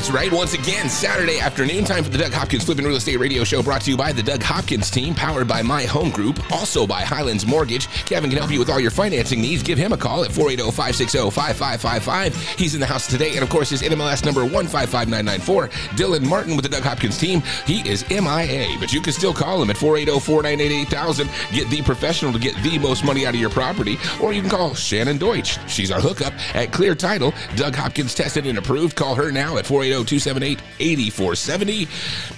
That's 0.00 0.12
right. 0.12 0.32
Once 0.32 0.54
again, 0.54 0.88
Saturday 0.88 1.40
afternoon, 1.40 1.84
time 1.84 2.02
for 2.02 2.08
the 2.08 2.16
Doug 2.16 2.32
Hopkins 2.32 2.64
Flipping 2.64 2.86
Real 2.86 2.96
Estate 2.96 3.18
Radio 3.18 3.44
Show 3.44 3.62
brought 3.62 3.82
to 3.82 3.90
you 3.90 3.98
by 3.98 4.12
the 4.12 4.22
Doug 4.22 4.42
Hopkins 4.42 4.90
team, 4.90 5.14
powered 5.14 5.46
by 5.46 5.60
My 5.60 5.82
Home 5.82 6.08
Group, 6.08 6.40
also 6.50 6.86
by 6.86 7.02
Highlands 7.02 7.46
Mortgage. 7.46 7.86
Kevin 8.06 8.30
can 8.30 8.38
help 8.38 8.50
you 8.50 8.58
with 8.58 8.70
all 8.70 8.80
your 8.80 8.90
financing 8.90 9.42
needs. 9.42 9.62
Give 9.62 9.76
him 9.76 9.92
a 9.92 9.98
call 9.98 10.24
at 10.24 10.32
480 10.32 10.74
560 10.74 11.30
5555. 11.30 12.34
He's 12.58 12.72
in 12.72 12.80
the 12.80 12.86
house 12.86 13.06
today, 13.08 13.34
and 13.34 13.42
of 13.42 13.50
course, 13.50 13.68
his 13.68 13.82
NMLS 13.82 14.24
number 14.24 14.40
155994. 14.40 15.68
Dylan 15.98 16.26
Martin 16.26 16.56
with 16.56 16.62
the 16.62 16.70
Doug 16.70 16.84
Hopkins 16.84 17.18
team. 17.18 17.42
He 17.66 17.86
is 17.86 18.08
MIA, 18.08 18.78
but 18.80 18.94
you 18.94 19.02
can 19.02 19.12
still 19.12 19.34
call 19.34 19.60
him 19.60 19.68
at 19.68 19.76
480 19.76 20.18
498 20.18 20.80
8000. 20.88 21.28
Get 21.52 21.68
the 21.68 21.82
professional 21.82 22.32
to 22.32 22.38
get 22.38 22.54
the 22.62 22.78
most 22.78 23.04
money 23.04 23.26
out 23.26 23.34
of 23.34 23.40
your 23.40 23.50
property, 23.50 23.98
or 24.22 24.32
you 24.32 24.40
can 24.40 24.50
call 24.50 24.72
Shannon 24.72 25.18
Deutsch. 25.18 25.58
She's 25.68 25.90
our 25.90 26.00
hookup 26.00 26.32
at 26.56 26.72
Clear 26.72 26.94
Title. 26.94 27.34
Doug 27.54 27.74
Hopkins 27.74 28.14
tested 28.14 28.46
and 28.46 28.56
approved. 28.56 28.96
Call 28.96 29.14
her 29.14 29.30
now 29.30 29.58
at 29.58 29.66
480 29.66 29.89
278 30.04 30.60
8470. 30.78 31.88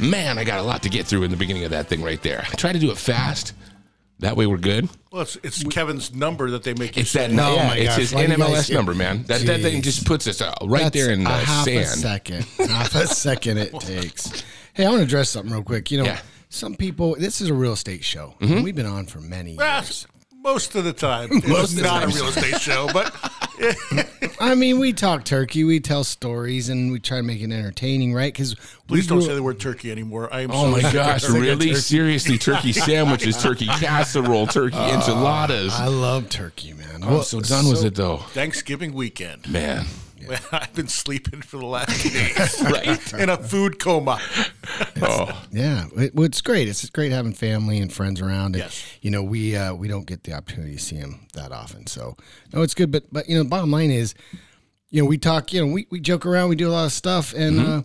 Man, 0.00 0.38
I 0.38 0.44
got 0.44 0.58
a 0.58 0.62
lot 0.62 0.82
to 0.82 0.88
get 0.88 1.06
through 1.06 1.22
in 1.24 1.30
the 1.30 1.36
beginning 1.36 1.64
of 1.64 1.70
that 1.70 1.86
thing 1.88 2.02
right 2.02 2.20
there. 2.22 2.40
I 2.50 2.54
try 2.56 2.72
to 2.72 2.78
do 2.78 2.90
it 2.90 2.98
fast. 2.98 3.52
That 4.20 4.36
way 4.36 4.46
we're 4.46 4.56
good. 4.58 4.88
Well, 5.10 5.22
it's, 5.22 5.36
it's 5.42 5.64
Kevin's 5.64 6.14
number 6.14 6.50
that 6.52 6.62
they 6.62 6.74
make 6.74 6.96
you 6.96 7.00
It's 7.02 7.10
say. 7.10 7.26
that 7.26 7.34
no, 7.34 7.50
Oh 7.50 7.54
yeah, 7.56 7.66
my 7.68 7.76
it's 7.76 7.88
gosh, 7.88 7.98
his 7.98 8.14
why 8.14 8.26
do 8.26 8.36
guys 8.36 8.68
NMLS 8.70 8.72
number, 8.74 8.94
man. 8.94 9.24
That 9.24 9.40
that 9.46 9.60
thing 9.62 9.82
just 9.82 10.06
puts 10.06 10.26
us 10.28 10.40
uh, 10.40 10.54
right 10.62 10.82
That's 10.84 10.94
there 10.96 11.10
in 11.12 11.22
a 11.22 11.24
the 11.24 11.30
half 11.30 11.66
a 11.66 11.84
second. 11.86 12.44
half 12.68 12.94
a 12.94 13.06
second 13.08 13.58
it 13.58 13.72
takes. 13.80 14.44
Hey, 14.74 14.86
I 14.86 14.88
want 14.90 15.00
to 15.00 15.04
address 15.04 15.30
something 15.30 15.52
real 15.52 15.64
quick. 15.64 15.90
You 15.90 15.98
know, 15.98 16.04
Yeah. 16.04 16.16
Mm-hmm. 16.18 16.26
some 16.50 16.74
people. 16.76 17.16
This 17.18 17.40
is 17.40 17.48
a 17.48 17.54
real 17.54 17.72
estate 17.72 18.04
show. 18.04 18.34
We've 18.40 18.76
been 18.76 18.86
on 18.86 19.06
for 19.06 19.20
many 19.20 19.56
years. 19.56 20.06
Most 20.42 20.74
of 20.74 20.84
the 20.84 20.92
time. 20.92 21.28
It's 21.44 21.74
not 21.76 22.04
a 22.04 22.06
real 22.08 22.26
estate 22.28 22.60
show, 22.60 22.88
but 22.92 23.14
I 24.40 24.54
mean, 24.54 24.78
we 24.80 24.92
talk 24.92 25.24
turkey, 25.24 25.64
we 25.64 25.78
tell 25.80 26.04
stories, 26.04 26.68
and 26.68 26.90
we 26.90 26.98
try 26.98 27.18
to 27.18 27.22
make 27.22 27.40
it 27.40 27.50
entertaining, 27.52 28.12
right? 28.14 28.32
Because 28.32 28.54
please 28.88 29.06
don't 29.06 29.22
say 29.22 29.34
the 29.34 29.42
word 29.42 29.60
turkey 29.60 29.92
anymore. 29.92 30.32
I 30.32 30.40
am 30.40 30.50
Oh 30.50 30.64
so 30.64 30.70
my 30.70 30.76
sick 30.80 30.86
of 30.86 30.92
gosh, 30.94 31.22
turkey. 31.22 31.40
really? 31.40 31.74
Seriously, 31.74 32.38
turkey 32.38 32.72
sandwiches, 32.72 33.40
turkey 33.42 33.66
casserole, 33.66 34.46
turkey 34.46 34.76
uh, 34.76 34.94
enchiladas. 34.96 35.72
I 35.74 35.86
love 35.86 36.28
turkey, 36.28 36.72
man. 36.72 37.02
I'm 37.04 37.22
so 37.22 37.40
done 37.40 37.68
with 37.68 37.84
it 37.84 37.94
though. 37.94 38.18
Thanksgiving 38.18 38.92
weekend. 38.92 39.48
Man. 39.50 39.86
I've 40.52 40.72
been 40.74 40.86
sleeping 40.86 41.42
for 41.42 41.56
the 41.58 41.66
last 41.66 42.00
two 42.00 42.10
days 42.10 42.62
Right? 42.62 43.12
in 43.14 43.28
a 43.28 43.36
food 43.36 43.80
coma. 43.80 44.20
Oh. 45.00 45.42
Yeah, 45.50 45.86
it, 45.96 46.14
well, 46.14 46.24
it's 46.24 46.40
great. 46.40 46.68
It's 46.68 46.88
great 46.90 47.12
having 47.12 47.32
family 47.32 47.78
and 47.78 47.92
friends 47.92 48.20
around. 48.20 48.54
And, 48.54 48.64
Yes. 48.64 48.84
You 49.00 49.10
know, 49.10 49.22
we 49.22 49.56
uh, 49.56 49.74
we 49.74 49.88
don't 49.88 50.06
get 50.06 50.24
the 50.24 50.32
opportunity 50.34 50.74
to 50.76 50.80
see 50.82 50.96
them 50.96 51.26
that 51.34 51.52
often, 51.52 51.86
so 51.86 52.16
no, 52.52 52.62
it's 52.62 52.74
good. 52.74 52.90
But 52.90 53.04
but 53.12 53.28
you 53.28 53.36
know, 53.36 53.42
the 53.42 53.48
bottom 53.48 53.70
line 53.70 53.90
is, 53.90 54.14
you 54.90 55.02
know, 55.02 55.08
we 55.08 55.18
talk. 55.18 55.52
You 55.52 55.66
know, 55.66 55.72
we, 55.72 55.86
we 55.90 56.00
joke 56.00 56.24
around. 56.26 56.48
We 56.50 56.56
do 56.56 56.68
a 56.68 56.70
lot 56.72 56.84
of 56.86 56.92
stuff, 56.92 57.34
and 57.34 57.56
Mm-hmm. 57.58 57.70
uh, 57.78 57.82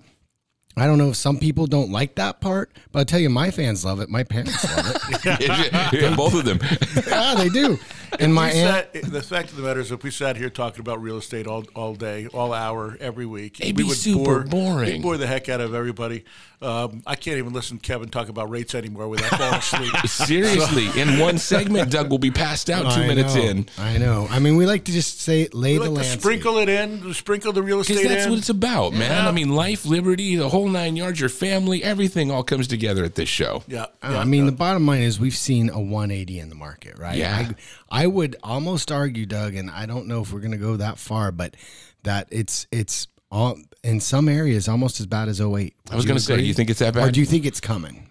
I 0.79 0.85
don't 0.85 0.99
know 0.99 1.09
if 1.09 1.15
some 1.15 1.39
people 1.39 1.65
don't 1.65 1.91
like 1.91 2.13
that 2.15 2.39
part, 2.39 2.71
but 2.91 2.99
I 2.99 3.03
tell 3.03 3.19
you, 3.19 3.31
my 3.31 3.49
fans 3.49 3.83
love 3.83 3.99
it. 3.99 4.09
My 4.09 4.23
parents 4.23 4.63
love 4.77 4.95
it. 5.09 5.91
yeah, 6.01 6.15
both 6.15 6.35
of 6.35 6.45
them. 6.45 6.59
yeah, 7.07 7.33
they 7.33 7.49
do. 7.49 7.79
And 8.19 8.33
my 8.33 8.51
We 8.53 8.59
aunt. 8.59 8.87
sat- 8.93 9.11
the 9.11 9.21
fact 9.21 9.49
of 9.51 9.57
the 9.57 9.63
matter 9.63 9.79
is, 9.79 9.91
if 9.91 10.03
we 10.03 10.11
sat 10.11 10.37
here 10.37 10.49
talking 10.49 10.79
about 10.79 11.01
real 11.01 11.17
estate 11.17 11.47
all, 11.47 11.65
all 11.75 11.93
day, 11.95 12.27
all 12.33 12.53
hour, 12.53 12.97
every 12.99 13.25
week, 13.25 13.59
It'd 13.59 13.77
we 13.77 13.83
be 13.83 13.87
would 13.89 13.97
super 13.97 14.43
bore, 14.43 14.43
boring. 14.43 14.93
we'd 14.93 15.01
bore 15.01 15.17
the 15.17 15.27
heck 15.27 15.49
out 15.49 15.61
of 15.61 15.73
everybody. 15.73 16.23
Um, 16.59 17.03
I 17.05 17.15
can't 17.15 17.37
even 17.37 17.53
listen 17.53 17.77
to 17.77 17.83
Kevin 17.83 18.09
talk 18.09 18.29
about 18.29 18.49
rates 18.49 18.73
anymore 18.73 19.07
without 19.09 19.29
falling 19.37 19.59
asleep. 19.59 20.07
Seriously, 20.07 20.87
in 20.99 21.19
one 21.19 21.37
segment, 21.37 21.91
Doug 21.91 22.09
will 22.09 22.17
be 22.17 22.31
passed 22.31 22.71
out 22.71 22.91
two 22.93 23.01
I 23.01 23.07
minutes 23.07 23.35
know, 23.35 23.41
in. 23.43 23.69
I 23.77 23.97
know. 23.99 24.27
I 24.31 24.39
mean, 24.39 24.55
we 24.57 24.65
like 24.65 24.83
to 24.85 24.91
just 24.91 25.21
say 25.21 25.47
lay 25.53 25.73
We 25.73 25.77
the 25.77 25.79
like 25.83 25.87
to 25.89 25.93
landscape. 26.09 26.21
sprinkle 26.21 26.57
it 26.57 26.67
in, 26.67 27.13
sprinkle 27.13 27.53
the 27.53 27.61
real 27.61 27.77
Because 27.81 27.97
estate 27.97 28.07
that's 28.09 28.25
in. 28.25 28.31
what 28.31 28.39
it's 28.39 28.49
about, 28.49 28.93
man. 28.93 29.27
I 29.27 29.31
mean, 29.31 29.49
life, 29.49 29.85
liberty, 29.85 30.35
the 30.35 30.49
whole 30.49 30.67
nine 30.67 30.95
yards, 30.95 31.19
your 31.19 31.29
family, 31.29 31.83
everything 31.83 32.31
all 32.31 32.43
comes 32.43 32.67
together 32.67 33.03
at 33.03 33.13
this 33.13 33.29
show. 33.29 33.63
yeah, 33.67 33.83
Uh, 33.83 34.09
yeah, 34.13 34.19
I 34.19 34.23
mean, 34.25 34.45
yeah. 34.45 34.49
the 34.49 34.55
bottom 34.57 34.87
line 34.87 35.03
is 35.03 35.19
we've 35.19 35.35
seen 35.37 35.69
a 35.69 35.79
180 35.79 36.39
in 36.39 36.49
the 36.49 36.55
market, 36.55 36.97
right? 36.97 37.17
Yeah. 37.17 37.51
I, 37.91 38.03
I 38.03 38.06
would 38.07 38.35
almost 38.43 38.91
argue, 38.91 39.25
Doug, 39.25 39.55
and 39.55 39.69
I 39.69 39.85
don't 39.85 40.07
know 40.07 40.21
if 40.21 40.31
we're 40.31 40.39
going 40.39 40.51
to 40.51 40.57
go 40.57 40.77
that 40.77 40.97
far, 40.97 41.31
but 41.31 41.55
that 42.03 42.27
it's 42.31 42.67
it's 42.71 43.07
all 43.31 43.57
in 43.83 43.99
some 43.99 44.29
areas 44.29 44.67
almost 44.67 44.99
as 44.99 45.05
bad 45.05 45.27
as 45.29 45.41
08. 45.41 45.73
I 45.91 45.95
was 45.95 46.05
going 46.05 46.17
to 46.17 46.23
say, 46.23 46.39
you 46.41 46.53
think 46.53 46.69
it's 46.69 46.79
that 46.79 46.95
or 46.95 47.05
bad? 47.05 47.13
do 47.13 47.19
you 47.19 47.25
think 47.25 47.45
it's 47.45 47.59
coming? 47.59 48.07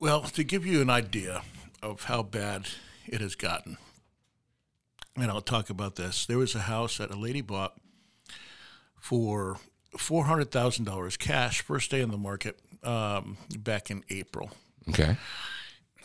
Well, 0.00 0.22
to 0.22 0.44
give 0.44 0.66
you 0.66 0.82
an 0.82 0.90
idea 0.90 1.42
of 1.82 2.04
how 2.04 2.22
bad 2.22 2.68
it 3.06 3.20
has 3.20 3.34
gotten, 3.34 3.78
and 5.16 5.30
I'll 5.30 5.40
talk 5.40 5.70
about 5.70 5.96
this. 5.96 6.26
There 6.26 6.38
was 6.38 6.54
a 6.54 6.60
house 6.60 6.98
that 6.98 7.10
a 7.10 7.16
lady 7.16 7.40
bought 7.40 7.74
for 9.00 9.58
four 9.96 10.24
hundred 10.24 10.50
thousand 10.50 10.84
dollars 10.84 11.16
cash, 11.16 11.62
first 11.62 11.90
day 11.90 12.00
in 12.00 12.10
the 12.10 12.18
market, 12.18 12.58
um, 12.82 13.38
back 13.58 13.90
in 13.90 14.04
April. 14.10 14.50
okay. 14.88 15.16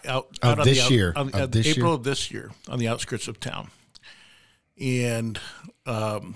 Out, 0.06 0.38
Of 0.42 0.50
out 0.50 0.60
on 0.60 0.66
this 0.66 0.88
the 0.88 0.94
year. 0.94 1.14
on, 1.16 1.30
Of 1.34 1.52
this 1.52 1.68
April 1.68 1.92
year? 1.92 1.96
of 1.96 2.04
this 2.04 2.32
year, 2.32 2.52
on 2.68 2.80
the 2.80 2.88
outskirts 2.88 3.28
of 3.28 3.40
town, 3.40 3.70
and 4.80 5.40
um, 5.86 6.36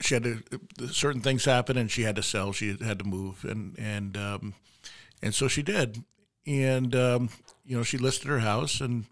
she 0.00 0.14
had 0.14 0.22
to 0.24 0.88
certain 0.90 1.20
things 1.20 1.44
happen, 1.44 1.76
and 1.76 1.90
she 1.90 2.02
had 2.02 2.16
to 2.16 2.22
sell. 2.22 2.52
She 2.52 2.76
had 2.80 2.98
to 3.00 3.04
move, 3.04 3.44
and 3.44 3.78
and 3.78 4.16
um, 4.16 4.54
and 5.22 5.34
so 5.34 5.48
she 5.48 5.62
did, 5.62 6.02
and 6.46 6.94
um, 6.94 7.28
you 7.64 7.76
know 7.76 7.82
she 7.82 7.98
listed 7.98 8.28
her 8.28 8.38
house, 8.40 8.80
and 8.80 9.04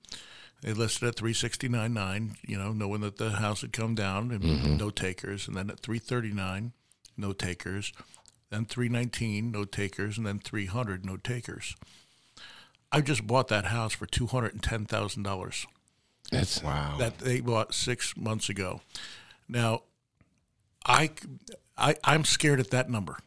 they 0.63 0.73
listed 0.73 1.09
at 1.09 1.17
three 1.17 1.35
sixty 1.35 1.69
nine 1.69 1.93
nine. 1.93 2.37
You 2.47 2.57
know, 2.59 2.73
knowing 2.73 3.01
that 3.03 3.17
the 3.19 3.31
house 3.33 3.61
had 3.61 3.73
come 3.73 3.95
down 3.95 4.31
and 4.31 4.79
no 4.79 4.91
takers, 4.91 5.49
and 5.49 5.57
then 5.57 5.71
at 5.71 5.81
three 5.81 5.99
thirty 5.99 6.33
nine, 6.33 6.73
no 7.17 7.33
takers, 7.33 7.93
then 8.51 8.65
three 8.65 8.89
nineteen, 8.89 9.51
no 9.51 9.65
takers, 9.65 10.17
and 10.17 10.27
then 10.27 10.39
three 10.39 10.67
hundred, 10.67 11.05
no 11.05 11.17
takers. 11.17 11.77
I 12.97 13.03
just 13.03 13.27
bought 13.27 13.49
that 13.49 13.67
house 13.67 13.93
for 13.93 14.07
two 14.07 14.27
hundred 14.27 14.55
and 14.55 14.63
ten 14.63 14.87
thousand 14.87 15.23
dollars 15.23 15.67
That's 16.33 16.63
Wow. 16.63 16.97
that 16.99 17.19
they 17.19 17.41
bought 17.41 17.75
six 17.75 18.17
months 18.17 18.49
ago. 18.49 18.81
Now, 19.49 19.83
I, 20.87 21.11
I 21.77 21.97
I'm 22.03 22.25
scared 22.25 22.59
at 22.59 22.71
that 22.71 22.89
number. 22.89 23.19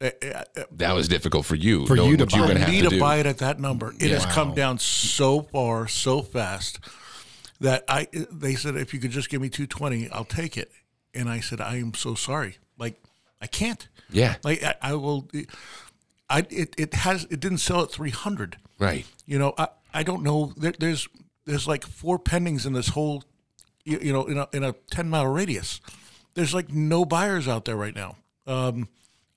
Uh, 0.00 0.10
uh, 0.22 0.44
uh, 0.56 0.62
that 0.72 0.94
was 0.94 1.08
difficult 1.08 1.44
for 1.46 1.56
you. 1.56 1.86
For 1.86 1.96
you 1.96 2.16
to 2.16 2.24
what 2.24 2.32
you 2.32 2.40
were 2.40 2.46
buy. 2.48 2.54
going 2.54 2.64
For 2.64 2.66
to 2.66 2.72
me 2.72 2.82
to 2.82 2.88
to 2.90 3.00
buy 3.00 3.16
it 3.16 3.26
at 3.26 3.38
that 3.38 3.60
number, 3.60 3.92
it 3.98 4.10
has 4.10 4.24
come 4.26 4.54
down 4.54 4.78
so 4.78 5.42
far, 5.42 5.88
so 5.88 6.22
fast 6.22 6.80
that 7.60 7.84
I. 7.88 8.08
They 8.12 8.54
said 8.54 8.76
if 8.76 8.94
you 8.94 9.00
could 9.00 9.10
just 9.10 9.28
give 9.28 9.42
me 9.42 9.48
two 9.50 9.66
twenty, 9.66 10.08
I'll 10.10 10.24
take 10.24 10.56
it. 10.56 10.70
And 11.14 11.28
I 11.28 11.40
said 11.40 11.60
I 11.60 11.76
am 11.76 11.92
so 11.94 12.14
sorry. 12.14 12.56
Like 12.78 13.00
I 13.42 13.46
can't. 13.46 13.86
Yeah, 14.10 14.36
Like 14.44 14.62
I, 14.62 14.74
I 14.80 14.94
will. 14.94 15.28
I 16.28 16.46
it, 16.50 16.74
it 16.76 16.94
has 16.94 17.24
it 17.30 17.40
didn't 17.40 17.58
sell 17.58 17.82
at 17.82 17.90
three 17.90 18.10
hundred. 18.10 18.56
right. 18.78 19.06
You 19.26 19.38
know, 19.38 19.54
I, 19.58 19.68
I 19.92 20.02
don't 20.02 20.22
know. 20.22 20.52
There, 20.56 20.72
there's 20.78 21.08
there's 21.44 21.66
like 21.66 21.84
four 21.84 22.18
pendings 22.18 22.66
in 22.66 22.72
this 22.72 22.88
whole, 22.88 23.24
you, 23.84 23.98
you 24.00 24.12
know, 24.12 24.24
in 24.24 24.38
a 24.38 24.48
in 24.52 24.64
a 24.64 24.72
ten 24.90 25.08
mile 25.08 25.26
radius. 25.26 25.80
There's 26.34 26.54
like 26.54 26.70
no 26.70 27.04
buyers 27.04 27.48
out 27.48 27.64
there 27.64 27.76
right 27.76 27.94
now. 27.94 28.16
Um, 28.46 28.88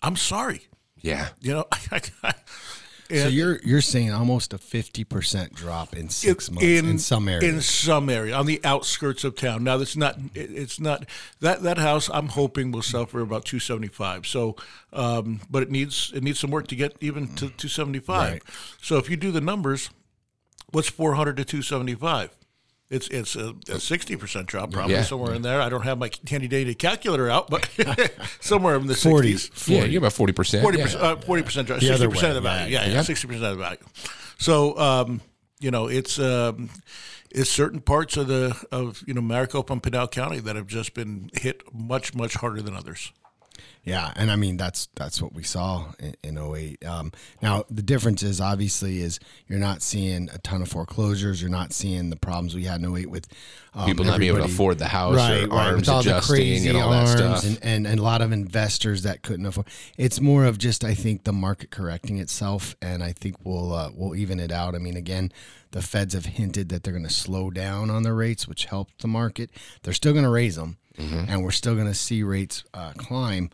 I'm 0.01 0.15
sorry. 0.15 0.67
Yeah. 1.01 1.29
You 1.39 1.53
know, 1.53 1.65
I, 1.71 2.01
I, 2.23 2.33
so 3.11 3.27
you're 3.27 3.59
you're 3.63 3.81
saying 3.81 4.11
almost 4.11 4.53
a 4.53 4.57
50% 4.57 5.53
drop 5.53 5.95
in 5.95 6.09
six 6.09 6.49
months 6.51 6.63
in, 6.65 6.97
some 6.99 7.27
areas. 7.27 7.43
in 7.53 7.61
some 7.61 8.09
area 8.09 8.35
on 8.35 8.45
the 8.45 8.61
outskirts 8.63 9.23
of 9.23 9.35
town. 9.35 9.63
Now 9.63 9.77
that's 9.77 9.95
not 9.97 10.17
it- 10.35 10.51
it's 10.51 10.79
not 10.79 11.05
that 11.39 11.63
that 11.63 11.77
house. 11.77 12.09
I'm 12.13 12.27
hoping 12.29 12.71
will 12.71 12.81
sell 12.81 13.05
for 13.05 13.21
about 13.21 13.45
two 13.45 13.59
seventy 13.59 13.87
five. 13.87 14.27
So, 14.27 14.55
um, 14.93 15.41
but 15.49 15.63
it 15.63 15.71
needs 15.71 16.11
it 16.13 16.23
needs 16.23 16.39
some 16.39 16.51
work 16.51 16.67
to 16.67 16.75
get 16.75 16.95
even 17.01 17.33
to 17.35 17.49
two 17.49 17.67
seventy 17.67 17.99
five. 17.99 18.33
Right. 18.33 18.43
So 18.81 18.97
if 18.97 19.09
you 19.09 19.17
do 19.17 19.31
the 19.31 19.41
numbers, 19.41 19.89
what's 20.71 20.89
four 20.89 21.15
hundred 21.15 21.37
to 21.37 21.45
two 21.45 21.61
seventy 21.61 21.95
five? 21.95 22.29
It's 22.89 23.07
it's 23.09 23.35
a 23.35 23.53
sixty 23.79 24.15
percent 24.15 24.47
drop, 24.47 24.71
probably 24.71 24.95
Yeah. 24.95 25.03
somewhere 25.03 25.35
in 25.35 25.43
there. 25.43 25.61
I 25.61 25.69
don't 25.69 25.83
have 25.83 25.99
my 25.99 26.09
handy 26.27 26.47
dandy 26.47 26.73
calculator 26.73 27.29
out, 27.29 27.47
but 27.49 27.69
somewhere 28.41 28.75
in 28.77 28.87
the 28.87 28.95
40. 28.95 29.37
sixties. 29.37 29.67
Yeah, 29.67 29.83
you're 29.83 29.99
about 29.99 30.13
40%. 30.13 30.61
Forty 30.63 30.79
yeah. 30.79 30.83
percent, 30.85 31.03
uh, 31.03 31.15
forty 31.17 31.43
percent, 31.43 31.67
The 31.67 31.79
sixty 31.79 32.07
percent 32.07 32.29
of 32.29 32.35
the 32.35 32.41
value. 32.41 32.73
yeah. 32.73 32.85
Yeah, 32.87 32.93
yeah, 32.93 33.01
sixty 33.03 33.27
percent 33.27 33.45
of 33.45 33.57
the 33.57 33.63
value. 33.63 33.77
So, 34.39 34.75
um, 34.79 35.21
you 35.59 35.69
know, 35.69 35.87
it's 35.87 36.17
um, 36.17 36.71
it's 37.29 37.49
certain 37.51 37.79
parts 37.79 38.17
of 38.17 38.25
the 38.27 38.59
of 38.71 39.03
you 39.05 39.13
know 39.13 39.21
Maricopa 39.21 39.71
and 39.71 39.83
Pinal 39.83 40.07
County 40.07 40.39
that 40.39 40.55
have 40.55 40.65
just 40.67 40.95
been 40.95 41.29
hit 41.33 41.61
much 41.71 42.15
much 42.15 42.33
harder 42.35 42.61
than 42.63 42.75
others. 42.75 43.11
Yeah, 43.83 44.11
and 44.15 44.29
I 44.29 44.35
mean 44.35 44.57
that's 44.57 44.87
that's 44.95 45.21
what 45.21 45.33
we 45.33 45.43
saw 45.43 45.91
in, 45.99 46.15
in 46.23 46.37
08. 46.37 46.85
Um, 46.85 47.11
now 47.41 47.63
the 47.69 47.81
difference 47.81 48.21
is 48.23 48.39
obviously 48.39 49.01
is 49.01 49.19
you're 49.47 49.59
not 49.59 49.81
seeing 49.81 50.29
a 50.31 50.37
ton 50.39 50.61
of 50.61 50.69
foreclosures. 50.69 51.41
You're 51.41 51.49
not 51.49 51.73
seeing 51.73 52.09
the 52.09 52.15
problems 52.15 52.53
we 52.53 52.65
had 52.65 52.81
in 52.81 52.95
08 52.95 53.09
with 53.09 53.27
um, 53.73 53.85
People 53.85 54.05
not 54.05 54.19
being 54.19 54.35
able 54.35 54.45
to 54.45 54.51
afford 54.51 54.79
the 54.79 54.87
house 54.87 55.15
right, 55.15 55.43
or 55.43 55.47
right, 55.47 55.67
arms 55.67 55.81
with 55.81 55.89
all 55.89 56.03
the 56.03 56.09
adjusting 56.09 56.35
crazy 56.35 56.69
and 56.69 56.77
all 56.77 56.91
that 56.91 57.07
stuff. 57.07 57.43
And, 57.43 57.59
and 57.61 57.87
and 57.87 57.99
a 57.99 58.03
lot 58.03 58.21
of 58.21 58.31
investors 58.31 59.03
that 59.03 59.21
couldn't 59.21 59.45
afford. 59.45 59.67
It's 59.97 60.19
more 60.19 60.45
of 60.45 60.57
just 60.57 60.83
I 60.83 60.93
think 60.93 61.23
the 61.23 61.33
market 61.33 61.69
correcting 61.69 62.17
itself, 62.17 62.75
and 62.81 63.03
I 63.03 63.13
think 63.13 63.37
we'll 63.43 63.73
uh, 63.73 63.91
we'll 63.93 64.15
even 64.15 64.39
it 64.39 64.51
out. 64.51 64.75
I 64.75 64.79
mean, 64.79 64.97
again, 64.97 65.31
the 65.71 65.81
Feds 65.81 66.15
have 66.15 66.25
hinted 66.25 66.69
that 66.69 66.83
they're 66.83 66.93
going 66.93 67.07
to 67.07 67.13
slow 67.13 67.51
down 67.51 67.91
on 67.91 68.03
the 68.03 68.13
rates, 68.13 68.47
which 68.47 68.65
helped 68.65 69.01
the 69.01 69.07
market. 69.07 69.51
They're 69.83 69.93
still 69.93 70.13
going 70.13 70.25
to 70.25 70.31
raise 70.31 70.55
them, 70.55 70.77
Mm-hmm. 70.99 71.29
and 71.29 71.43
we're 71.43 71.51
still 71.51 71.75
going 71.75 71.87
to 71.87 71.93
see 71.93 72.23
rates 72.23 72.63
uh, 72.73 72.91
climb. 72.97 73.49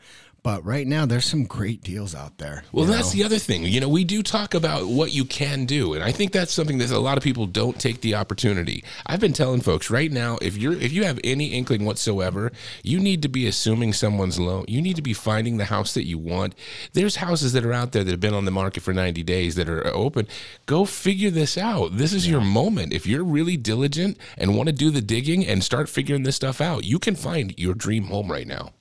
But 0.45 0.63
right 0.63 0.85
now, 0.85 1.07
there's 1.07 1.25
some 1.25 1.45
great 1.45 1.81
deals 1.81 2.13
out 2.13 2.37
there. 2.37 2.63
Well, 2.71 2.85
that's 2.85 3.15
know? 3.15 3.17
the 3.17 3.23
other 3.23 3.39
thing. 3.39 3.63
You 3.63 3.81
know, 3.81 3.89
we 3.89 4.03
do 4.03 4.21
talk 4.21 4.53
about 4.53 4.85
what 4.85 5.11
you 5.11 5.25
can 5.25 5.65
do, 5.65 5.95
and 5.95 6.03
I 6.03 6.11
think 6.11 6.33
that's 6.33 6.53
something 6.53 6.77
that 6.77 6.91
a 6.91 6.99
lot 6.99 7.17
of 7.17 7.23
people 7.23 7.47
don't 7.47 7.79
take 7.79 8.01
the 8.01 8.13
opportunity. 8.13 8.83
I've 9.07 9.19
been 9.19 9.33
telling 9.33 9.61
folks 9.61 9.89
right 9.89 10.11
now, 10.11 10.37
if 10.43 10.55
you're 10.55 10.73
if 10.73 10.93
you 10.93 11.03
have 11.03 11.19
any 11.23 11.47
inkling 11.47 11.83
whatsoever, 11.83 12.51
you 12.83 12.99
need 12.99 13.23
to 13.23 13.27
be 13.27 13.47
assuming 13.47 13.91
someone's 13.93 14.39
loan. 14.39 14.65
You 14.67 14.83
need 14.83 14.97
to 14.97 15.01
be 15.01 15.13
finding 15.13 15.57
the 15.57 15.65
house 15.65 15.95
that 15.95 16.05
you 16.05 16.19
want. 16.19 16.53
There's 16.93 17.15
houses 17.15 17.53
that 17.53 17.65
are 17.65 17.73
out 17.73 17.93
there 17.93 18.03
that 18.03 18.11
have 18.11 18.19
been 18.19 18.35
on 18.35 18.45
the 18.45 18.51
market 18.51 18.83
for 18.83 18.93
90 18.93 19.23
days 19.23 19.55
that 19.55 19.67
are 19.67 19.87
open. 19.95 20.27
Go 20.67 20.85
figure 20.85 21.31
this 21.31 21.57
out. 21.57 21.97
This 21.97 22.13
is 22.13 22.27
your 22.27 22.41
moment. 22.41 22.93
If 22.93 23.07
you're 23.07 23.23
really 23.23 23.57
diligent 23.57 24.19
and 24.37 24.55
want 24.55 24.67
to 24.67 24.73
do 24.73 24.91
the 24.91 25.01
digging 25.01 25.43
and 25.43 25.63
start 25.63 25.89
figuring 25.89 26.21
this 26.21 26.35
stuff 26.35 26.61
out, 26.61 26.83
you 26.83 26.99
can 26.99 27.15
find 27.15 27.57
your 27.57 27.73
dream 27.73 28.03
home 28.03 28.31
right 28.31 28.45
now. 28.45 28.73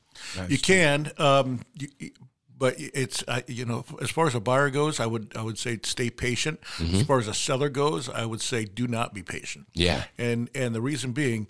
You 0.48 0.58
can, 0.58 1.10
um, 1.18 1.60
you, 1.74 2.10
but 2.56 2.74
it's 2.78 3.24
uh, 3.26 3.40
you 3.46 3.64
know 3.64 3.84
as 4.00 4.10
far 4.10 4.26
as 4.26 4.34
a 4.34 4.40
buyer 4.40 4.70
goes, 4.70 5.00
I 5.00 5.06
would 5.06 5.32
I 5.36 5.42
would 5.42 5.58
say 5.58 5.78
stay 5.82 6.10
patient. 6.10 6.60
As 6.80 7.02
far 7.02 7.18
as 7.18 7.28
a 7.28 7.34
seller 7.34 7.68
goes, 7.68 8.08
I 8.08 8.24
would 8.24 8.40
say 8.40 8.64
do 8.64 8.86
not 8.86 9.12
be 9.14 9.22
patient. 9.22 9.66
Yeah. 9.74 10.04
and 10.18 10.50
and 10.54 10.74
the 10.74 10.80
reason 10.80 11.12
being, 11.12 11.48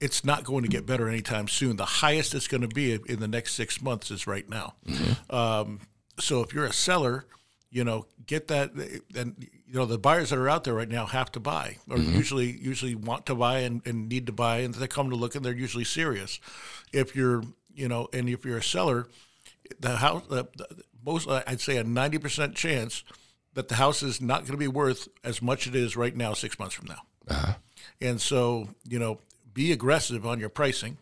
it's 0.00 0.24
not 0.24 0.44
going 0.44 0.62
to 0.62 0.68
get 0.68 0.84
better 0.86 1.08
anytime 1.08 1.48
soon. 1.48 1.76
The 1.76 1.84
highest 1.84 2.34
it's 2.34 2.46
going 2.48 2.60
to 2.60 2.68
be 2.68 2.92
in 2.92 3.20
the 3.20 3.28
next 3.28 3.54
six 3.54 3.80
months 3.80 4.10
is 4.10 4.26
right 4.26 4.48
now. 4.48 4.74
Um, 5.30 5.80
so 6.20 6.42
if 6.42 6.52
you're 6.52 6.66
a 6.66 6.72
seller, 6.72 7.24
you 7.70 7.82
know, 7.84 8.06
get 8.26 8.48
that, 8.48 8.72
and 9.16 9.34
you 9.66 9.74
know 9.74 9.86
the 9.86 9.98
buyers 9.98 10.30
that 10.30 10.38
are 10.38 10.48
out 10.48 10.62
there 10.64 10.74
right 10.74 10.88
now 10.88 11.06
have 11.06 11.32
to 11.32 11.40
buy, 11.40 11.78
or 11.90 11.96
usually 11.98 12.52
usually 12.60 12.94
want 12.94 13.26
to 13.26 13.34
buy 13.34 13.60
and, 13.60 13.82
and 13.86 14.08
need 14.08 14.26
to 14.26 14.32
buy, 14.32 14.58
and 14.58 14.74
they 14.74 14.86
come 14.86 15.10
to 15.10 15.16
look 15.16 15.34
and 15.34 15.44
they're 15.44 15.52
usually 15.52 15.84
serious. 15.84 16.38
If 16.92 17.16
you're, 17.16 17.42
you 17.74 17.88
know, 17.88 18.08
and 18.12 18.28
if 18.28 18.44
you're 18.44 18.58
a 18.58 18.62
seller, 18.62 19.06
the 19.80 19.96
house, 19.96 20.22
the, 20.28 20.46
the, 20.56 20.84
most 21.04 21.28
I'd 21.28 21.60
say 21.60 21.76
a 21.76 21.84
ninety 21.84 22.18
percent 22.18 22.54
chance 22.54 23.04
that 23.54 23.68
the 23.68 23.76
house 23.76 24.02
is 24.02 24.20
not 24.20 24.40
going 24.40 24.52
to 24.52 24.56
be 24.56 24.68
worth 24.68 25.08
as 25.22 25.40
much 25.40 25.66
it 25.66 25.74
is 25.74 25.96
right 25.96 26.16
now 26.16 26.34
six 26.34 26.58
months 26.58 26.74
from 26.74 26.88
now. 26.88 27.02
And 28.00 28.20
so, 28.20 28.68
you 28.88 28.98
know, 28.98 29.20
be 29.52 29.72
aggressive 29.72 30.26
on 30.26 30.40
your 30.40 30.48
pricing. 30.48 30.98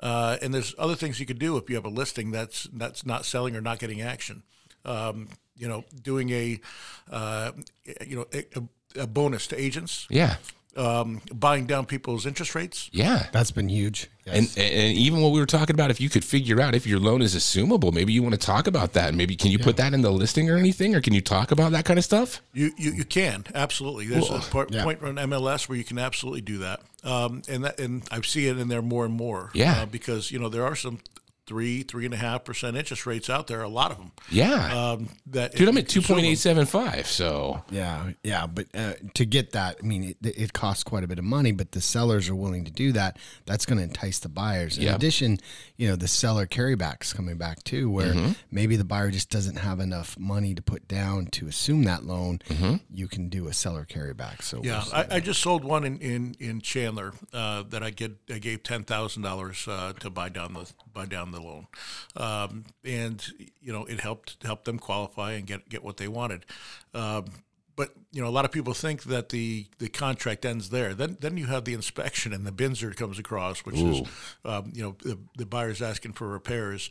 Uh, 0.00 0.36
and 0.42 0.52
there's 0.52 0.74
other 0.78 0.94
things 0.94 1.18
you 1.20 1.26
could 1.26 1.38
do 1.38 1.56
if 1.56 1.68
you 1.68 1.76
have 1.76 1.84
a 1.84 1.90
listing 1.90 2.30
that's 2.30 2.64
that's 2.72 3.06
not 3.06 3.24
selling 3.24 3.56
or 3.56 3.60
not 3.60 3.78
getting 3.78 4.00
action. 4.00 4.42
Um, 4.84 5.28
you 5.56 5.68
know, 5.68 5.84
doing 6.02 6.30
a 6.30 6.60
uh, 7.10 7.52
you 8.04 8.16
know 8.16 8.26
a, 8.32 9.00
a 9.02 9.06
bonus 9.06 9.46
to 9.48 9.60
agents, 9.60 10.06
Yeah. 10.10 10.36
Um, 10.76 11.20
buying 11.32 11.66
down 11.66 11.86
people's 11.86 12.26
interest 12.26 12.54
rates. 12.54 12.88
Yeah. 12.92 13.26
That's 13.32 13.50
been 13.50 13.68
huge. 13.68 14.08
Yes. 14.26 14.56
And, 14.56 14.64
and 14.64 14.96
even 14.96 15.20
what 15.20 15.32
we 15.32 15.40
were 15.40 15.46
talking 15.46 15.74
about, 15.74 15.90
if 15.90 16.00
you 16.00 16.08
could 16.08 16.24
figure 16.24 16.60
out 16.60 16.74
if 16.74 16.86
your 16.86 16.98
loan 16.98 17.20
is 17.22 17.34
assumable, 17.36 17.92
maybe 17.92 18.12
you 18.12 18.22
want 18.22 18.34
to 18.34 18.40
talk 18.40 18.66
about 18.66 18.94
that. 18.94 19.14
Maybe 19.14 19.36
can 19.36 19.50
you 19.50 19.58
put 19.58 19.76
that 19.76 19.92
in 19.92 20.00
the 20.02 20.10
listing 20.10 20.48
or 20.50 20.56
anything, 20.56 20.94
or 20.94 21.00
can 21.00 21.12
you 21.12 21.20
talk 21.20 21.50
about 21.50 21.72
that 21.72 21.84
kind 21.84 21.98
of 21.98 22.04
stuff? 22.04 22.40
You, 22.54 22.72
you, 22.78 22.92
you 22.92 23.04
can 23.04 23.44
absolutely. 23.54 24.06
There's 24.06 24.30
a 24.30 24.38
part, 24.38 24.72
Yeah. 24.72 24.82
point 24.82 25.02
on 25.02 25.16
MLS 25.16 25.68
where 25.68 25.76
you 25.76 25.84
can 25.84 25.98
absolutely 25.98 26.40
do 26.40 26.58
that, 26.58 26.80
um, 27.02 27.42
and 27.48 27.64
that 27.64 27.78
and 27.78 28.02
I 28.10 28.20
see 28.22 28.46
it 28.46 28.58
in 28.58 28.68
there 28.68 28.82
more 28.82 29.04
and 29.04 29.12
more. 29.14 29.50
Yeah. 29.52 29.82
uh, 29.82 29.86
because 29.86 30.30
you 30.30 30.38
know 30.38 30.48
there 30.48 30.64
are 30.64 30.74
some 30.76 31.00
three, 31.46 31.82
three 31.82 32.04
and 32.06 32.14
a 32.14 32.16
half 32.16 32.44
percent 32.44 32.76
interest 32.76 33.04
rates 33.06 33.28
out 33.28 33.46
there. 33.46 33.62
A 33.62 33.68
lot 33.68 33.90
of 33.90 33.98
them. 33.98 34.12
Yeah, 34.30 34.92
Um, 34.92 35.08
that 35.26 35.54
dude, 35.54 35.68
I'm 35.68 35.76
at 35.76 35.82
you 35.82 35.88
two 35.88 36.00
consume 36.00 36.14
point 36.16 36.24
them- 36.24 36.32
eight 36.32 36.38
seven 36.38 36.66
five. 36.66 37.06
So 37.06 37.62
Yeah, 37.70 38.12
yeah, 38.22 38.46
but 38.46 38.66
uh, 38.74 38.94
to 39.14 39.24
get 39.26 39.52
that, 39.52 39.76
I 39.82 39.86
mean, 39.86 40.14
it, 40.22 40.38
it 40.38 40.52
costs 40.52 40.82
quite 40.84 41.04
a 41.04 41.06
bit 41.06 41.18
of 41.18 41.24
money, 41.24 41.52
but 41.52 41.72
the 41.72 41.80
sellers 41.80 42.28
are 42.28 42.34
willing 42.34 42.64
to 42.64 42.70
do 42.70 42.92
that. 42.92 43.18
That's 43.46 43.66
going 43.66 43.78
to 43.78 43.84
entice 43.84 44.18
the 44.20 44.28
buyers. 44.28 44.78
In 44.78 44.84
Yep. 44.84 44.96
addition, 44.96 45.38
you 45.76 45.88
know, 45.88 45.96
the 45.96 46.08
seller 46.08 46.46
carrybacks 46.46 47.14
coming 47.14 47.36
back 47.36 47.62
too, 47.64 47.90
where 47.90 48.14
Mm-hmm. 48.14 48.32
maybe 48.50 48.76
the 48.76 48.84
buyer 48.84 49.10
just 49.10 49.28
doesn't 49.30 49.56
have 49.56 49.80
enough 49.80 50.18
money 50.18 50.54
to 50.54 50.62
put 50.62 50.86
down 50.88 51.26
to 51.26 51.46
assume 51.46 51.84
that 51.84 52.04
loan. 52.04 52.38
Mm-hmm. 52.48 52.76
You 52.90 53.08
can 53.08 53.28
do 53.28 53.48
a 53.48 53.52
seller 53.52 53.84
carryback. 53.88 54.42
So 54.42 54.58
we'll 54.60 54.66
Yeah. 54.66 54.84
I, 54.92 55.16
I 55.16 55.20
just 55.20 55.40
sold 55.42 55.64
one 55.64 55.84
in 55.84 55.98
in, 55.98 56.36
in 56.40 56.60
Chandler 56.60 57.12
uh, 57.32 57.64
that 57.70 57.82
I 57.82 57.90
get 57.90 58.12
I 58.30 58.38
gave 58.38 58.62
ten 58.62 58.84
thousand 58.84 59.24
uh, 59.24 59.28
dollars 59.30 59.64
to 59.64 60.10
buy 60.10 60.28
down 60.28 60.54
the 60.54 60.70
buy 60.92 61.06
down 61.06 61.32
the 61.34 61.40
loan, 61.40 61.66
um, 62.16 62.64
and 62.84 63.24
you 63.60 63.72
know 63.72 63.84
it 63.84 64.00
helped 64.00 64.42
help 64.42 64.64
them 64.64 64.78
qualify 64.78 65.32
and 65.32 65.46
get 65.46 65.68
get 65.68 65.84
what 65.84 65.96
they 65.96 66.08
wanted. 66.08 66.44
Um, 66.94 67.26
but 67.76 67.90
you 68.12 68.22
know, 68.22 68.28
a 68.28 68.30
lot 68.30 68.44
of 68.44 68.52
people 68.52 68.72
think 68.72 69.04
that 69.04 69.30
the, 69.30 69.66
the 69.78 69.88
contract 69.88 70.44
ends 70.44 70.70
there. 70.70 70.94
Then 70.94 71.16
then 71.20 71.36
you 71.36 71.46
have 71.46 71.64
the 71.64 71.74
inspection 71.74 72.32
and 72.32 72.46
the 72.46 72.52
BINSR 72.52 72.96
comes 72.96 73.18
across, 73.18 73.64
which 73.64 73.76
is 73.76 74.02
um, 74.44 74.72
you 74.74 74.82
know 74.82 74.96
the, 75.02 75.18
the 75.36 75.46
buyer's 75.46 75.82
asking 75.82 76.12
for 76.12 76.28
repairs, 76.28 76.90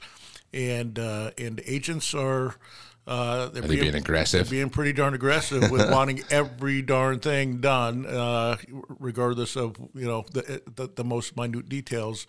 and 0.53 0.97
uh, 0.99 1.31
and 1.37 1.61
agents 1.65 2.13
are. 2.13 2.55
Uh, 3.05 3.49
they're 3.49 3.63
Are 3.63 3.67
they 3.67 3.79
being 3.79 3.95
aggressive? 3.95 4.49
they're 4.49 4.59
being 4.59 4.69
pretty 4.69 4.93
darn 4.93 5.13
aggressive 5.13 5.69
with 5.69 5.91
wanting 5.91 6.21
every 6.29 6.81
darn 6.81 7.19
thing 7.19 7.57
done, 7.59 8.05
uh, 8.05 8.55
regardless 8.99 9.57
of 9.57 9.75
you 9.93 10.05
know 10.05 10.23
the, 10.31 10.61
the, 10.75 10.87
the 10.95 11.03
most 11.03 11.35
minute 11.35 11.67
details. 11.67 12.25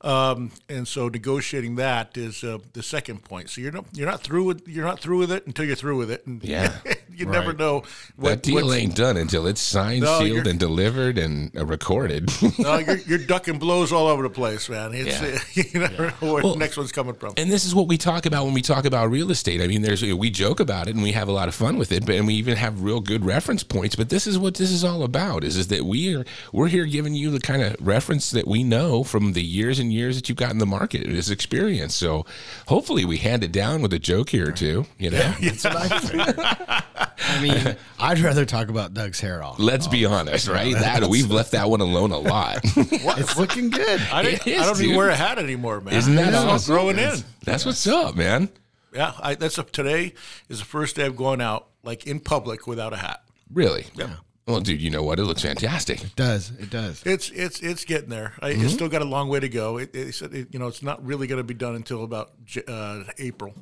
Um, 0.00 0.52
and 0.68 0.86
so 0.88 1.08
negotiating 1.08 1.76
that 1.76 2.16
is 2.16 2.42
uh, 2.44 2.58
the 2.72 2.82
second 2.82 3.24
point. 3.24 3.50
So 3.50 3.60
you're 3.60 3.72
not 3.72 3.84
you're 3.92 4.08
not 4.10 4.22
through 4.22 4.44
with 4.44 4.66
you're 4.66 4.84
not 4.86 5.00
through 5.00 5.18
with 5.18 5.30
it 5.32 5.46
until 5.46 5.64
you're 5.66 5.76
through 5.76 5.98
with 5.98 6.10
it, 6.10 6.26
and 6.26 6.42
Yeah. 6.42 6.78
you 7.14 7.26
never 7.26 7.48
Right. 7.50 7.58
know 7.58 7.82
that 8.18 8.42
deal 8.42 8.72
ain't 8.72 8.94
done 8.94 9.16
until 9.16 9.46
it's 9.46 9.60
signed, 9.60 10.02
No, 10.02 10.20
sealed, 10.20 10.46
and 10.46 10.58
delivered 10.58 11.18
and 11.18 11.56
uh, 11.56 11.64
recorded. 11.66 12.30
No, 12.58 12.78
you're, 12.78 12.98
you're 12.98 13.18
ducking 13.26 13.58
blows 13.58 13.92
all 13.92 14.06
over 14.08 14.22
the 14.22 14.30
place, 14.30 14.68
man. 14.68 14.92
It's, 14.94 15.20
Yeah. 15.54 15.62
you 15.72 15.80
never 15.80 16.06
know 16.20 16.32
where 16.32 16.42
Well, 16.42 16.52
the 16.54 16.58
next 16.58 16.76
one's 16.76 16.92
coming 16.92 17.14
from. 17.14 17.34
And 17.36 17.50
this 17.50 17.64
is 17.64 17.74
what 17.74 17.86
we 17.88 17.96
talk 17.98 18.26
about 18.26 18.44
when 18.44 18.54
we 18.54 18.62
talk 18.62 18.84
about 18.84 19.10
real 19.10 19.30
estate. 19.30 19.60
I 19.60 19.66
mean, 19.66 19.82
there's 19.82 20.02
we 20.02 20.30
joke 20.30 20.60
about 20.60 20.88
it 20.88 20.94
and 20.94 21.02
we 21.02 21.12
have 21.12 21.28
a 21.28 21.32
lot 21.32 21.48
of 21.48 21.54
fun 21.54 21.78
with 21.78 21.92
it, 21.92 22.04
but 22.06 22.14
and 22.16 22.26
we 22.26 22.34
even 22.34 22.56
have 22.56 22.82
real 22.82 23.00
good 23.00 23.24
reference 23.24 23.62
points. 23.62 23.94
But 23.96 24.08
this 24.08 24.26
is 24.26 24.38
what 24.38 24.54
this 24.54 24.70
is 24.70 24.84
all 24.84 25.02
about: 25.02 25.44
is 25.44 25.56
is 25.56 25.68
that 25.68 25.84
we 25.84 26.14
are 26.14 26.24
we're 26.52 26.68
here 26.68 26.84
giving 26.86 27.14
you 27.14 27.30
the 27.30 27.40
kind 27.40 27.62
of 27.62 27.76
reference 27.80 28.30
that 28.32 28.46
we 28.46 28.62
know 28.64 29.04
from 29.04 29.32
the 29.32 29.42
years 29.44 29.78
and 29.78 29.92
years 29.92 30.16
that 30.16 30.28
you've 30.28 30.38
got 30.38 30.50
in 30.52 30.58
the 30.58 30.66
market, 30.66 31.06
this 31.06 31.30
experience. 31.30 31.94
So 31.94 32.26
hopefully, 32.66 33.04
we 33.04 33.18
hand 33.18 33.44
it 33.44 33.52
down 33.52 33.82
with 33.82 33.92
a 33.92 33.98
joke 33.98 34.30
here 34.30 34.48
or 34.48 34.52
two. 34.52 34.86
You 34.98 35.10
know, 35.10 35.34
That's 35.40 35.64
what 35.64 36.84
I 36.98 37.40
mean, 37.42 37.76
I'd 37.98 38.18
rather 38.20 38.44
talk 38.44 38.68
about 38.68 38.94
Doug's 38.94 39.20
hair 39.20 39.42
off. 39.42 39.58
let's 39.58 39.86
be 39.86 40.04
honest, 40.06 40.48
right? 40.48 40.74
That 40.74 41.04
we've 41.08 41.30
left 41.30 41.52
that 41.52 41.68
one 41.70 41.80
alone 41.80 42.10
a 42.12 42.18
lot. 42.18 42.58
It's 42.76 43.36
looking 43.36 43.70
good. 43.70 44.00
I, 44.12 44.22
It 44.22 44.44
don't- 44.44 44.46
is, 44.46 44.60
I 44.62 44.64
don't 44.66 44.76
dude. 44.76 44.84
even 44.86 44.96
wear 44.96 45.08
a 45.10 45.16
hat 45.16 45.38
anymore, 45.38 45.80
man. 45.80 45.94
Isn't 45.94 46.14
that 46.16 46.28
It's 46.28 46.36
all 46.36 46.50
awesome? 46.50 46.74
growing 46.74 46.98
in? 46.98 47.14
That's 47.44 47.64
what's 47.66 47.86
up, 47.86 48.14
man. 48.16 48.48
Yeah, 48.94 49.12
I, 49.20 49.34
that's 49.34 49.58
a, 49.58 49.62
today 49.64 50.14
is 50.48 50.58
the 50.60 50.64
first 50.64 50.96
day 50.96 51.04
I've 51.04 51.16
gone 51.16 51.40
out 51.40 51.68
like 51.82 52.06
in 52.06 52.20
public 52.20 52.66
without 52.66 52.92
a 52.92 52.96
hat. 52.96 53.22
Really? 53.52 53.86
Yeah. 53.94 54.14
Well, 54.46 54.60
dude, 54.60 54.80
you 54.80 54.88
know 54.88 55.02
what? 55.02 55.18
It 55.18 55.24
looks 55.24 55.42
fantastic. 55.42 56.02
It 56.02 56.16
does. 56.16 56.50
It 56.58 56.70
does. 56.70 57.02
It's 57.04 57.28
it's 57.30 57.60
it's 57.60 57.84
getting 57.84 58.08
there. 58.08 58.32
I, 58.40 58.52
Mm-hmm. 58.52 58.64
It's 58.64 58.72
still 58.72 58.88
got 58.88 59.02
a 59.02 59.04
long 59.04 59.28
way 59.28 59.40
to 59.40 59.48
go. 59.50 59.76
It, 59.76 59.94
it, 59.94 60.14
said 60.14 60.32
it- 60.34 60.48
you 60.52 60.58
know, 60.58 60.68
it's 60.68 60.82
not 60.82 61.04
really 61.04 61.26
going 61.26 61.36
to 61.36 61.44
be 61.44 61.52
done 61.52 61.74
until 61.74 62.02
about 62.02 62.30
J- 62.46 62.62
uh, 62.66 63.04
April. 63.18 63.52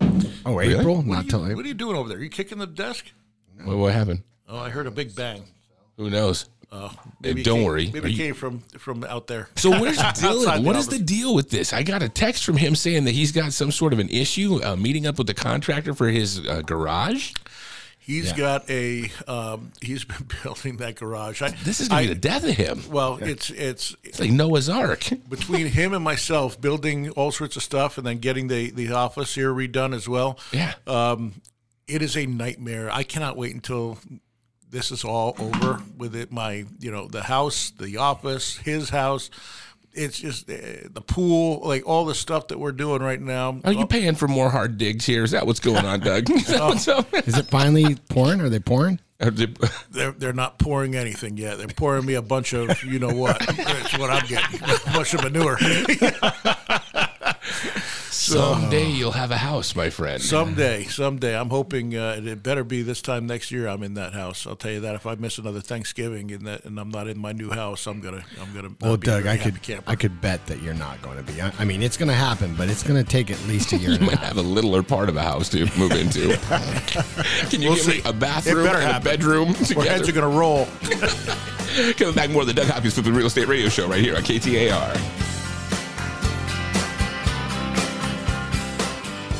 Oh, 0.44 0.60
April? 0.60 1.02
Not 1.02 1.06
What 1.06 1.18
are, 1.26 1.28
till 1.28 1.38
you, 1.40 1.44
April. 1.46 1.56
what 1.56 1.64
are 1.64 1.68
you 1.68 1.74
doing 1.74 1.96
over 1.96 2.08
there? 2.08 2.18
Are 2.18 2.22
you 2.22 2.30
kicking 2.30 2.58
the 2.58 2.66
desk? 2.68 3.06
What, 3.64 3.76
what 3.76 3.92
happened? 3.92 4.22
Oh, 4.48 4.58
I 4.58 4.70
heard 4.70 4.86
a 4.86 4.90
big 4.90 5.14
bang. 5.14 5.42
Who 5.96 6.10
knows? 6.10 6.46
Oh, 6.72 6.88
Hey, 7.22 7.30
it 7.30 7.44
don't 7.44 7.58
came- 7.58 7.64
worry. 7.64 7.90
Maybe 7.92 8.00
Are 8.00 8.08
it 8.08 8.16
came 8.16 8.34
from 8.34 8.60
from 8.78 9.04
out 9.04 9.26
there. 9.28 9.48
So 9.56 9.70
where's 9.70 9.98
Outside 10.00 10.30
Dylan? 10.30 10.56
the 10.56 10.62
What 10.62 10.76
is 10.76 10.88
the 10.88 10.98
deal 10.98 11.34
with 11.34 11.48
this? 11.50 11.72
I 11.72 11.82
got 11.82 12.02
a 12.02 12.08
text 12.08 12.44
from 12.44 12.56
him 12.56 12.74
saying 12.74 13.04
that 13.04 13.12
he's 13.12 13.32
got 13.32 13.52
some 13.52 13.70
sort 13.70 13.92
of 13.92 13.98
an 13.98 14.08
issue 14.08 14.62
uh, 14.64 14.76
meeting 14.76 15.06
up 15.06 15.16
with 15.18 15.26
the 15.28 15.34
contractor 15.34 15.94
for 15.94 16.08
his 16.08 16.40
uh, 16.46 16.62
garage. 16.66 17.32
He's 17.98 18.32
got 18.32 18.68
a. 18.70 19.10
Um, 19.26 19.72
he's 19.80 20.04
been 20.12 20.28
building 20.42 20.76
that 20.76 20.94
garage. 20.96 21.40
I, 21.42 21.50
This 21.50 21.80
is 21.80 21.88
gonna 21.88 22.00
I- 22.00 22.04
be 22.04 22.08
the 22.14 22.20
death 22.20 22.44
of 22.44 22.50
him. 22.56 22.82
Well, 22.90 23.18
it's 23.22 23.50
it's 23.50 23.96
It's 24.04 24.20
like 24.20 24.30
Noah's 24.30 24.68
Ark. 24.68 25.04
between 25.28 25.66
him 25.66 25.92
and 25.94 26.04
myself 26.04 26.60
building 26.60 27.10
all 27.10 27.32
sorts 27.32 27.56
of 27.56 27.62
stuff 27.62 27.96
and 27.98 28.06
then 28.06 28.18
getting 28.18 28.48
the 28.48 28.70
the 28.70 28.92
office 28.92 29.34
here 29.34 29.52
redone 29.52 29.94
as 29.94 30.08
well. 30.08 30.38
Yeah. 30.52 30.74
It 31.88 32.02
is 32.02 32.16
a 32.16 32.26
nightmare. 32.26 32.90
I 32.90 33.02
cannot 33.02 33.36
wait 33.36 33.54
until 33.54 33.98
this 34.70 34.90
is 34.90 35.04
all 35.04 35.36
over 35.38 35.80
with 35.96 36.14
it. 36.16 36.32
My, 36.32 36.64
you 36.78 36.90
know, 36.90 37.06
the 37.06 37.22
house, 37.22 37.70
the 37.70 37.98
office, 37.98 38.56
his 38.58 38.90
house. 38.90 39.30
it's 39.92 40.18
just 40.18 40.50
uh, 40.50 40.54
the 40.90 41.02
pool, 41.06 41.60
like 41.66 41.86
all 41.86 42.04
the 42.04 42.14
stuff 42.14 42.48
that 42.48 42.58
we're 42.58 42.72
doing 42.72 43.02
right 43.02 43.20
now. 43.20 43.60
Are 43.64 43.72
you 43.72 43.86
paying 43.86 44.14
for 44.14 44.28
more 44.28 44.50
hard 44.50 44.78
digs 44.78 45.06
here? 45.06 45.24
Is 45.24 45.30
that 45.30 45.46
what's 45.46 45.60
going 45.60 45.84
on, 45.84 46.00
Doug? 46.00 46.30
Is 46.30 46.48
that 46.48 46.60
what's 46.60 46.88
up? 46.88 47.12
Is 47.14 47.38
it 47.38 47.46
finally 47.46 47.96
pouring? 48.08 48.40
Are 48.40 48.48
they 48.48 48.58
pouring? 48.58 49.00
They're 49.18 50.12
they're 50.12 50.32
not 50.34 50.58
pouring 50.58 50.94
anything 50.94 51.38
yet. 51.38 51.56
They're 51.56 51.68
pouring 51.68 52.04
me 52.04 52.14
a 52.14 52.22
bunch 52.22 52.52
of 52.52 52.82
you 52.84 52.98
know 52.98 53.14
what. 53.14 53.38
That's 53.56 53.98
what 53.98 54.10
I'm 54.10 54.26
getting. 54.26 54.60
A 54.62 54.92
bunch 54.92 55.14
of 55.14 55.22
manure. 55.22 55.56
Someday 58.32 58.88
you'll 58.90 59.12
have 59.12 59.30
a 59.30 59.36
house, 59.36 59.74
my 59.76 59.90
friend. 59.90 60.20
someday, 60.22 60.84
someday. 60.84 61.36
I'm 61.38 61.50
hoping 61.50 61.96
uh, 61.96 62.20
it 62.22 62.42
better 62.42 62.64
be 62.64 62.82
this 62.82 63.00
time 63.02 63.26
next 63.26 63.50
year. 63.50 63.68
I'm 63.68 63.82
in 63.82 63.94
that 63.94 64.12
house. 64.14 64.46
I'll 64.46 64.56
tell 64.56 64.72
you 64.72 64.80
that. 64.80 64.94
If 64.94 65.06
I 65.06 65.14
miss 65.14 65.38
another 65.38 65.60
Thanksgiving 65.60 66.30
and 66.32 66.46
that, 66.46 66.64
and 66.64 66.78
I'm 66.78 66.90
not 66.90 67.08
in 67.08 67.18
my 67.18 67.32
new 67.32 67.50
house, 67.50 67.86
I'm 67.86 68.00
gonna 68.00 68.24
I'm 68.40 68.52
gonna. 68.54 68.70
Well, 68.80 68.96
be 68.96 69.06
Doug, 69.06 69.26
I 69.26 69.36
could 69.36 69.62
camper. 69.62 69.90
I 69.90 69.94
could 69.94 70.20
bet 70.20 70.44
that 70.46 70.62
you're 70.62 70.74
not 70.74 71.00
going 71.02 71.16
to 71.16 71.22
be. 71.22 71.40
I, 71.40 71.52
I 71.58 71.64
mean, 71.64 71.82
it's 71.82 71.96
going 71.96 72.08
to 72.08 72.14
happen, 72.14 72.54
but 72.56 72.68
it's 72.68 72.82
going 72.82 73.02
to 73.02 73.08
take 73.08 73.30
at 73.30 73.40
least 73.46 73.72
a 73.72 73.76
year 73.78 73.90
you 73.90 73.96
and 73.96 74.06
might 74.06 74.18
half. 74.18 74.28
have 74.28 74.36
a 74.38 74.42
littler 74.42 74.82
part 74.82 75.08
of 75.08 75.16
a 75.16 75.22
house 75.22 75.48
to 75.50 75.66
move 75.78 75.92
into. 75.92 76.36
Can 77.50 77.62
you 77.62 77.70
We'll 77.70 77.76
give 77.76 77.88
me 77.88 78.02
a 78.04 78.12
bathroom 78.12 78.64
better 78.64 78.78
and 78.78 78.88
a 78.88 78.92
happen. 78.92 79.04
bedroom 79.10 79.48
Our 79.50 79.54
together? 79.54 79.88
heads 79.90 80.08
are 80.08 80.12
gonna 80.12 80.28
roll. 80.28 80.66
Coming 81.96 82.14
back 82.14 82.30
more 82.30 82.42
of 82.42 82.48
the 82.48 82.54
Doug 82.54 82.66
Hopkins 82.68 82.96
with 82.96 83.04
the 83.04 83.12
Real 83.12 83.26
Estate 83.26 83.48
Radio 83.48 83.68
Show 83.68 83.86
right 83.88 84.00
here 84.02 84.16
on 84.16 84.22
KTAR. 84.22 85.35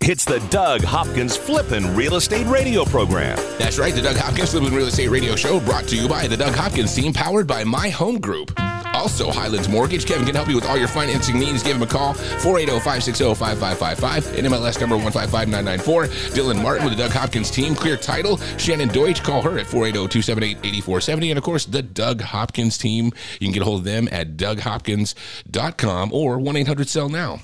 It's 0.00 0.24
the 0.24 0.38
Doug 0.48 0.82
Hopkins 0.82 1.36
Flippin' 1.36 1.94
Real 1.94 2.14
Estate 2.14 2.46
Radio 2.46 2.84
Program. 2.84 3.36
That's 3.58 3.78
right, 3.78 3.92
the 3.92 4.00
Doug 4.00 4.16
Hopkins 4.16 4.52
Flippin' 4.52 4.72
Real 4.72 4.86
Estate 4.86 5.08
Radio 5.08 5.36
Show 5.36 5.60
brought 5.60 5.86
to 5.88 5.96
you 5.96 6.08
by 6.08 6.26
the 6.26 6.36
Doug 6.36 6.54
Hopkins 6.54 6.94
team, 6.94 7.12
powered 7.12 7.46
by 7.46 7.64
My 7.64 7.90
Home 7.90 8.20
Group. 8.20 8.52
Also, 8.94 9.30
Highlands 9.30 9.68
Mortgage. 9.68 10.06
Kevin 10.06 10.24
can 10.24 10.34
help 10.34 10.48
you 10.48 10.54
with 10.54 10.66
all 10.66 10.78
your 10.78 10.88
financing 10.88 11.38
needs. 11.38 11.62
Give 11.62 11.76
him 11.76 11.82
a 11.82 11.86
call, 11.86 12.14
480-560-5555, 12.14 14.22
NMLS 14.38 14.80
number 14.80 14.96
155994. 14.96 16.06
Dylan 16.32 16.62
Martin 16.62 16.84
with 16.84 16.96
the 16.96 17.02
Doug 17.02 17.12
Hopkins 17.12 17.50
team, 17.50 17.74
Clear 17.74 17.96
Title. 17.96 18.38
Shannon 18.56 18.88
Deutsch, 18.88 19.22
call 19.22 19.42
her 19.42 19.58
at 19.58 19.66
480-278-8470. 19.66 21.30
And 21.30 21.38
of 21.38 21.44
course, 21.44 21.66
the 21.66 21.82
Doug 21.82 22.22
Hopkins 22.22 22.78
team. 22.78 23.12
You 23.40 23.48
can 23.48 23.52
get 23.52 23.62
a 23.62 23.66
hold 23.66 23.80
of 23.80 23.84
them 23.84 24.08
at 24.10 24.36
DougHopkins.com 24.36 26.12
or 26.12 26.38
1-800-SELL-NOW. 26.38 27.40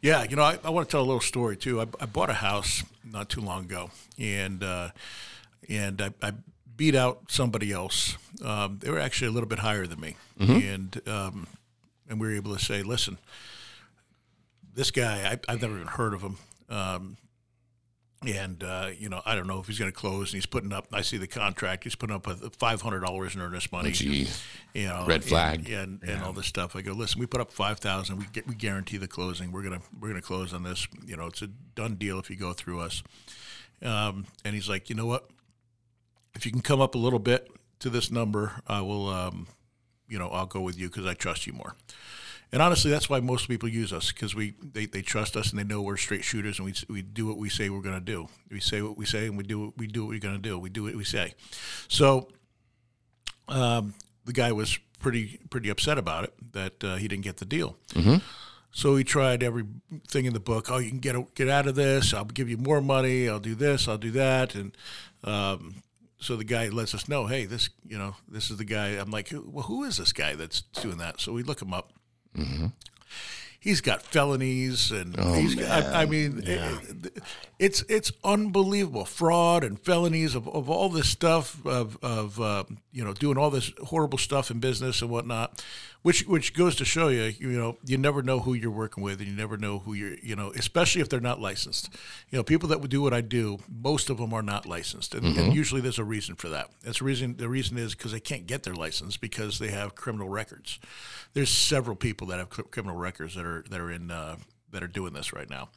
Yeah, 0.00 0.22
you 0.22 0.36
know, 0.36 0.42
I, 0.42 0.58
I 0.62 0.70
want 0.70 0.88
to 0.88 0.92
tell 0.92 1.00
a 1.00 1.04
little 1.06 1.20
story 1.20 1.56
too. 1.56 1.80
I, 1.80 1.86
I 2.00 2.06
bought 2.06 2.30
a 2.30 2.34
house 2.34 2.84
not 3.10 3.28
too 3.28 3.40
long 3.40 3.64
ago, 3.64 3.90
and 4.18 4.62
uh, 4.62 4.90
and 5.68 6.00
I, 6.00 6.10
I 6.22 6.32
beat 6.76 6.94
out 6.94 7.22
somebody 7.28 7.72
else. 7.72 8.16
Um, 8.44 8.78
they 8.80 8.90
were 8.90 9.00
actually 9.00 9.28
a 9.28 9.30
little 9.32 9.48
bit 9.48 9.58
higher 9.58 9.86
than 9.86 10.00
me, 10.00 10.16
and 10.62 11.00
um, 11.08 11.46
and 12.08 12.20
we 12.20 12.28
were 12.28 12.34
able 12.34 12.56
to 12.56 12.64
say, 12.64 12.82
listen, 12.82 13.18
this 14.74 14.90
guy, 14.92 15.32
I, 15.48 15.52
I've 15.52 15.60
never 15.60 15.74
even 15.74 15.88
heard 15.88 16.14
of 16.14 16.22
him. 16.22 16.36
Um, 16.70 17.16
and 18.26 18.64
uh, 18.64 18.90
you 18.98 19.08
know, 19.08 19.22
I 19.24 19.34
don't 19.34 19.46
know 19.46 19.60
if 19.60 19.66
he's 19.66 19.78
going 19.78 19.90
to 19.90 19.96
close. 19.96 20.30
And 20.32 20.38
he's 20.38 20.46
putting 20.46 20.72
up. 20.72 20.88
I 20.92 21.02
see 21.02 21.18
the 21.18 21.26
contract. 21.26 21.84
He's 21.84 21.94
putting 21.94 22.16
up 22.16 22.26
with 22.26 22.56
five 22.56 22.82
hundred 22.82 23.00
dollars 23.00 23.34
in 23.34 23.40
earnest 23.40 23.70
money. 23.70 23.92
gee. 23.92 24.26
you 24.74 24.86
know, 24.88 25.04
Red 25.06 25.24
flag. 25.24 25.68
and 25.68 26.02
and, 26.02 26.10
and 26.10 26.24
all 26.24 26.32
this 26.32 26.46
stuff. 26.46 26.74
I 26.74 26.82
go, 26.82 26.92
listen, 26.92 27.20
we 27.20 27.26
put 27.26 27.40
up 27.40 27.52
five 27.52 27.78
thousand. 27.78 28.18
We 28.18 28.26
get 28.32 28.48
we 28.48 28.54
guarantee 28.54 28.96
the 28.96 29.08
closing. 29.08 29.52
We're 29.52 29.62
gonna 29.62 29.80
we're 30.00 30.08
gonna 30.08 30.22
close 30.22 30.52
on 30.52 30.64
this. 30.64 30.88
You 31.06 31.16
know, 31.16 31.26
it's 31.26 31.42
a 31.42 31.46
done 31.46 31.94
deal 31.94 32.18
if 32.18 32.28
you 32.28 32.36
go 32.36 32.52
through 32.52 32.80
us. 32.80 33.02
Um, 33.82 34.26
and 34.44 34.54
he's 34.54 34.68
like, 34.68 34.90
you 34.90 34.96
know 34.96 35.06
what? 35.06 35.30
If 36.34 36.44
you 36.44 36.50
can 36.50 36.60
come 36.60 36.80
up 36.80 36.94
a 36.96 36.98
little 36.98 37.20
bit 37.20 37.48
to 37.80 37.90
this 37.90 38.10
number, 38.10 38.60
I 38.66 38.80
will. 38.80 39.08
Um, 39.08 39.46
you 40.08 40.18
know, 40.18 40.28
I'll 40.28 40.46
go 40.46 40.60
with 40.60 40.78
you 40.78 40.88
because 40.88 41.06
I 41.06 41.14
trust 41.14 41.46
you 41.46 41.52
more. 41.52 41.76
And 42.50 42.62
honestly, 42.62 42.90
that's 42.90 43.10
why 43.10 43.20
most 43.20 43.46
people 43.48 43.68
use 43.68 43.92
us 43.92 44.10
because 44.10 44.34
we 44.34 44.54
they, 44.62 44.86
they 44.86 45.02
trust 45.02 45.36
us 45.36 45.50
and 45.50 45.58
they 45.58 45.64
know 45.64 45.82
we're 45.82 45.98
straight 45.98 46.24
shooters 46.24 46.58
and 46.58 46.66
we, 46.66 46.74
we 46.88 47.02
do 47.02 47.26
what 47.26 47.36
we 47.36 47.48
say 47.50 47.68
we're 47.68 47.82
going 47.82 47.94
to 47.94 48.00
do. 48.00 48.28
We 48.50 48.60
say 48.60 48.80
what 48.80 48.96
we 48.96 49.04
say 49.04 49.26
and 49.26 49.36
we 49.36 49.44
do 49.44 49.66
what 49.66 49.76
we 49.76 49.86
do 49.86 50.04
what 50.04 50.10
we're 50.10 50.18
going 50.18 50.36
to 50.36 50.40
do. 50.40 50.58
We 50.58 50.70
do 50.70 50.84
what 50.84 50.94
we 50.94 51.04
say. 51.04 51.34
So 51.88 52.28
um, 53.48 53.94
the 54.24 54.32
guy 54.32 54.52
was 54.52 54.78
pretty 54.98 55.40
pretty 55.50 55.68
upset 55.68 55.98
about 55.98 56.24
it 56.24 56.34
that 56.52 56.84
uh, 56.84 56.96
he 56.96 57.06
didn't 57.08 57.24
get 57.24 57.36
the 57.36 57.44
deal. 57.44 57.76
So 58.70 58.96
he 58.96 59.04
tried 59.04 59.42
everything 59.42 60.26
in 60.26 60.34
the 60.34 60.40
book. 60.40 60.70
Oh, 60.70 60.78
you 60.78 60.90
can 60.90 60.98
get 61.00 61.34
get 61.34 61.48
out 61.48 61.66
of 61.66 61.74
this. 61.74 62.14
I'll 62.14 62.24
give 62.24 62.48
you 62.48 62.56
more 62.56 62.80
money. 62.80 63.28
I'll 63.28 63.40
do 63.40 63.54
this. 63.54 63.88
I'll 63.88 63.98
do 63.98 64.10
that. 64.12 64.54
And 64.54 64.76
um, 65.24 65.82
so 66.18 66.36
the 66.36 66.44
guy 66.44 66.68
lets 66.68 66.94
us 66.94 67.08
know, 67.08 67.26
hey, 67.26 67.44
this 67.44 67.70
you 67.86 67.98
know 67.98 68.16
this 68.28 68.50
is 68.50 68.56
the 68.56 68.64
guy. 68.64 68.88
I'm 68.88 69.10
like, 69.10 69.32
well, 69.32 69.64
who 69.64 69.84
is 69.84 69.96
this 69.96 70.12
guy 70.12 70.34
that's 70.34 70.62
doing 70.62 70.98
that? 70.98 71.20
So 71.20 71.32
we 71.32 71.42
look 71.42 71.62
him 71.62 71.72
up. 71.72 71.92
He's 73.60 73.80
got 73.80 74.02
felonies, 74.02 74.92
and 74.92 75.18
he's 75.34 75.54
got, 75.56 75.84
I, 75.92 76.02
I 76.02 76.06
mean, 76.06 76.42
it- 76.46 77.12
it's 77.58 77.82
it's 77.88 78.12
unbelievable. 78.22 79.04
Fraud 79.04 79.64
and 79.64 79.78
felonies 79.80 80.34
of, 80.36 80.46
of 80.48 80.70
all 80.70 80.88
this 80.88 81.08
stuff 81.08 81.64
of 81.66 81.98
of 82.02 82.40
uh, 82.40 82.64
you 82.98 83.04
know 83.04 83.12
doing 83.12 83.38
all 83.38 83.48
this 83.48 83.70
horrible 83.84 84.18
stuff 84.18 84.50
in 84.50 84.58
business 84.58 85.02
and 85.02 85.08
whatnot, 85.08 85.62
which 86.02 86.26
which 86.26 86.52
goes 86.52 86.74
to 86.74 86.84
show 86.84 87.06
you 87.06 87.32
you 87.38 87.52
know 87.52 87.78
you 87.84 87.96
never 87.96 88.24
know 88.24 88.40
who 88.40 88.54
you're 88.54 88.72
working 88.72 89.04
with 89.04 89.20
and 89.20 89.28
you 89.28 89.36
never 89.36 89.56
know 89.56 89.78
who 89.78 89.94
you're 89.94 90.16
you 90.20 90.34
know 90.34 90.50
especially 90.56 91.00
if 91.00 91.08
they're 91.08 91.20
not 91.20 91.40
licensed. 91.40 91.94
You 92.30 92.38
know, 92.38 92.42
people 92.42 92.68
that 92.70 92.80
would 92.80 92.90
do 92.90 93.00
what 93.00 93.14
I 93.14 93.20
do, 93.20 93.60
most 93.68 94.10
of 94.10 94.18
them 94.18 94.34
are 94.34 94.42
not 94.42 94.66
licensed, 94.66 95.14
and, 95.14 95.38
and 95.38 95.54
usually 95.54 95.80
there's 95.80 96.00
a 96.00 96.04
reason 96.04 96.34
for 96.34 96.48
that. 96.48 96.70
That's 96.82 96.98
the 96.98 97.04
reason. 97.04 97.36
The 97.36 97.48
reason 97.48 97.78
is 97.78 97.94
because 97.94 98.10
they 98.10 98.20
can't 98.20 98.48
get 98.48 98.64
their 98.64 98.74
license 98.74 99.16
because 99.16 99.60
they 99.60 99.68
have 99.68 99.94
criminal 99.94 100.28
records. 100.28 100.80
There's 101.34 101.50
several 101.50 101.94
people 101.94 102.26
that 102.26 102.40
have 102.40 102.50
criminal 102.50 102.96
records 102.96 103.36
that 103.36 103.46
are 103.46 103.64
that 103.70 103.80
are 103.80 103.92
in. 103.92 104.10
Uh, 104.10 104.36
that 104.70 104.82
are 104.82 104.86
doing 104.86 105.14
this 105.14 105.32
right 105.32 105.48
now, 105.48 105.70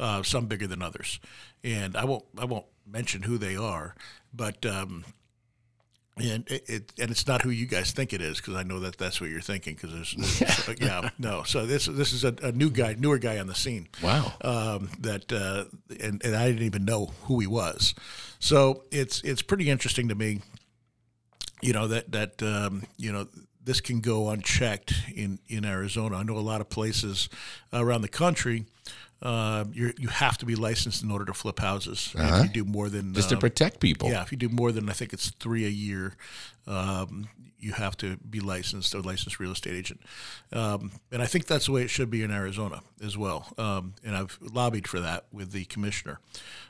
uh, 0.00 0.20
some 0.24 0.46
bigger 0.46 0.66
than 0.66 0.82
others, 0.82 1.20
and 1.62 1.96
I 1.96 2.04
won't 2.04 2.24
I 2.36 2.44
won't 2.44 2.66
mention 2.84 3.22
who 3.22 3.38
they 3.38 3.54
are, 3.54 3.94
but 4.34 4.66
um, 4.66 5.04
and 6.18 6.46
it, 6.50 6.64
it 6.68 6.92
and 6.98 7.10
it's 7.10 7.26
not 7.26 7.42
who 7.42 7.50
you 7.50 7.66
guys 7.66 7.92
think 7.92 8.12
it 8.12 8.20
is 8.20 8.36
because 8.36 8.54
I 8.54 8.62
know 8.62 8.80
that 8.80 8.98
that's 8.98 9.20
what 9.20 9.30
you're 9.30 9.40
thinking 9.40 9.74
because 9.74 9.92
there's, 9.92 10.14
there's 10.66 10.80
yeah 10.80 11.08
no 11.18 11.42
so 11.44 11.64
this 11.64 11.86
this 11.86 12.12
is 12.12 12.24
a, 12.24 12.34
a 12.42 12.52
new 12.52 12.68
guy 12.70 12.94
newer 12.98 13.18
guy 13.18 13.38
on 13.38 13.46
the 13.46 13.54
scene 13.54 13.88
Wow. 14.02 14.32
um, 14.42 14.90
that 15.00 15.32
uh, 15.32 15.64
and 16.02 16.22
and 16.24 16.36
I 16.36 16.48
didn't 16.48 16.64
even 16.64 16.84
know 16.84 17.12
who 17.24 17.40
he 17.40 17.46
was 17.46 17.94
so 18.38 18.84
it's 18.90 19.22
it's 19.22 19.42
pretty 19.42 19.70
interesting 19.70 20.08
to 20.08 20.14
me 20.14 20.40
you 21.62 21.72
know 21.72 21.88
that 21.88 22.12
that 22.12 22.42
um, 22.42 22.82
you 22.98 23.10
know 23.12 23.26
this 23.64 23.80
can 23.80 24.00
go 24.00 24.28
unchecked 24.28 24.92
in 25.14 25.38
in 25.48 25.64
Arizona. 25.64 26.16
I 26.16 26.22
know 26.24 26.36
a 26.36 26.40
lot 26.40 26.60
of 26.60 26.68
places 26.68 27.28
around 27.72 28.02
the 28.02 28.08
country. 28.08 28.64
Uh, 29.22 29.64
you 29.72 29.92
you 29.98 30.08
have 30.08 30.36
to 30.38 30.44
be 30.46 30.56
licensed 30.56 31.02
in 31.04 31.10
order 31.10 31.24
to 31.24 31.32
flip 31.32 31.60
houses. 31.60 32.12
If 32.16 32.42
you 32.42 32.64
do 32.64 32.64
more 32.64 32.88
than 32.88 33.06
Uh-huh. 33.10 33.14
Just 33.14 33.28
to 33.28 33.36
um, 33.36 33.40
protect 33.40 33.78
people. 33.78 34.10
yeah, 34.10 34.22
if 34.22 34.32
you 34.32 34.38
do 34.38 34.48
more 34.48 34.72
than 34.72 34.88
I 34.90 34.92
think 34.94 35.12
it's 35.12 35.30
three 35.30 35.64
a 35.64 35.68
year, 35.68 36.14
um, 36.66 37.28
you 37.62 37.72
have 37.72 37.96
to 37.98 38.16
be 38.18 38.40
licensed, 38.40 38.92
a 38.92 39.00
licensed 39.00 39.38
real 39.38 39.52
estate 39.52 39.74
agent. 39.74 40.00
Um, 40.52 40.90
and 41.12 41.22
I 41.22 41.26
think 41.26 41.46
that's 41.46 41.66
the 41.66 41.72
way 41.72 41.82
it 41.82 41.90
should 41.90 42.10
be 42.10 42.22
in 42.22 42.30
Arizona 42.32 42.80
as 43.02 43.16
well. 43.16 43.46
Um, 43.56 43.94
and 44.04 44.16
I've 44.16 44.36
lobbied 44.40 44.88
for 44.88 44.98
that 45.00 45.26
with 45.32 45.52
the 45.52 45.64
commissioner. 45.66 46.18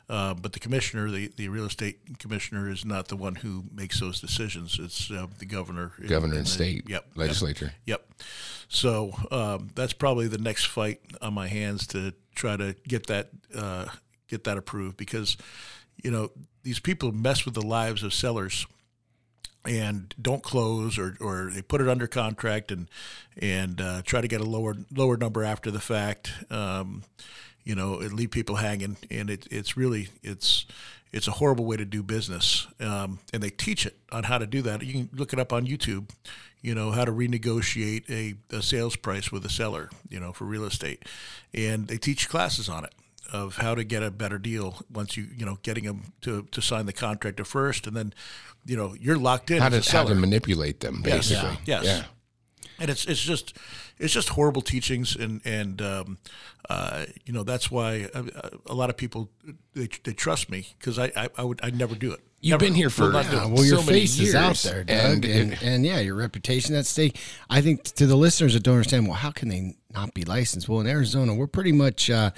Uh, 0.09 0.35
but 0.35 0.53
the 0.53 0.59
commissioner, 0.61 1.11
the, 1.11 1.33
the 1.37 1.49
real 1.49 1.65
estate 1.65 2.19
commissioner, 2.19 2.69
is 2.71 2.85
not 2.85 3.09
the 3.09 3.17
one 3.17 3.37
who 3.37 3.65
makes 3.73 4.01
those 4.01 4.21
decisions. 4.21 4.79
It's 4.79 5.11
uh, 5.11 5.29
the 5.39 5.47
governor. 5.47 5.93
Governor 6.07 6.35
in 6.35 6.39
and 6.41 6.47
the- 6.47 6.51
state 6.51 6.85
Yep. 6.89 6.89
yep. 6.89 7.07
legislature. 7.17 7.73
Yep. 7.87 8.07
So 8.69 9.13
um, 9.31 9.71
that's 9.75 9.95
probably 9.95 10.29
the 10.29 10.39
next 10.39 10.67
fight 10.67 11.01
on 11.23 11.33
my 11.33 11.49
hands 11.49 11.87
to 11.89 12.13
try 12.35 12.57
to 12.57 12.77
get 12.87 13.07
that 13.07 13.31
uh, 13.55 13.87
get 14.29 14.45
that 14.45 14.57
approved 14.59 14.97
because 14.97 15.37
you 16.03 16.11
know 16.11 16.31
these 16.63 16.81
people 16.81 17.13
mess 17.13 17.45
with 17.45 17.55
the 17.55 17.63
lives 17.63 18.03
of 18.03 18.15
sellers 18.15 18.67
and 19.65 20.15
don't 20.21 20.43
close 20.43 20.99
or, 20.99 21.17
or 21.21 21.51
they 21.53 21.63
put 21.63 21.81
it 21.81 21.89
under 21.89 22.07
contract 22.07 22.71
and 22.73 22.89
and 23.39 23.81
uh, 23.81 24.03
try 24.05 24.21
to 24.21 24.29
get 24.29 24.41
a 24.41 24.45
lower 24.45 24.77
lower 24.95 25.17
number 25.17 25.45
after 25.45 25.71
the 25.71 25.81
fact. 25.81 26.33
Um, 26.51 27.05
you 27.65 27.77
know, 27.77 28.01
and 28.01 28.13
leave 28.15 28.33
people 28.33 28.57
hanging, 28.57 28.97
and 29.09 29.31
it, 29.31 29.47
it's 29.51 29.77
really 29.77 30.09
it's 30.23 30.67
it's 31.13 31.29
a 31.29 31.33
horrible 31.33 31.65
way 31.65 31.77
to 31.77 31.85
do 31.85 32.03
business. 32.03 32.67
Um, 32.81 33.21
and 33.33 33.43
they 33.43 33.51
teach 33.51 33.87
it 33.87 33.97
on 34.11 34.25
how 34.25 34.39
to 34.39 34.47
do 34.47 34.63
that. 34.63 34.83
You 34.83 34.93
can 34.93 35.11
look 35.13 35.33
it 35.33 35.39
up 35.39 35.53
on 35.53 35.67
YouTube. 35.67 36.11
You 36.61 36.75
know 36.75 36.91
how 36.91 37.05
to 37.05 37.13
renegotiate 37.13 38.11
a, 38.11 38.57
a 38.57 38.63
sales 38.63 38.97
price 38.97 39.31
with 39.31 39.45
a 39.45 39.51
seller. 39.51 39.91
You 40.09 40.19
know 40.19 40.33
for 40.33 40.45
real 40.45 40.65
estate, 40.65 41.05
and 41.55 41.87
they 41.87 41.99
teach 41.99 42.29
classes 42.29 42.69
on 42.69 42.85
it 42.85 42.95
of 43.33 43.57
how 43.57 43.75
to 43.75 43.83
get 43.85 44.03
a 44.03 44.11
better 44.11 44.39
deal 44.39 44.77
once 44.93 45.17
you 45.17 45.27
you 45.37 45.45
know 45.45 45.59
getting 45.63 45.85
them 45.85 46.13
to, 46.21 46.43
to 46.53 46.61
sign 46.63 46.87
the 46.87 46.93
contract 46.93 47.41
at 47.41 47.47
first, 47.47 47.87
and 47.87 47.97
then 47.97 48.13
you 48.65 48.77
know 48.77 48.95
you're 49.01 49.19
locked 49.19 49.51
in 49.51 49.61
How 49.61 49.69
as 49.69 49.87
to, 49.87 49.97
a 49.97 49.99
how 50.01 50.09
to 50.09 50.15
manipulate 50.15 50.81
them, 50.81 51.03
Yes. 51.05 51.29
basically. 51.31 51.59
Yes. 51.65 51.85
Yeah. 51.85 52.05
and 52.79 52.91
it's 52.91 53.05
it's 53.07 53.21
just 53.23 53.57
it's 53.99 54.13
just 54.13 54.31
horrible 54.31 54.63
teachings 54.63 55.17
and 55.17 55.41
and 55.45 55.81
um, 55.83 56.19
uh, 56.71 57.05
you 57.25 57.33
know 57.33 57.43
that's 57.45 57.71
why 57.71 58.09
a, 58.15 58.25
a 58.67 58.75
lot 58.75 58.91
of 58.91 58.97
people 58.97 59.31
they, 59.75 59.89
they 60.05 60.13
trust 60.13 60.51
me 60.51 60.67
because 60.79 60.99
I, 60.99 61.11
I 61.17 61.29
I 61.39 61.45
would 61.45 61.61
I 61.63 61.71
never 61.71 61.95
do 61.95 62.13
it. 62.13 62.21
You've 62.45 62.55
Never. 62.61 62.65
been 62.65 62.75
here 62.75 62.91
for 62.91 63.03
Will 63.05 63.13
not 63.13 63.31
do 63.31 63.37
Yeah, 63.37 63.45
it. 63.47 63.51
well, 63.53 63.65
your 63.65 63.79
so 63.79 63.85
many 63.87 64.01
face 64.01 64.19
is 64.19 64.35
out 64.35 64.57
there, 64.57 64.83
Doug, 64.83 65.25
and 65.25 65.25
and, 65.25 65.63
and, 65.63 65.87
yeah, 65.87 66.01
your 66.01 66.17
reputation 66.17 66.75
at 66.75 66.87
stake. 66.87 67.17
I 67.49 67.61
think 67.61 67.85
to 67.85 68.05
the 68.05 68.17
listeners 68.17 68.55
that 68.55 68.65
don't 68.65 68.75
understand, 68.75 69.07
well, 69.07 69.15
how 69.17 69.31
can 69.31 69.49
they 69.49 69.77
not 69.95 70.13
be 70.13 70.25
licensed? 70.25 70.69
Well, 70.69 70.81
in 70.81 70.89
Arizona, 70.89 71.35
we're 71.35 71.47
pretty 71.47 71.71
much. 71.73 72.11
Uh, 72.11 72.33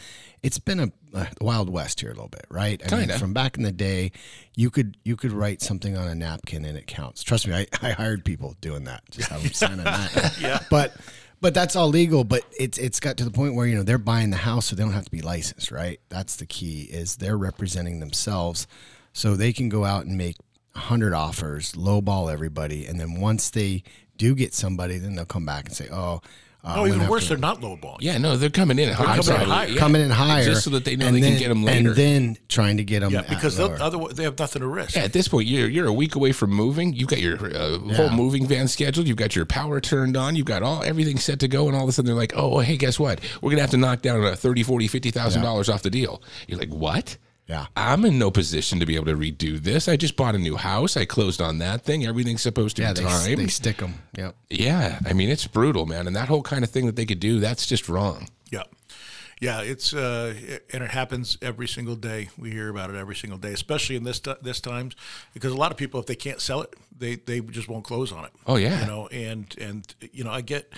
it's 0.44 0.58
been 0.58 0.78
a, 0.78 0.92
a 1.14 1.28
wild 1.40 1.70
west 1.70 2.00
here 2.02 2.10
a 2.10 2.12
little 2.12 2.28
bit, 2.28 2.44
right? 2.50 2.80
I 2.84 2.88
Kinda. 2.88 3.18
from 3.18 3.32
back 3.32 3.56
in 3.56 3.62
the 3.62 3.72
day, 3.72 4.12
you 4.54 4.70
could 4.70 4.98
you 5.02 5.16
could 5.16 5.32
write 5.32 5.62
something 5.62 5.96
on 5.96 6.06
a 6.06 6.14
napkin 6.14 6.66
and 6.66 6.76
it 6.76 6.86
counts. 6.86 7.22
Trust 7.22 7.48
me, 7.48 7.54
I, 7.54 7.66
I 7.82 7.90
hired 7.92 8.26
people 8.26 8.54
doing 8.60 8.84
that. 8.84 9.02
Just 9.10 9.30
have 9.30 9.42
them 9.42 9.52
sign 9.54 9.78
on 9.80 9.84
that. 9.84 10.36
Yeah. 10.40 10.60
but. 10.70 10.94
But 11.40 11.52
that's 11.52 11.76
all 11.76 11.88
legal. 11.88 12.24
But 12.24 12.42
it's 12.58 12.78
it's 12.78 13.00
got 13.00 13.18
to 13.18 13.24
the 13.24 13.30
point 13.30 13.54
where 13.54 13.66
you 13.66 13.74
know 13.74 13.82
they're 13.82 13.98
buying 13.98 14.30
the 14.30 14.38
house, 14.38 14.66
so 14.66 14.76
they 14.76 14.82
don't 14.82 14.94
have 14.94 15.04
to 15.04 15.10
be 15.10 15.20
licensed, 15.20 15.70
right? 15.70 16.00
That's 16.08 16.36
the 16.36 16.46
key. 16.46 16.84
Is 16.84 17.16
they're 17.16 17.36
representing 17.36 18.00
themselves, 18.00 18.66
so 19.12 19.36
they 19.36 19.52
can 19.52 19.68
go 19.68 19.84
out 19.84 20.06
and 20.06 20.16
make 20.16 20.36
hundred 20.74 21.12
offers, 21.12 21.72
lowball 21.72 22.32
everybody, 22.32 22.86
and 22.86 22.98
then 22.98 23.20
once 23.20 23.50
they 23.50 23.82
do 24.16 24.34
get 24.34 24.54
somebody, 24.54 24.96
then 24.96 25.16
they'll 25.16 25.26
come 25.26 25.44
back 25.44 25.66
and 25.66 25.76
say, 25.76 25.86
"Oh, 25.92 26.22
uh, 26.64 26.76
No, 26.76 26.86
even 26.86 27.06
worse, 27.08 27.24
to- 27.24 27.28
they're 27.30 27.38
not 27.38 27.60
lowballing. 27.60 27.98
Yeah, 28.00 28.18
no, 28.18 28.36
they're 28.36 28.48
coming 28.50 28.78
in 28.78 28.92
high. 28.92 29.04
coming 29.04 29.18
in 29.18 29.24
probably. 29.24 29.46
higher. 29.54 29.68
Yeah. 29.68 29.78
coming 29.78 30.02
in 30.02 30.10
higher, 30.10 30.44
Just 30.44 30.64
so 30.64 30.70
that 30.70 30.84
they 30.84 30.96
know 30.96 31.10
they 31.12 31.20
then, 31.20 31.32
can 31.32 31.38
get 31.40 31.48
them 31.48 31.64
later. 31.64 31.88
and 31.90 31.96
then 31.96 32.38
trying 32.48 32.78
to 32.78 32.84
get 32.84 33.00
them. 33.00 33.12
Yeah, 33.12 33.22
because 33.28 33.58
at 33.60 33.66
lower. 33.70 33.78
otherwise 33.82 34.14
they 34.14 34.24
have 34.24 34.38
nothing 34.38 34.60
to 34.60 34.66
risk. 34.68 34.96
Yeah, 34.96 35.02
at 35.02 35.12
this 35.12 35.28
point, 35.28 35.46
you're 35.46 35.68
you're 35.68 35.86
a 35.86 35.92
week 35.92 36.14
away 36.14 36.32
from 36.32 36.50
moving. 36.50 36.92
You've 36.94 37.08
got 37.08 37.20
your 37.20 37.36
uh, 37.54 37.78
whole 37.94 38.10
moving 38.10 38.46
van 38.46 38.66
scheduled. 38.68 39.06
You've 39.06 39.16
got 39.16 39.36
your 39.36 39.44
power 39.44 39.80
turned 39.80 40.16
on. 40.16 40.36
You've 40.36 40.46
got 40.46 40.62
all 40.62 40.82
everything 40.84 41.18
set 41.18 41.40
to 41.40 41.48
go, 41.48 41.66
and 41.68 41.76
all 41.76 41.82
of 41.82 41.88
a 41.88 41.92
sudden 41.92 42.06
they're 42.06 42.14
like, 42.14 42.32
"Oh, 42.36 42.60
hey, 42.60 42.76
guess 42.76 42.98
what? 42.98 43.20
We're 43.42 43.50
gonna 43.50 43.60
have 43.62 43.70
to 43.70 43.76
knock 43.76 44.00
down 44.02 44.24
uh, 44.24 44.34
thirty, 44.34 44.62
forty, 44.62 44.88
fifty 44.88 45.10
thousand 45.10 45.42
dollars 45.42 45.68
off 45.68 45.82
the 45.82 45.90
deal." 45.90 46.22
You're 46.48 46.58
like, 46.58 46.70
"What?" 46.72 47.16
Yeah. 47.46 47.66
I'm 47.76 48.04
in 48.04 48.18
no 48.18 48.30
position 48.30 48.80
to 48.80 48.86
be 48.86 48.96
able 48.96 49.06
to 49.06 49.16
redo 49.16 49.62
this. 49.62 49.86
I 49.86 49.96
just 49.96 50.16
bought 50.16 50.34
a 50.34 50.38
new 50.38 50.56
house. 50.56 50.96
I 50.96 51.04
closed 51.04 51.42
on 51.42 51.58
that 51.58 51.82
thing. 51.82 52.06
Everything's 52.06 52.42
supposed 52.42 52.76
to 52.76 52.82
yeah, 52.82 52.92
be 52.94 53.00
they, 53.00 53.06
timed. 53.06 53.38
they 53.38 53.46
stick 53.48 53.76
them. 53.78 53.94
Yep. 54.16 54.36
yeah, 54.50 54.98
I 55.04 55.12
mean 55.12 55.28
it's 55.28 55.46
brutal, 55.46 55.84
man. 55.86 56.06
And 56.06 56.16
that 56.16 56.28
whole 56.28 56.42
kind 56.42 56.64
of 56.64 56.70
thing 56.70 56.86
that 56.86 56.96
they 56.96 57.04
could 57.04 57.20
do, 57.20 57.40
that's 57.40 57.66
just 57.66 57.88
wrong. 57.88 58.28
Yeah. 58.50 58.62
Yeah, 59.40 59.60
it's 59.60 59.92
uh, 59.92 60.34
and 60.72 60.82
it 60.82 60.90
happens 60.90 61.36
every 61.42 61.68
single 61.68 61.96
day. 61.96 62.30
We 62.38 62.50
hear 62.50 62.70
about 62.70 62.88
it 62.88 62.96
every 62.96 63.16
single 63.16 63.38
day, 63.38 63.52
especially 63.52 63.96
in 63.96 64.04
this 64.04 64.20
this 64.40 64.60
times, 64.60 64.94
because 65.34 65.52
a 65.52 65.56
lot 65.56 65.70
of 65.70 65.76
people, 65.76 66.00
if 66.00 66.06
they 66.06 66.14
can't 66.14 66.40
sell 66.40 66.62
it, 66.62 66.74
they 66.96 67.16
they 67.16 67.40
just 67.40 67.68
won't 67.68 67.84
close 67.84 68.12
on 68.12 68.24
it. 68.24 68.30
Oh, 68.46 68.56
yeah. 68.56 68.80
you 68.80 68.86
know, 68.86 69.08
and 69.08 69.54
and 69.60 69.94
you 70.12 70.24
know, 70.24 70.30
I 70.30 70.40
get 70.40 70.72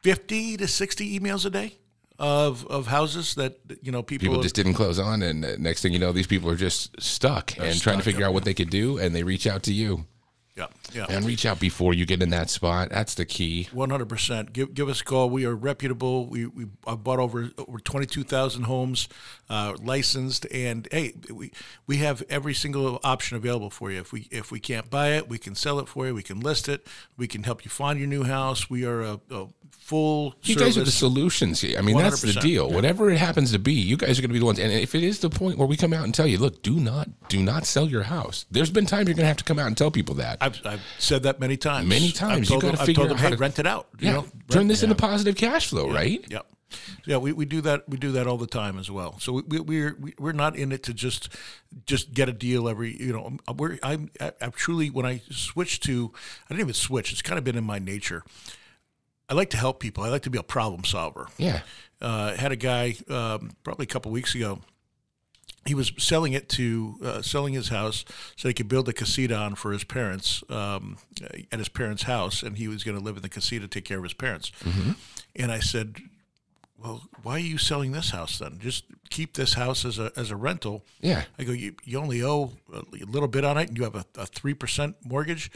fifty 0.00 0.56
to 0.56 0.68
sixty 0.68 1.18
emails 1.18 1.44
a 1.44 1.50
day 1.50 1.76
of 2.18 2.66
of 2.66 2.86
houses 2.86 3.34
that 3.34 3.58
you 3.82 3.92
know 3.92 4.02
people, 4.02 4.26
People 4.26 4.42
just 4.42 4.54
didn't 4.54 4.74
close 4.74 4.98
on, 4.98 5.22
and 5.22 5.44
uh, 5.44 5.56
next 5.58 5.82
thing 5.82 5.92
you 5.92 5.98
know, 5.98 6.12
these 6.12 6.26
people 6.26 6.50
are 6.50 6.56
just 6.56 7.00
stuck 7.00 7.56
and 7.58 7.80
trying 7.80 7.98
to 7.98 8.04
figure 8.04 8.24
out 8.24 8.32
what 8.32 8.44
they 8.44 8.54
could 8.54 8.70
do, 8.70 8.98
and 8.98 9.14
they 9.14 9.22
reach 9.22 9.46
out 9.46 9.62
to 9.64 9.72
you. 9.72 10.06
Yeah 10.56 10.66
yeah 10.92 11.06
And 11.08 11.24
reach 11.24 11.44
out 11.44 11.60
before 11.60 11.94
you 11.94 12.06
get 12.06 12.22
in 12.22 12.30
that 12.30 12.50
spot. 12.50 12.88
That's 12.90 13.14
the 13.14 13.24
key. 13.24 13.68
One 13.72 13.90
hundred 13.90 14.08
percent. 14.08 14.52
Give 14.52 14.72
give 14.72 14.88
us 14.88 15.00
a 15.00 15.04
call. 15.04 15.30
We 15.30 15.44
are 15.44 15.54
reputable. 15.54 16.26
We 16.26 16.46
we 16.46 16.66
I've 16.86 17.04
bought 17.04 17.18
over 17.18 17.50
over 17.58 17.78
twenty 17.78 18.06
two 18.06 18.24
thousand 18.24 18.64
homes, 18.64 19.08
uh, 19.50 19.74
licensed, 19.82 20.46
and 20.52 20.88
hey, 20.90 21.14
we 21.30 21.52
we 21.86 21.98
have 21.98 22.22
every 22.28 22.54
single 22.54 23.00
option 23.04 23.36
available 23.36 23.70
for 23.70 23.90
you. 23.90 24.00
If 24.00 24.12
we 24.12 24.28
if 24.30 24.50
we 24.50 24.60
can't 24.60 24.88
buy 24.90 25.10
it, 25.10 25.28
we 25.28 25.38
can 25.38 25.54
sell 25.54 25.78
it 25.78 25.88
for 25.88 26.06
you. 26.06 26.14
We 26.14 26.22
can 26.22 26.40
list 26.40 26.68
it. 26.68 26.86
We 27.16 27.28
can 27.28 27.42
help 27.42 27.64
you 27.64 27.70
find 27.70 27.98
your 27.98 28.08
new 28.08 28.24
house. 28.24 28.70
We 28.70 28.84
are 28.84 29.02
a, 29.02 29.20
a 29.30 29.46
full. 29.86 30.34
You 30.42 30.54
service. 30.54 30.74
guys 30.74 30.78
are 30.78 30.84
the 30.84 30.90
solutions 30.90 31.60
here. 31.60 31.78
I 31.78 31.82
mean, 31.82 31.96
that's 31.96 32.20
the 32.20 32.32
100%, 32.32 32.40
deal. 32.40 32.70
Whatever 32.70 33.10
it 33.10 33.18
happens 33.18 33.52
to 33.52 33.58
be, 33.58 33.72
you 33.72 33.96
guys 33.96 34.18
are 34.18 34.22
going 34.22 34.30
to 34.30 34.34
be 34.34 34.40
the 34.40 34.44
ones. 34.44 34.58
And 34.58 34.72
if 34.72 34.94
it 34.94 35.04
is 35.04 35.20
the 35.20 35.30
point 35.30 35.58
where 35.58 35.68
we 35.68 35.76
come 35.76 35.92
out 35.92 36.04
and 36.04 36.14
tell 36.14 36.26
you, 36.26 36.38
look, 36.38 36.62
do 36.62 36.80
not, 36.80 37.08
do 37.28 37.40
not 37.40 37.66
sell 37.66 37.86
your 37.86 38.02
house. 38.02 38.46
There's 38.50 38.70
been 38.70 38.86
times 38.86 39.06
you're 39.06 39.14
going 39.14 39.24
to 39.24 39.28
have 39.28 39.36
to 39.36 39.44
come 39.44 39.58
out 39.58 39.68
and 39.68 39.76
tell 39.76 39.90
people 39.90 40.16
that. 40.16 40.38
I've, 40.46 40.60
I've 40.66 40.82
said 40.98 41.22
that 41.24 41.38
many 41.40 41.56
times. 41.56 41.88
Many 41.88 42.06
I've 42.08 42.14
times. 42.14 42.40
You 42.50 42.54
told 42.54 42.62
gotta 42.62 42.76
them, 42.78 42.86
I've 42.88 42.94
told 42.94 43.10
them, 43.10 43.18
how 43.18 43.24
hey, 43.28 43.34
to- 43.34 43.36
rent 43.40 43.58
it 43.58 43.66
out. 43.66 43.88
yeah, 44.00 44.08
You 44.08 44.14
know, 44.16 44.26
turn 44.50 44.66
this 44.68 44.82
into 44.82 44.94
positive 44.94 45.36
cash 45.36 45.68
flow, 45.68 45.90
right? 45.92 46.24
Yep. 46.28 46.46
Yeah, 47.06 47.18
we, 47.18 47.32
we 47.32 47.44
do 47.44 47.60
that. 47.60 47.88
We 47.88 47.96
do 47.96 48.10
that 48.12 48.26
all 48.26 48.36
the 48.38 48.46
time 48.48 48.76
as 48.78 48.90
well. 48.90 49.18
So 49.20 49.34
we, 49.34 49.42
we 49.42 49.60
we're 49.60 49.96
we- 50.00 50.14
we're 50.18 50.32
not 50.32 50.56
in 50.56 50.72
it 50.72 50.82
to 50.84 50.92
just 50.94 51.28
just 51.86 52.12
get 52.12 52.28
a 52.28 52.32
deal 52.32 52.68
every. 52.68 52.96
You 53.00 53.12
know, 53.12 53.36
we're 53.56 53.78
I'm 53.84 54.10
I'm 54.40 54.50
truly 54.50 54.90
when 54.90 55.06
I 55.06 55.20
switched 55.30 55.84
to 55.84 56.12
I 56.46 56.54
didn't 56.54 56.62
even 56.62 56.74
switch. 56.74 57.12
It's 57.12 57.22
kind 57.22 57.38
of 57.38 57.44
been 57.44 57.56
in 57.56 57.62
my 57.64 57.78
nature. 57.78 58.24
I 59.28 59.34
like 59.34 59.50
to 59.50 59.56
help 59.56 59.78
people. 59.80 60.02
I 60.02 60.08
like 60.08 60.22
to 60.22 60.30
be 60.30 60.38
a 60.38 60.42
problem 60.42 60.84
solver. 60.84 61.28
Yeah. 61.38 61.60
Uh, 62.00 62.34
had 62.36 62.50
a 62.52 62.56
guy 62.56 62.96
um, 63.08 63.50
probably 63.62 63.84
a 63.84 63.88
couple 63.88 64.10
weeks 64.12 64.34
ago. 64.34 64.60
He 65.66 65.74
was 65.74 65.92
selling 65.98 66.32
it 66.32 66.48
to 66.50 66.96
uh, 67.02 67.22
selling 67.22 67.54
his 67.54 67.68
house 67.68 68.04
so 68.36 68.48
he 68.48 68.54
could 68.54 68.68
build 68.68 68.88
a 68.88 68.92
casita 68.92 69.34
on 69.36 69.54
for 69.54 69.72
his 69.72 69.84
parents 69.84 70.42
um, 70.48 70.98
at 71.52 71.58
his 71.58 71.68
parents' 71.68 72.04
house, 72.04 72.42
and 72.42 72.58
he 72.58 72.68
was 72.68 72.84
going 72.84 72.96
to 72.96 73.02
live 73.02 73.16
in 73.16 73.22
the 73.22 73.28
casita, 73.28 73.68
take 73.68 73.84
care 73.84 73.98
of 73.98 74.04
his 74.04 74.14
parents. 74.14 74.52
And 75.34 75.52
I 75.52 75.60
said, 75.60 75.96
"Well, 76.78 77.08
why 77.22 77.32
are 77.34 77.38
you 77.38 77.58
selling 77.58 77.92
this 77.92 78.10
house 78.10 78.38
then? 78.38 78.58
Just 78.58 78.84
keep 79.10 79.34
this 79.34 79.54
house 79.54 79.84
as 79.84 79.98
a 79.98 80.12
as 80.16 80.30
a 80.30 80.36
rental." 80.36 80.84
Yeah. 81.00 81.24
I 81.38 81.44
go, 81.44 81.52
"You, 81.52 81.74
you 81.84 81.98
only 81.98 82.22
owe 82.22 82.52
a 82.72 82.82
little 83.04 83.28
bit 83.28 83.44
on 83.44 83.58
it, 83.58 83.68
and 83.68 83.76
you 83.76 83.84
have 83.84 83.94
a 84.16 84.26
three 84.26 84.54
percent 84.54 84.96
mortgage." 85.04 85.50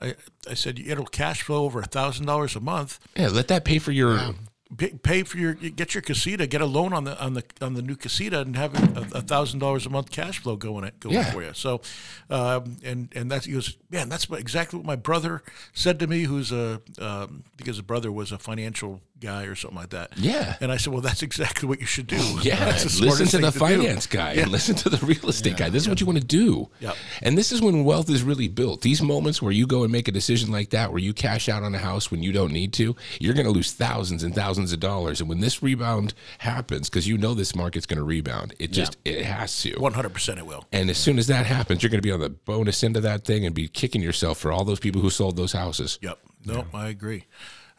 I, 0.00 0.14
I 0.48 0.54
said, 0.54 0.78
"It'll 0.78 1.06
cash 1.06 1.42
flow 1.42 1.64
over 1.64 1.80
a 1.80 1.86
thousand 1.86 2.26
dollars 2.26 2.56
a 2.56 2.60
month." 2.60 3.00
Yeah, 3.16 3.28
let 3.28 3.48
that 3.48 3.64
pay 3.64 3.78
for 3.78 3.92
your. 3.92 4.16
pay, 4.18 4.34
pay 4.76 5.22
for 5.22 5.38
your 5.38 5.54
get 5.54 5.94
your 5.94 6.02
casita, 6.02 6.46
get 6.46 6.60
a 6.60 6.66
loan 6.66 6.92
on 6.92 7.04
the 7.04 7.18
on 7.22 7.34
the 7.34 7.42
on 7.60 7.74
the 7.74 7.82
new 7.82 7.96
casita, 7.96 8.40
and 8.40 8.54
have 8.56 8.74
a 9.14 9.22
thousand 9.22 9.60
dollars 9.60 9.86
a 9.86 9.90
month 9.90 10.10
cash 10.10 10.38
flow 10.40 10.56
going 10.56 10.84
it 10.84 11.00
going 11.00 11.14
Yeah. 11.14 11.30
for 11.32 11.42
you. 11.42 11.52
So, 11.54 11.80
um, 12.28 12.76
and 12.84 13.08
and 13.14 13.30
that's 13.30 13.46
he 13.46 13.52
goes, 13.52 13.76
man, 13.90 14.08
that's 14.08 14.28
exactly 14.30 14.78
what 14.78 14.86
my 14.86 14.96
brother 14.96 15.42
said 15.72 15.98
to 16.00 16.06
me, 16.06 16.24
who's 16.24 16.52
a 16.52 16.82
um, 17.00 17.44
because 17.56 17.76
his 17.76 17.82
brother 17.82 18.12
was 18.12 18.30
a 18.32 18.38
financial 18.38 19.00
guy 19.20 19.44
or 19.44 19.54
something 19.54 19.78
like 19.78 19.90
that. 19.90 20.16
Yeah. 20.16 20.56
and 20.60 20.70
I 20.72 20.76
said, 20.76 20.92
well, 20.92 21.02
that's 21.02 21.22
exactly 21.22 21.68
what 21.68 21.80
you 21.80 21.86
should 21.86 22.06
do. 22.06 22.18
Yeah, 22.42 22.66
listen 22.66 23.26
to 23.26 23.38
the 23.38 23.50
do. 23.50 23.58
finance 23.58 24.06
guy 24.06 24.34
and 24.34 24.50
listen 24.50 24.74
to 24.76 24.88
the 24.88 25.04
real 25.04 25.28
estate 25.28 25.56
guy. 25.56 25.68
This 25.70 25.82
is 25.82 25.88
what 25.88 26.00
you 26.00 26.06
want 26.06 26.18
to 26.20 26.24
do. 26.24 26.68
Yep. 26.80 26.96
And 27.22 27.36
this 27.36 27.52
is 27.52 27.60
when 27.60 27.84
wealth 27.84 28.08
is 28.10 28.22
really 28.22 28.48
built. 28.48 28.80
These 28.82 29.02
moments 29.02 29.42
where 29.42 29.52
you 29.52 29.66
go 29.66 29.82
and 29.82 29.90
make 29.92 30.08
a 30.08 30.12
decision 30.12 30.50
like 30.52 30.70
that, 30.70 30.90
where 30.90 31.00
you 31.00 31.12
cash 31.12 31.48
out 31.48 31.62
on 31.62 31.74
a 31.74 31.78
house 31.78 32.10
when 32.10 32.22
you 32.22 32.32
don't 32.32 32.52
need 32.52 32.72
to, 32.74 32.94
you're 33.20 33.34
going 33.34 33.46
to 33.46 33.52
lose 33.52 33.72
thousands 33.72 34.22
and 34.22 34.34
thousands 34.34 34.72
of 34.72 34.80
dollars. 34.80 35.20
And 35.20 35.28
when 35.28 35.40
this 35.40 35.62
rebound 35.62 36.14
happens, 36.38 36.88
because 36.88 37.06
you 37.08 37.18
know 37.18 37.34
this 37.34 37.54
market's 37.54 37.86
going 37.86 37.98
to 37.98 38.04
rebound, 38.04 38.54
it 38.58 38.70
just 38.70 38.96
it 39.04 39.24
has 39.24 39.60
to. 39.62 39.74
One 39.78 39.92
hundred 39.94 40.14
percent, 40.14 40.38
it 40.38 40.46
will. 40.46 40.64
And 40.72 40.88
as 40.90 40.98
soon 40.98 41.18
as 41.18 41.26
that 41.26 41.44
happens, 41.46 41.82
you're 41.82 41.90
going 41.90 42.02
to 42.02 42.06
be 42.06 42.12
on 42.12 42.20
the 42.20 42.30
bonus 42.30 42.82
end 42.84 42.96
of 42.96 43.02
that 43.02 43.24
thing 43.24 43.44
and 43.44 43.54
be 43.54 43.68
kicking 43.68 44.00
yourself 44.02 44.38
for 44.38 44.52
all 44.52 44.64
those 44.64 44.80
people 44.80 45.00
who 45.02 45.10
sold 45.10 45.36
those 45.36 45.52
houses. 45.52 45.98
Yep. 46.02 46.18
No, 46.44 46.64
I 46.72 46.88
agree. 46.88 47.24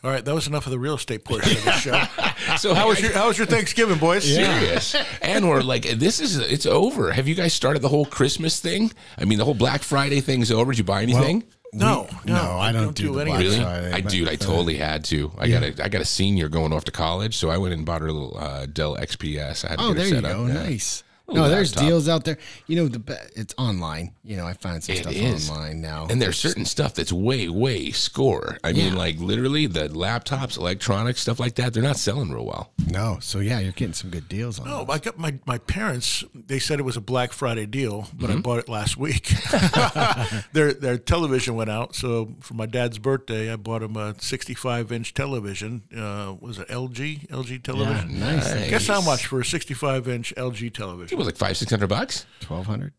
All 0.03 0.09
right, 0.09 0.23
that 0.23 0.33
was 0.33 0.47
enough 0.47 0.65
of 0.65 0.71
the 0.71 0.79
real 0.79 0.95
estate 0.95 1.25
portion 1.25 1.57
of 1.57 1.63
the 1.65 1.71
show. 1.73 2.01
So 2.57 2.73
How 2.73 2.87
was 2.87 2.99
your 3.01 3.11
How 3.11 3.27
was 3.27 3.37
your 3.37 3.45
Thanksgiving, 3.47 3.99
boys? 3.99 4.23
serious. 4.23 4.95
and 5.21 5.47
we're 5.47 5.61
like, 5.61 5.83
this 5.83 6.19
is 6.19 6.37
it's 6.37 6.65
over. 6.65 7.11
Have 7.11 7.27
you 7.27 7.35
guys 7.35 7.53
started 7.53 7.81
the 7.81 7.89
whole 7.89 8.05
Christmas 8.05 8.59
thing? 8.59 8.91
I 9.17 9.25
mean, 9.25 9.37
the 9.37 9.45
whole 9.45 9.53
Black 9.53 9.83
Friday 9.83 10.19
thing's 10.21 10.51
over. 10.51 10.71
Did 10.71 10.79
you 10.79 10.83
buy 10.85 11.03
anything? 11.03 11.43
No, 11.73 12.07
no, 12.25 12.33
no, 12.33 12.57
I 12.57 12.71
don't 12.71 12.95
do 12.95 13.13
the 13.13 13.19
any 13.19 13.29
Black 13.31 13.41
of 13.41 13.45
really? 13.51 13.61
Friday, 13.63 13.91
I 13.91 14.01
but- 14.01 14.11
dude, 14.11 14.27
I 14.27 14.31
but- 14.37 14.41
totally 14.41 14.77
had 14.77 15.03
to. 15.05 15.31
I 15.37 15.47
got 15.49 15.63
a 15.63 15.83
I 15.83 15.89
got 15.89 16.01
a 16.01 16.05
senior 16.05 16.49
going 16.49 16.73
off 16.73 16.85
to 16.85 16.91
college, 16.91 17.35
so 17.37 17.49
I 17.49 17.57
went 17.57 17.73
and 17.75 17.85
bought 17.85 18.01
her 18.01 18.07
a 18.07 18.11
little 18.13 18.35
uh, 18.37 18.65
Dell 18.65 18.95
XPS. 18.97 19.65
I 19.65 19.69
had 19.71 19.79
to 19.79 19.85
Oh, 19.85 19.87
get 19.93 19.97
her 19.97 20.03
there 20.03 20.05
you 20.07 20.15
set 20.15 20.23
go. 20.23 20.45
Yeah. 20.47 20.53
Nice. 20.53 21.03
Little 21.29 21.43
No, 21.43 21.49
there's 21.49 21.71
laptop. 21.75 21.87
deals 21.89 22.09
out 22.09 22.23
there. 22.25 22.37
You 22.67 22.75
know, 22.75 22.87
the 22.87 23.29
it's 23.35 23.53
online. 23.57 24.13
You 24.23 24.37
know, 24.37 24.45
I 24.45 24.53
find 24.53 24.83
some 24.83 24.95
It 24.95 24.99
stuff 25.03 25.13
is. 25.13 25.49
online 25.49 25.81
now. 25.81 26.07
And 26.09 26.21
there's 26.21 26.37
certain 26.37 26.65
stuff 26.65 26.93
that's 26.95 27.11
way, 27.13 27.49
way 27.49 27.91
score. 27.91 28.57
I 28.63 28.73
mean, 28.73 28.95
like 28.95 29.19
literally 29.19 29.65
the 29.67 29.89
laptops, 29.89 30.57
electronics, 30.57 31.21
stuff 31.21 31.39
like 31.39 31.55
that, 31.55 31.73
they're 31.73 31.83
not 31.83 31.97
selling 31.97 32.31
real 32.31 32.45
well. 32.45 32.71
no, 32.87 33.17
so 33.21 33.39
yeah, 33.39 33.59
you're 33.59 33.71
getting 33.71 33.93
some 33.93 34.09
good 34.09 34.27
deals 34.29 34.59
on. 34.59 34.67
No, 34.67 34.79
those. 34.85 34.95
I 34.95 34.99
got 34.99 35.17
my, 35.17 35.37
my 35.45 35.57
parents. 35.57 36.23
They 36.33 36.59
said 36.59 36.79
it 36.79 36.83
was 36.83 36.97
a 36.97 37.01
Black 37.01 37.31
Friday 37.33 37.65
deal, 37.65 38.07
but 38.13 38.29
Mm-hmm. 38.29 38.37
I 38.39 38.41
bought 38.41 38.59
it 38.59 38.69
last 38.69 38.97
week. 38.97 39.33
their 40.53 40.73
their 40.73 40.97
television 40.97 41.55
went 41.55 41.69
out, 41.69 41.95
so 41.95 42.35
for 42.41 42.53
my 42.53 42.65
dad's 42.65 42.97
birthday, 42.99 43.51
I 43.51 43.55
bought 43.55 43.81
him 43.83 43.95
a 43.97 44.15
65 44.21 44.91
inch 44.91 45.13
television. 45.13 45.83
Uh, 45.95 46.35
was 46.39 46.59
it 46.59 46.67
LG 46.69 47.27
LG 47.29 47.63
television? 47.63 48.19
nice. 48.19 48.53
Guess 48.69 48.87
how 48.87 49.01
much 49.01 49.25
for 49.27 49.39
a 49.41 49.45
65 49.45 50.07
inch 50.07 50.33
LG 50.35 50.73
television? 50.73 51.17
Was 51.19 51.27
like 51.27 51.37
five, 51.37 51.57
six 51.57 51.69
hundred 51.69 51.87
bucks. 51.87 52.25
Twelve 52.41 52.65
hundred. 52.65 52.93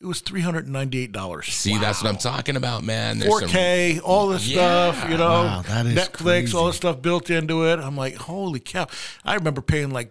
It 0.00 0.06
was 0.06 0.20
398 0.20 1.12
dollars. 1.12 1.46
See, 1.46 1.78
that's 1.78 2.02
what 2.02 2.10
I'm 2.10 2.18
talking 2.18 2.56
about, 2.56 2.84
man. 2.84 3.20
4K, 3.20 4.00
all 4.04 4.28
this 4.28 4.46
Yeah. 4.46 4.92
stuff, 4.92 5.10
you 5.10 5.16
know, 5.16 5.28
Wow, 5.44 5.62
that 5.62 5.86
is 5.86 5.94
Netflix, 5.94 6.12
crazy. 6.12 6.56
all 6.58 6.66
this 6.66 6.76
stuff 6.76 7.00
built 7.00 7.30
into 7.30 7.64
it. 7.64 7.78
I'm 7.78 7.96
like, 7.96 8.16
holy 8.16 8.60
cow! 8.60 8.86
I 9.24 9.34
remember 9.34 9.62
paying 9.62 9.90
like 9.92 10.10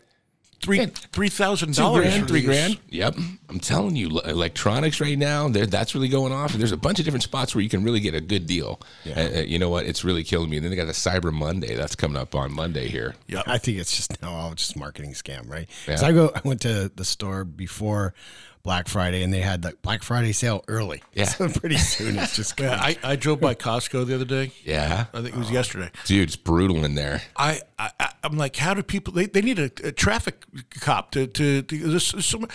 three 0.63 0.80
Yeah. 0.80 0.86
three 1.12 1.30
thousand 1.30 1.73
Two 1.73 1.82
dollars, 1.82 2.06
grand, 2.06 2.28
three 2.28 2.41
grand. 2.41 2.80
Yep, 2.89 3.15
I'm 3.49 3.60
telling 3.60 3.95
you, 3.95 4.19
electronics 4.21 4.99
right 4.99 5.17
now, 5.17 5.47
there- 5.49 5.65
that's 5.65 5.93
really 5.93 6.08
going 6.08 6.32
off. 6.34 6.54
There's 6.54 6.71
a 6.71 6.78
bunch 6.78 6.99
of 6.99 7.06
different 7.06 7.23
spots 7.23 7.54
where 7.54 7.62
you 7.62 7.69
can 7.69 7.84
really 7.84 7.99
get 7.99 8.15
a 8.15 8.21
good 8.21 8.47
deal. 8.47 8.80
Uh, 9.06 9.19
uh, 9.19 9.39
you 9.41 9.60
know 9.60 9.69
what? 9.69 9.86
It's 9.86 10.04
really 10.04 10.23
killing 10.23 10.49
me. 10.49 10.58
And 10.58 10.63
then 10.65 10.69
they 10.71 10.76
got 10.78 10.86
the 10.88 10.93
Cyber 10.93 11.32
Monday 11.34 11.76
that's 11.76 11.95
coming 11.95 12.17
up 12.17 12.34
on 12.34 12.54
Monday 12.54 12.88
here. 12.88 13.13
Yep. 13.28 13.43
I 13.45 13.58
think 13.58 13.78
it's 13.78 13.95
just 13.95 14.21
no, 14.21 14.30
all 14.30 14.54
just 14.54 14.76
marketing 14.78 15.12
scam, 15.13 15.49
right? 15.49 15.69
Yeah. 15.88 15.97
I 16.04 16.12
go, 16.13 16.32
I 16.34 16.41
went 16.43 16.62
to 16.62 16.89
the 16.95 17.06
store 17.06 17.43
before 17.43 18.13
Black 18.63 18.88
Friday, 18.88 19.23
and 19.23 19.34
they 19.34 19.41
had 19.41 19.62
the 19.62 19.73
Black 19.82 20.04
Friday 20.04 20.32
sale 20.32 20.63
early. 20.67 21.04
Yeah. 21.13 21.26
so 21.26 21.47
pretty 21.47 21.78
soon 21.78 22.17
it's 22.17 22.36
just 22.36 22.60
Yeah, 22.60 22.80
I, 22.82 22.97
I 23.04 23.15
drove 23.15 23.39
by 23.39 23.54
Costco 23.54 24.08
the 24.08 24.15
other 24.15 24.26
day. 24.26 24.52
Yeah, 24.63 25.06
I 25.13 25.21
think 25.21 25.36
it 25.36 25.38
was 25.38 25.52
yesterday. 25.52 25.91
dude, 26.06 26.28
it's 26.30 26.36
brutal 26.36 26.84
in 26.84 26.95
there. 26.95 27.21
I, 27.36 27.62
I 27.78 27.91
I'm 28.23 28.38
like, 28.38 28.56
how 28.56 28.73
do 28.73 28.82
people? 28.82 29.13
They, 29.13 29.26
they 29.28 29.41
need 29.41 29.60
a, 29.60 29.65
a 29.84 29.91
traffic 29.91 30.45
cop 30.80 31.12
to 31.12 31.28
to, 31.28 31.62
to 31.62 31.78
there's 31.78 32.26
some, 32.26 32.47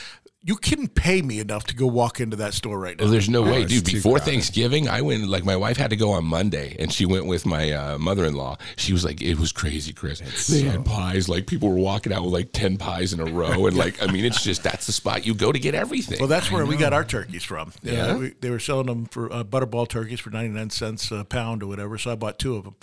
you 0.45 0.55
couldn't 0.57 0.95
pay 0.95 1.21
me 1.21 1.41
enough 1.41 1.65
to 1.65 1.75
go 1.75 1.87
walk 1.87 2.21
into 2.21 2.37
that 2.37 2.55
store 2.55 2.79
right 2.79 2.97
now. 2.99 3.07
Oh, 3.07 3.09
there's 3.09 3.29
no 3.29 3.43
way, 3.43 3.63
it's 3.63 3.73
dude. 3.73 3.85
Before. 3.85 4.19
Thanksgiving, 4.21 4.89
I 4.89 5.01
went. 5.03 5.27
Like 5.29 5.45
my 5.45 5.57
wife 5.57 5.77
had 5.77 5.91
to 5.91 5.97
go 5.97 6.11
on 6.13 6.25
Monday, 6.25 6.77
and 6.79 6.93
she 6.93 7.07
went 7.07 7.27
with 7.27 7.45
my 7.45 7.73
uh, 7.73 7.99
mother-in-law. 7.99 8.57
She 8.77 8.93
was 8.93 9.05
like, 9.05 9.21
"It 9.21 9.39
was 9.39 9.51
crazy, 9.53 9.93
Chris. 9.93 10.21
they 10.47 10.61
had 10.63 10.85
pies. 10.85 11.29
Like 11.29 11.47
people 11.47 11.69
were 11.71 11.77
walking 11.77 12.13
out 12.13 12.23
with 12.23 12.33
like 12.33 12.53
ten 12.53 12.77
pies 12.77 13.13
in 13.13 13.21
a 13.21 13.25
row, 13.25 13.67
and 13.67 13.77
like, 13.77 14.01
I 14.03 14.07
mean, 14.11 14.25
it's 14.25 14.43
just 14.43 14.63
that's 14.63 14.87
the 14.87 14.93
spot 14.93 15.27
you 15.27 15.35
go 15.35 15.51
to 15.51 15.59
get 15.59 15.75
everything." 15.75 16.19
Well, 16.21 16.29
that's 16.29 16.51
where 16.53 16.65
we 16.65 16.77
got 16.77 16.93
our 16.93 17.05
turkeys 17.05 17.43
from. 17.45 17.69
Uh, 17.69 17.73
Yeah? 17.91 18.17
we, 18.17 18.29
they 18.41 18.51
were 18.51 18.61
selling 18.61 18.87
them 18.87 19.07
for 19.07 19.33
uh, 19.33 19.43
butterball 19.45 19.89
turkeys 19.89 20.21
for 20.21 20.31
99 20.31 20.71
cents 20.71 21.11
a 21.11 21.25
pound 21.25 21.63
or 21.63 21.67
whatever. 21.67 21.99
So 21.99 22.13
I 22.13 22.15
bought 22.15 22.39
two 22.39 22.55
of 22.57 22.65
them 22.65 22.77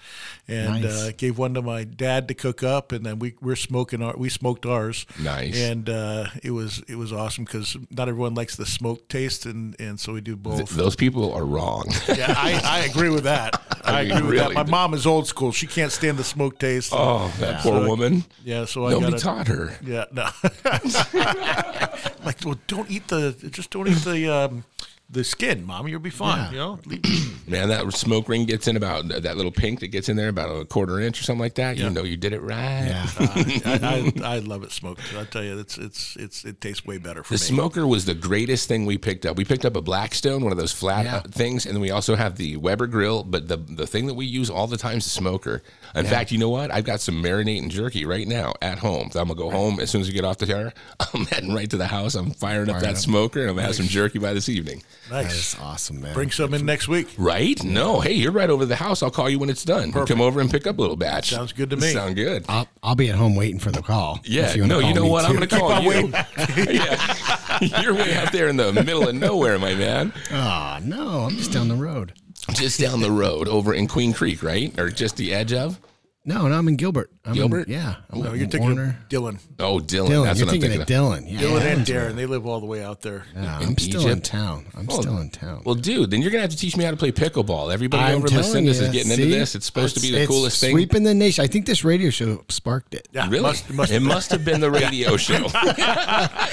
and 0.47 0.83
Nice. 0.83 0.91
uh, 1.03 1.11
gave 1.15 1.37
one 1.37 1.53
to 1.53 1.61
my 1.61 1.83
dad 1.85 2.27
to 2.27 2.33
cook 2.33 2.63
up, 2.63 2.91
and 2.91 3.05
then 3.05 3.19
we 3.19 3.35
we're 3.41 3.55
smoking 3.55 4.01
our 4.01 4.15
we 4.17 4.29
smoked 4.29 4.65
ours. 4.65 5.05
Nice. 5.21 5.57
And 5.57 5.89
uh, 5.89 6.27
it 6.43 6.51
was 6.51 6.83
it 6.87 6.95
was 6.95 7.13
awesome 7.13 7.44
because 7.45 7.77
not 7.89 8.09
everyone 8.09 8.35
likes 8.35 8.55
the 8.55 8.65
smoke 8.65 9.07
taste, 9.07 9.45
and 9.45 9.75
and 9.79 9.99
so 9.99 10.13
we 10.13 10.21
do 10.21 10.35
both. 10.35 10.57
Th- 10.57 10.69
those 10.69 10.95
people 10.95 11.33
are 11.33 11.45
wrong. 11.45 11.85
yeah, 12.07 12.33
I, 12.35 12.61
I 12.63 12.79
agree 12.85 13.09
with 13.09 13.23
that. 13.23 13.61
I, 13.83 14.01
I 14.01 14.03
mean, 14.03 14.11
agree 14.17 14.27
with 14.29 14.37
that. 14.39 14.49
really. 14.49 14.55
My 14.55 14.63
mom 14.63 14.93
is 14.93 15.05
old 15.05 15.27
school. 15.27 15.51
She 15.51 15.67
can't 15.67 15.91
stand 15.91 16.17
the 16.17 16.23
smoke 16.23 16.59
taste. 16.59 16.91
oh, 16.93 17.31
that 17.39 17.61
poor 17.61 17.87
woman. 17.87 18.23
yeah, 18.43 18.65
so 18.65 18.85
I 18.85 18.91
Nobody 18.91 19.11
got 19.13 19.21
taught 19.21 19.47
her. 19.47 19.77
Yeah, 19.83 20.05
no. 20.11 20.29
like, 22.25 22.43
well, 22.43 22.59
don't 22.67 22.89
eat 22.89 23.07
the 23.07 23.35
just 23.51 23.69
don't 23.69 23.87
eat 23.87 23.99
the 23.99 24.27
um, 24.33 24.63
the 25.09 25.23
skin, 25.23 25.65
mom. 25.65 25.87
You'll 25.87 25.99
be 25.99 26.09
fine. 26.09 26.51
You 26.51 26.57
know. 26.57 26.79
Man, 27.47 27.69
that 27.69 27.93
smoke 27.93 28.27
ring 28.27 28.45
gets 28.45 28.67
in 28.67 28.75
about 28.75 29.07
that 29.07 29.37
little 29.37 29.51
pink 29.51 29.79
that 29.81 29.89
gets 29.89 30.09
in 30.09 30.17
there 30.17 30.29
about 30.29 30.49
a 30.49 30.65
quarter 30.65 30.99
inch 30.99 31.19
or 31.21 31.23
something 31.23 31.41
like 31.41 31.53
that. 31.55 31.77
Yeah. 31.77 31.85
You 31.85 31.89
know, 31.91 32.01
you 32.03 32.17
did 32.17 32.33
it 32.33 32.41
right. 32.41 32.87
yeah. 32.87 33.07
I, 33.65 34.11
I, 34.23 34.35
I 34.35 34.39
love 34.39 34.63
it 34.63 34.71
smoked. 34.71 35.01
I 35.15 35.25
tell 35.25 35.43
you, 35.43 35.59
it's 35.59 35.77
it's 35.77 36.15
it's 36.15 36.43
it 36.43 36.59
tastes 36.59 36.85
way 36.87 36.97
better 36.97 37.23
for 37.23 37.29
The 37.29 37.35
me. 37.35 37.37
smoker 37.37 37.85
was 37.85 38.05
the 38.05 38.15
greatest 38.15 38.67
thing 38.67 38.87
we 38.87 38.97
picked 38.97 39.27
up. 39.27 39.37
We 39.37 39.45
picked 39.45 39.63
up 39.63 39.75
a 39.75 39.81
Blackstone, 39.81 40.41
one 40.43 40.51
of 40.51 40.57
those 40.57 40.71
flat 40.73 41.05
Yeah. 41.05 41.17
uh, 41.17 41.21
things, 41.21 41.67
and 41.67 41.75
then 41.75 41.81
we 41.81 41.91
also 41.91 42.15
have 42.15 42.35
the 42.37 42.57
Weber 42.57 42.87
grill. 42.87 43.23
But 43.23 43.47
the 43.47 43.57
the 43.57 43.85
thing 43.85 44.07
that 44.07 44.15
we 44.15 44.25
use 44.25 44.49
all 44.49 44.65
the 44.65 44.77
time 44.77 44.97
is 44.97 45.03
the 45.03 45.11
smoker. 45.11 45.61
In 45.93 46.05
fact, 46.05 46.31
you 46.31 46.39
know 46.39 46.49
what? 46.49 46.71
I've 46.71 46.83
got 46.85 46.99
some 46.99 47.21
marinating 47.23 47.69
jerky 47.69 48.05
right 48.05 48.27
now 48.27 48.53
at 48.61 48.79
home. 48.79 49.11
So 49.11 49.19
I'm 49.21 49.27
gonna 49.27 49.37
go 49.39 49.51
home 49.51 49.79
as 49.79 49.91
soon 49.91 50.01
as 50.01 50.07
we 50.07 50.13
get 50.13 50.25
off 50.25 50.39
the 50.39 50.51
air. 50.53 50.73
I'm 51.13 51.25
heading 51.27 51.53
right 51.53 51.69
to 51.69 51.77
the 51.77 51.85
house. 51.87 52.15
I'm 52.15 52.31
firing 52.31 52.71
up 52.71 52.81
that 52.81 52.97
smoker, 52.97 53.41
and 53.41 53.49
I'm 53.51 53.55
gonna 53.55 53.67
have 53.67 53.75
some 53.75 53.85
jerky 53.87 54.17
by 54.17 54.33
this 54.33 54.49
evening. 54.49 54.81
That 55.09 55.25
nice. 55.25 55.53
is 55.53 55.59
awesome, 55.61 56.01
man. 56.01 56.13
Bring 56.13 56.31
some 56.31 56.53
in 56.53 56.65
next 56.65 56.87
week. 56.87 57.07
Right? 57.17 57.63
No. 57.63 57.99
Hey, 57.99 58.13
you're 58.13 58.31
right 58.31 58.49
over 58.49 58.65
the 58.65 58.75
house. 58.75 59.03
I'll 59.03 59.11
call 59.11 59.29
you 59.29 59.37
when 59.37 59.49
it's 59.49 59.63
done. 59.63 59.91
You 59.93 60.05
Come 60.05 60.21
over 60.21 60.41
and 60.41 60.49
pick 60.49 60.65
up 60.65 60.77
a 60.77 60.81
little 60.81 60.95
batch. 60.95 61.29
Sounds 61.29 61.53
good 61.53 61.69
to 61.69 61.77
me. 61.77 61.91
Sound 61.93 62.15
good. 62.15 62.45
I'll, 62.49 62.67
I'll 62.81 62.95
be 62.95 63.09
at 63.09 63.15
home 63.15 63.35
waiting 63.35 63.59
for 63.59 63.71
the 63.71 63.81
call. 63.81 64.19
Yeah, 64.23 64.49
if 64.49 64.57
wanna 64.57 64.67
no, 64.67 64.79
you 64.79 64.93
know 64.93 65.03
me 65.03 65.09
what? 65.09 65.25
I'm 65.25 65.35
going 65.35 65.47
to 65.47 65.59
call 65.59 65.81
you. 65.81 66.11
yeah. 66.73 67.81
You're 67.81 67.93
way 67.93 68.15
out 68.15 68.31
there 68.31 68.47
in 68.47 68.57
the 68.57 68.73
middle 68.73 69.07
of 69.07 69.15
nowhere, 69.15 69.59
my 69.59 69.75
man. 69.75 70.11
Oh 70.31 70.79
no, 70.83 71.25
I'm 71.25 71.37
just 71.37 71.51
down 71.51 71.67
the 71.67 71.75
road. 71.75 72.13
Just 72.53 72.79
down 72.79 72.99
the 72.99 73.11
road 73.11 73.47
over 73.47 73.73
in 73.73 73.87
Queen 73.87 74.13
Creek, 74.13 74.43
right? 74.43 74.77
Or 74.79 74.89
just 74.89 75.17
the 75.17 75.33
edge 75.33 75.53
of? 75.53 75.79
No, 76.27 76.47
no, 76.47 76.57
I'm 76.57 76.67
in 76.67 76.75
Gilbert. 76.75 77.11
I'm 77.23 77.33
in- 77.33 77.37
Gilbert? 77.37 77.67
yeah, 77.67 77.95
I'm 78.09 78.21
No, 78.21 78.31
in 78.31 78.39
you're 78.39 78.47
thinking 78.47 78.61
Warner. 78.75 78.97
of 79.03 79.09
Dylan. 79.09 79.39
Oh, 79.59 79.77
Dylan. 79.79 80.07
Dylan, 80.09 80.23
That's 80.25 80.39
you're 80.39 80.47
what 80.47 80.55
I'm 80.55 80.61
thinking 80.61 80.61
thinking 80.61 80.81
of 80.81 80.81
of. 80.81 80.87
Dylan. 81.21 81.31
Yeah, 81.31 81.39
Dylan 81.39 81.51
and 81.71 81.79
that's 81.85 81.89
right. 81.91 81.99
Darren, 82.11 82.15
they 82.15 82.25
live 82.25 82.47
all 82.47 82.59
the 82.59 82.65
way 82.65 82.83
out 82.83 83.01
there. 83.01 83.25
Yeah, 83.35 83.59
In 83.61 83.67
I'm 83.69 83.77
still 83.77 84.07
in 84.07 84.21
town. 84.21 84.65
I'm 84.75 84.87
Oh, 84.89 84.99
still 85.01 85.17
in 85.19 85.29
town. 85.29 85.61
Well, 85.65 85.75
dude, 85.75 86.09
then 86.09 86.21
you're 86.23 86.31
gonna 86.31 86.41
have 86.41 86.49
to 86.49 86.57
teach 86.57 86.75
me 86.77 86.83
how 86.83 86.89
to 86.91 86.97
play 86.97 87.11
pickleball. 87.11 87.71
Everybody 87.71 88.03
I'm 88.03 88.17
over 88.17 88.27
in 88.27 88.31
telling 88.33 88.65
Lucinda's 88.65 88.79
is 88.81 88.89
getting 88.91 89.11
see? 89.11 89.23
into 89.23 89.35
this. 89.35 89.53
It's 89.55 89.67
supposed 89.67 89.95
to 89.97 90.01
be 90.01 90.11
the 90.11 90.21
It's 90.21 90.27
coolest 90.27 90.59
thing. 90.59 90.71
Sweeping 90.71 91.03
the 91.03 91.13
nation. 91.13 91.43
I 91.43 91.47
think 91.47 91.67
this 91.67 91.83
radio 91.83 92.09
show 92.09 92.43
sparked 92.49 92.95
it. 92.95 93.07
Yeah, 93.11 93.27
Really? 93.29 93.43
Must, 93.43 93.69
must 93.73 93.91
it 93.91 93.99
must 93.99 94.31
have 94.31 94.43
been 94.43 94.61
the 94.61 94.71
radio 94.71 95.17
show 95.17 95.35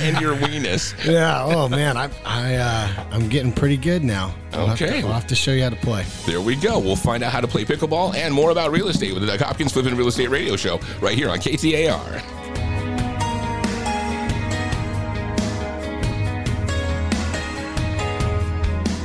and 0.00 0.20
your 0.20 0.36
weenus. 0.36 0.94
Yeah. 1.04 1.44
Oh 1.44 1.68
man, 1.68 1.96
I 1.96 2.10
I 2.24 2.54
uh, 2.56 3.04
I'm 3.10 3.28
getting 3.28 3.52
pretty 3.52 3.76
good 3.76 4.04
now. 4.04 4.34
I'll 4.52 4.66
have 4.66 4.78
to- 4.78 4.84
Okay. 4.86 5.02
I'll 5.02 5.12
have 5.14 5.26
to 5.28 5.34
show 5.34 5.52
you 5.52 5.62
how 5.62 5.70
to 5.70 5.76
play. 5.76 6.04
There 6.26 6.40
we 6.42 6.56
go. 6.56 6.78
We'll 6.78 6.94
find 6.96 7.22
out 7.22 7.32
how 7.32 7.40
to 7.40 7.48
play 7.48 7.64
pickleball 7.64 8.14
and 8.14 8.34
more 8.34 8.50
about 8.50 8.70
real 8.70 8.88
estate 8.88 9.12
with 9.14 9.22
the 9.22 9.26
Doug 9.26 9.40
Hopkins 9.62 9.72
Flipping 9.72 9.96
Real 9.96 10.08
Estate 10.08 10.28
Radio 10.28 10.56
Show 10.56 10.80
right 11.00 11.16
here 11.16 11.28
on 11.28 11.38
KTAR. 11.38 12.22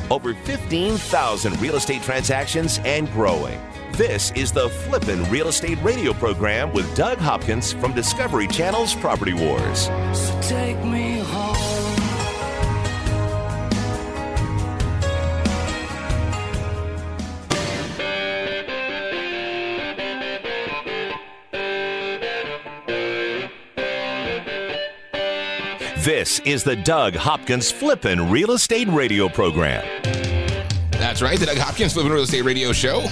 Over 0.09 0.33
15,000 0.33 1.61
real 1.61 1.75
estate 1.75 2.01
transactions 2.01 2.79
and 2.85 3.11
growing. 3.11 3.59
This 3.91 4.31
is 4.31 4.51
the 4.51 4.69
Flippin' 4.69 5.29
Real 5.29 5.49
Estate 5.49 5.77
Radio 5.83 6.13
program 6.13 6.73
with 6.73 6.95
Doug 6.95 7.19
Hopkins 7.19 7.73
from 7.73 7.93
Discovery 7.93 8.47
Channel's 8.47 8.95
Property 8.95 9.33
Wars. 9.33 9.81
So 10.13 10.39
This 26.03 26.39
is 26.41 26.63
the 26.63 26.75
Doug 26.75 27.15
Hopkins 27.15 27.71
Flippin' 27.71 28.29
Real 28.29 28.51
Estate 28.51 28.87
Radio 28.87 29.27
program. 29.27 29.83
That's 30.91 31.23
right, 31.23 31.39
the 31.39 31.47
Doug 31.47 31.57
Hopkins 31.57 31.93
Flipping 31.93 32.11
Real 32.11 32.23
Estate 32.23 32.43
Radio 32.43 32.71
Show. 32.71 33.05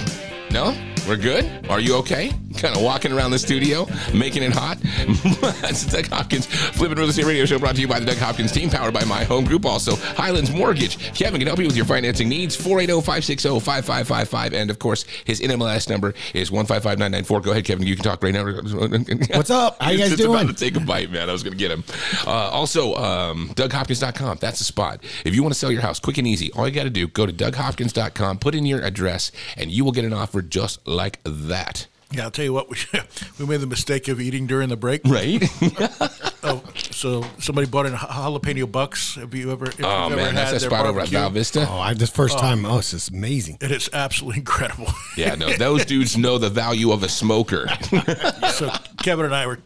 No? 0.52 0.72
We're 1.06 1.16
good? 1.16 1.66
Are 1.68 1.80
you 1.80 1.96
okay? 1.96 2.30
Kind 2.56 2.76
of 2.76 2.82
walking 2.82 3.12
around 3.12 3.32
the 3.32 3.38
studio, 3.38 3.86
making 4.14 4.44
it 4.44 4.52
hot. 4.52 4.75
That's 5.62 5.84
the 5.84 6.02
Doug 6.02 6.10
Hopkins 6.10 6.46
Flipping 6.46 6.98
Real 6.98 7.08
Estate 7.08 7.26
Radio 7.26 7.44
Show 7.44 7.60
brought 7.60 7.76
to 7.76 7.80
you 7.80 7.86
by 7.86 8.00
the 8.00 8.06
Doug 8.06 8.16
Hopkins 8.16 8.50
team, 8.50 8.68
powered 8.70 8.92
by 8.92 9.04
My 9.04 9.22
Home 9.24 9.44
Group. 9.44 9.64
Also, 9.64 9.94
Highlands 9.94 10.50
Mortgage. 10.50 10.98
Kevin 11.14 11.38
can 11.38 11.46
help 11.46 11.60
you 11.60 11.66
with 11.66 11.76
your 11.76 11.84
financing 11.84 12.28
needs. 12.28 12.56
480-560-5555. 12.56 14.52
And, 14.52 14.68
of 14.68 14.80
course, 14.80 15.04
his 15.24 15.40
NMLS 15.40 15.88
number 15.88 16.08
is 16.34 16.50
155994. 16.50 17.40
Go 17.40 17.52
ahead, 17.52 17.64
Kevin. 17.64 17.86
You 17.86 17.94
can 17.94 18.04
talk 18.04 18.20
right 18.22 18.34
now. 18.34 18.44
What's 19.36 19.50
up? 19.50 19.80
How 19.80 19.90
you 19.90 19.98
guys 19.98 20.10
just 20.10 20.24
about 20.24 20.42
doing? 20.42 20.48
to 20.48 20.54
take 20.54 20.76
a 20.76 20.80
bite, 20.80 21.12
man. 21.12 21.28
I 21.28 21.32
was 21.32 21.44
going 21.44 21.52
to 21.52 21.58
get 21.58 21.70
him. 21.70 21.84
Uh, 22.26 22.30
also, 22.30 22.96
um, 22.96 23.50
DougHopkins.com. 23.54 24.38
That's 24.40 24.58
the 24.58 24.64
spot. 24.64 25.04
If 25.24 25.34
you 25.36 25.42
want 25.42 25.54
to 25.54 25.58
sell 25.58 25.70
your 25.70 25.82
house 25.82 26.00
quick 26.00 26.18
and 26.18 26.26
easy, 26.26 26.50
all 26.52 26.66
you 26.66 26.74
got 26.74 26.84
to 26.84 26.90
do, 26.90 27.06
go 27.06 27.26
to 27.26 27.32
DougHopkins.com, 27.32 28.38
put 28.38 28.56
in 28.56 28.66
your 28.66 28.80
address, 28.80 29.30
and 29.56 29.70
you 29.70 29.84
will 29.84 29.92
get 29.92 30.04
an 30.04 30.12
offer 30.12 30.42
just 30.42 30.84
like 30.86 31.20
that. 31.24 31.86
Yeah, 32.12 32.24
I'll 32.24 32.30
tell 32.30 32.44
you 32.44 32.52
what. 32.52 32.70
We 32.70 32.76
we 33.38 33.46
made 33.46 33.60
the 33.60 33.66
mistake 33.66 34.08
of 34.08 34.20
eating 34.20 34.46
during 34.46 34.68
the 34.68 34.76
break. 34.76 35.02
Right? 35.04 35.42
Oh, 36.48 36.62
so 36.96 37.22
somebody 37.38 37.66
bought 37.66 37.84
in 37.84 37.92
Jalapeño 37.92 38.70
Buck's. 38.72 39.16
Have 39.16 39.34
you 39.34 39.52
ever? 39.52 39.66
If 39.66 39.84
oh, 39.84 40.08
you've 40.08 40.12
ever 40.12 40.16
man. 40.16 40.34
That's 40.34 40.50
had 40.50 40.54
that 40.54 40.60
their 40.60 40.70
spot 40.70 40.86
over 40.86 41.00
at 41.00 41.10
barbecue? 41.10 41.18
Val 41.18 41.30
Vista. 41.30 41.66
Oh, 41.68 41.78
I 41.78 41.92
this 41.92 42.08
first 42.08 42.38
oh, 42.38 42.40
time. 42.40 42.64
Oh, 42.64 42.78
this 42.78 42.94
is 42.94 43.10
amazing. 43.10 43.58
It 43.60 43.70
is 43.70 43.90
absolutely 43.92 44.38
incredible. 44.40 44.88
Yeah, 45.14 45.34
no, 45.34 45.52
those 45.58 45.84
dudes 45.84 46.16
know 46.16 46.38
the 46.38 46.48
value 46.48 46.92
of 46.92 47.02
a 47.02 47.08
smoker. 47.08 47.68
so 48.54 48.70
Kevin 49.02 49.26
and 49.26 49.34
I 49.34 49.46
were, 49.46 49.58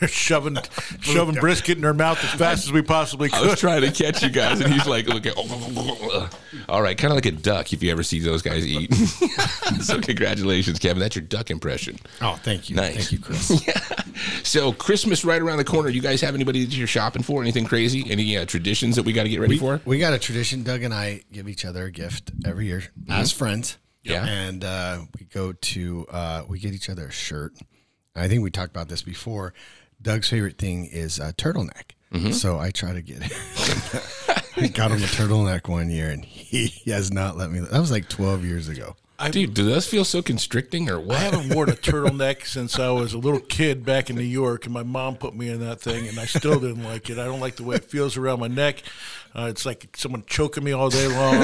were 0.00 0.08
shoving 0.08 0.56
shoving 1.00 1.34
brisket 1.34 1.76
in 1.76 1.84
our 1.84 1.92
mouth 1.92 2.22
as 2.24 2.30
fast 2.30 2.64
as 2.64 2.72
we 2.72 2.80
possibly 2.80 3.28
could. 3.28 3.46
I 3.46 3.50
was 3.50 3.60
trying 3.60 3.82
to 3.82 3.92
catch 3.92 4.22
you 4.22 4.30
guys, 4.30 4.60
and 4.60 4.72
he's 4.72 4.86
like, 4.86 5.06
"Look 5.08 5.26
at, 5.26 5.36
all 6.68 6.80
right, 6.80 6.96
kind 6.96 7.12
of 7.12 7.16
like 7.16 7.26
a 7.26 7.32
duck 7.32 7.72
if 7.74 7.82
you 7.82 7.90
ever 7.90 8.02
see 8.02 8.20
those 8.20 8.40
guys 8.40 8.66
eat." 8.66 8.94
so, 9.82 10.00
congratulations, 10.00 10.78
Kevin. 10.78 11.00
That's 11.00 11.16
your 11.16 11.24
duck 11.24 11.50
impression. 11.50 11.98
Oh, 12.22 12.38
thank 12.42 12.70
you. 12.70 12.76
Nice. 12.76 12.94
Thank 12.94 13.12
you, 13.12 13.18
Chris. 13.18 13.62
So, 14.42 14.72
Christmas 14.72 15.24
right 15.24 15.40
around 15.40 15.58
the 15.58 15.64
corner. 15.64 15.90
You 15.90 16.00
guys 16.00 16.20
have 16.22 16.34
anybody 16.34 16.64
that 16.64 16.74
you're 16.78 16.86
shopping 16.86 17.22
for? 17.22 17.42
Anything 17.42 17.64
crazy? 17.64 18.10
Any 18.10 18.36
uh, 18.36 18.46
traditions 18.46 18.96
that 18.96 19.04
we 19.04 19.12
got 19.12 19.24
to 19.24 19.28
get 19.28 19.40
ready 19.40 19.54
we, 19.54 19.58
for? 19.58 19.80
we 19.84 19.98
got 19.98 20.12
a 20.12 20.18
tradition. 20.18 20.62
Doug 20.62 20.82
and 20.82 20.94
I 20.94 21.22
give 21.32 21.48
each 21.48 21.64
other 21.64 21.84
a 21.84 21.90
gift 21.90 22.30
every 22.44 22.66
year 22.66 22.84
as 23.08 23.32
friends. 23.32 23.78
Mm-hmm. 24.04 24.12
Yeah. 24.12 24.26
And 24.26 24.64
uh, 24.64 25.00
we 25.18 25.26
go 25.26 25.52
to, 25.52 26.06
uh, 26.10 26.42
we 26.48 26.58
get 26.58 26.72
each 26.72 26.88
other 26.88 27.06
a 27.06 27.12
shirt. 27.12 27.54
I 28.14 28.28
think 28.28 28.42
we 28.42 28.50
talked 28.50 28.70
about 28.70 28.88
this 28.88 29.02
before. 29.02 29.54
Doug's 30.00 30.28
favorite 30.28 30.58
thing 30.58 30.86
is 30.86 31.18
a 31.18 31.32
turtleneck. 31.32 31.92
Mm-hmm. 32.12 32.32
So 32.32 32.58
I 32.58 32.70
try 32.70 32.94
to 32.94 33.02
get 33.02 33.22
I 34.56 34.68
got 34.68 34.90
him 34.90 34.98
a 34.98 35.06
turtleneck 35.06 35.68
one 35.68 35.90
year 35.90 36.10
and 36.10 36.24
he 36.24 36.68
has 36.90 37.12
not 37.12 37.36
let 37.36 37.50
me. 37.50 37.60
That 37.60 37.78
was 37.78 37.90
like 37.90 38.08
12 38.08 38.44
years 38.44 38.68
ago. 38.68 38.96
Dude, 39.30 39.52
do 39.52 39.64
those 39.64 39.86
feel 39.86 40.04
so 40.04 40.22
constricting 40.22 40.88
or 40.88 41.00
what? 41.00 41.16
I 41.16 41.20
haven't 41.20 41.52
worn 41.54 41.68
a 41.68 41.72
turtleneck 41.74 42.46
since 42.46 42.78
I 42.78 42.90
was 42.90 43.14
a 43.14 43.18
little 43.18 43.40
kid 43.40 43.84
back 43.84 44.10
in 44.10 44.16
New 44.16 44.22
York, 44.22 44.64
and 44.64 44.72
my 44.72 44.84
mom 44.84 45.16
put 45.16 45.34
me 45.34 45.48
in 45.48 45.58
that 45.60 45.80
thing, 45.80 46.06
and 46.06 46.18
I 46.20 46.24
still 46.26 46.60
didn't 46.60 46.84
like 46.84 47.10
it. 47.10 47.18
I 47.18 47.24
don't 47.24 47.40
like 47.40 47.56
the 47.56 47.64
way 47.64 47.76
it 47.76 47.84
feels 47.84 48.16
around 48.16 48.38
my 48.38 48.46
neck. 48.46 48.82
Uh, 49.34 49.46
it's 49.50 49.66
like 49.66 49.88
someone 49.96 50.22
choking 50.28 50.62
me 50.62 50.70
all 50.72 50.88
day 50.88 51.08
long. 51.08 51.36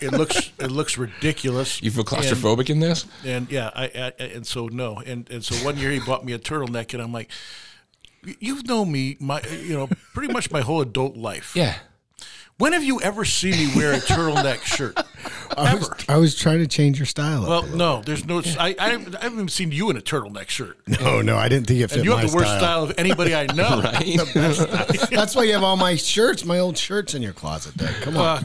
it 0.00 0.12
looks 0.12 0.52
it 0.58 0.70
looks 0.70 0.98
ridiculous. 0.98 1.82
You 1.82 1.90
feel 1.90 2.00
And- 2.00 2.08
claustrophobic 2.08 2.68
in 2.68 2.80
this? 2.80 3.06
And 3.24 3.50
yeah, 3.50 3.70
I, 3.74 3.84
I 4.18 4.22
and 4.22 4.46
so 4.46 4.66
no, 4.66 4.98
and 5.04 5.28
and 5.30 5.42
so 5.44 5.54
one 5.64 5.78
year 5.78 5.90
he 5.90 6.00
bought 6.00 6.24
me 6.24 6.34
a 6.34 6.38
turtleneck, 6.38 6.92
and 6.92 7.02
I'm 7.02 7.12
like, 7.12 7.30
"You- 8.24 8.36
you've 8.40 8.66
known 8.68 8.92
me 8.92 9.16
my 9.20 9.40
you 9.50 9.72
know 9.74 9.88
pretty 10.12 10.32
much 10.34 10.50
my 10.50 10.60
whole 10.60 10.82
adult 10.82 11.16
life. 11.16 11.56
Yeah. 11.56 11.76
When 12.56 12.72
have 12.72 12.84
you 12.84 13.00
ever 13.00 13.24
seen 13.24 13.52
me 13.52 13.72
wear 13.74 13.94
a 13.94 13.98
turtleneck 13.98 14.62
shirt? 14.62 14.96
I 15.56 15.74
was, 15.74 15.90
I 16.08 16.16
was 16.16 16.34
trying 16.34 16.58
to 16.58 16.66
change 16.66 16.98
your 16.98 17.06
style. 17.06 17.42
Well, 17.46 17.64
a 17.64 17.76
no, 17.76 18.02
there's 18.02 18.24
no. 18.24 18.42
I, 18.58 18.74
I 18.78 18.88
haven't 18.90 19.14
I 19.16 19.22
haven't 19.22 19.38
even 19.38 19.48
seen 19.48 19.70
you 19.72 19.90
in 19.90 19.96
a 19.96 20.00
turtleneck 20.00 20.48
shirt. 20.48 20.78
no, 21.00 21.22
no, 21.22 21.36
I 21.36 21.48
didn't 21.48 21.66
think 21.66 21.80
it 21.80 21.88
fit 21.88 21.98
And 21.98 22.04
you 22.04 22.10
my 22.12 22.20
have 22.22 22.30
the 22.30 22.36
worst 22.36 22.48
style. 22.48 22.60
style 22.60 22.82
of 22.84 22.94
anybody 22.98 23.34
I 23.34 23.46
know. 23.54 23.80
Right? 23.82 24.18
That's 25.10 25.34
why 25.36 25.44
you 25.44 25.52
have 25.52 25.62
all 25.62 25.76
my 25.76 25.96
shirts, 25.96 26.44
my 26.44 26.58
old 26.58 26.76
shirts 26.76 27.14
in 27.14 27.22
your 27.22 27.32
closet, 27.32 27.76
Doug. 27.76 27.94
Come 28.02 28.16
on. 28.16 28.44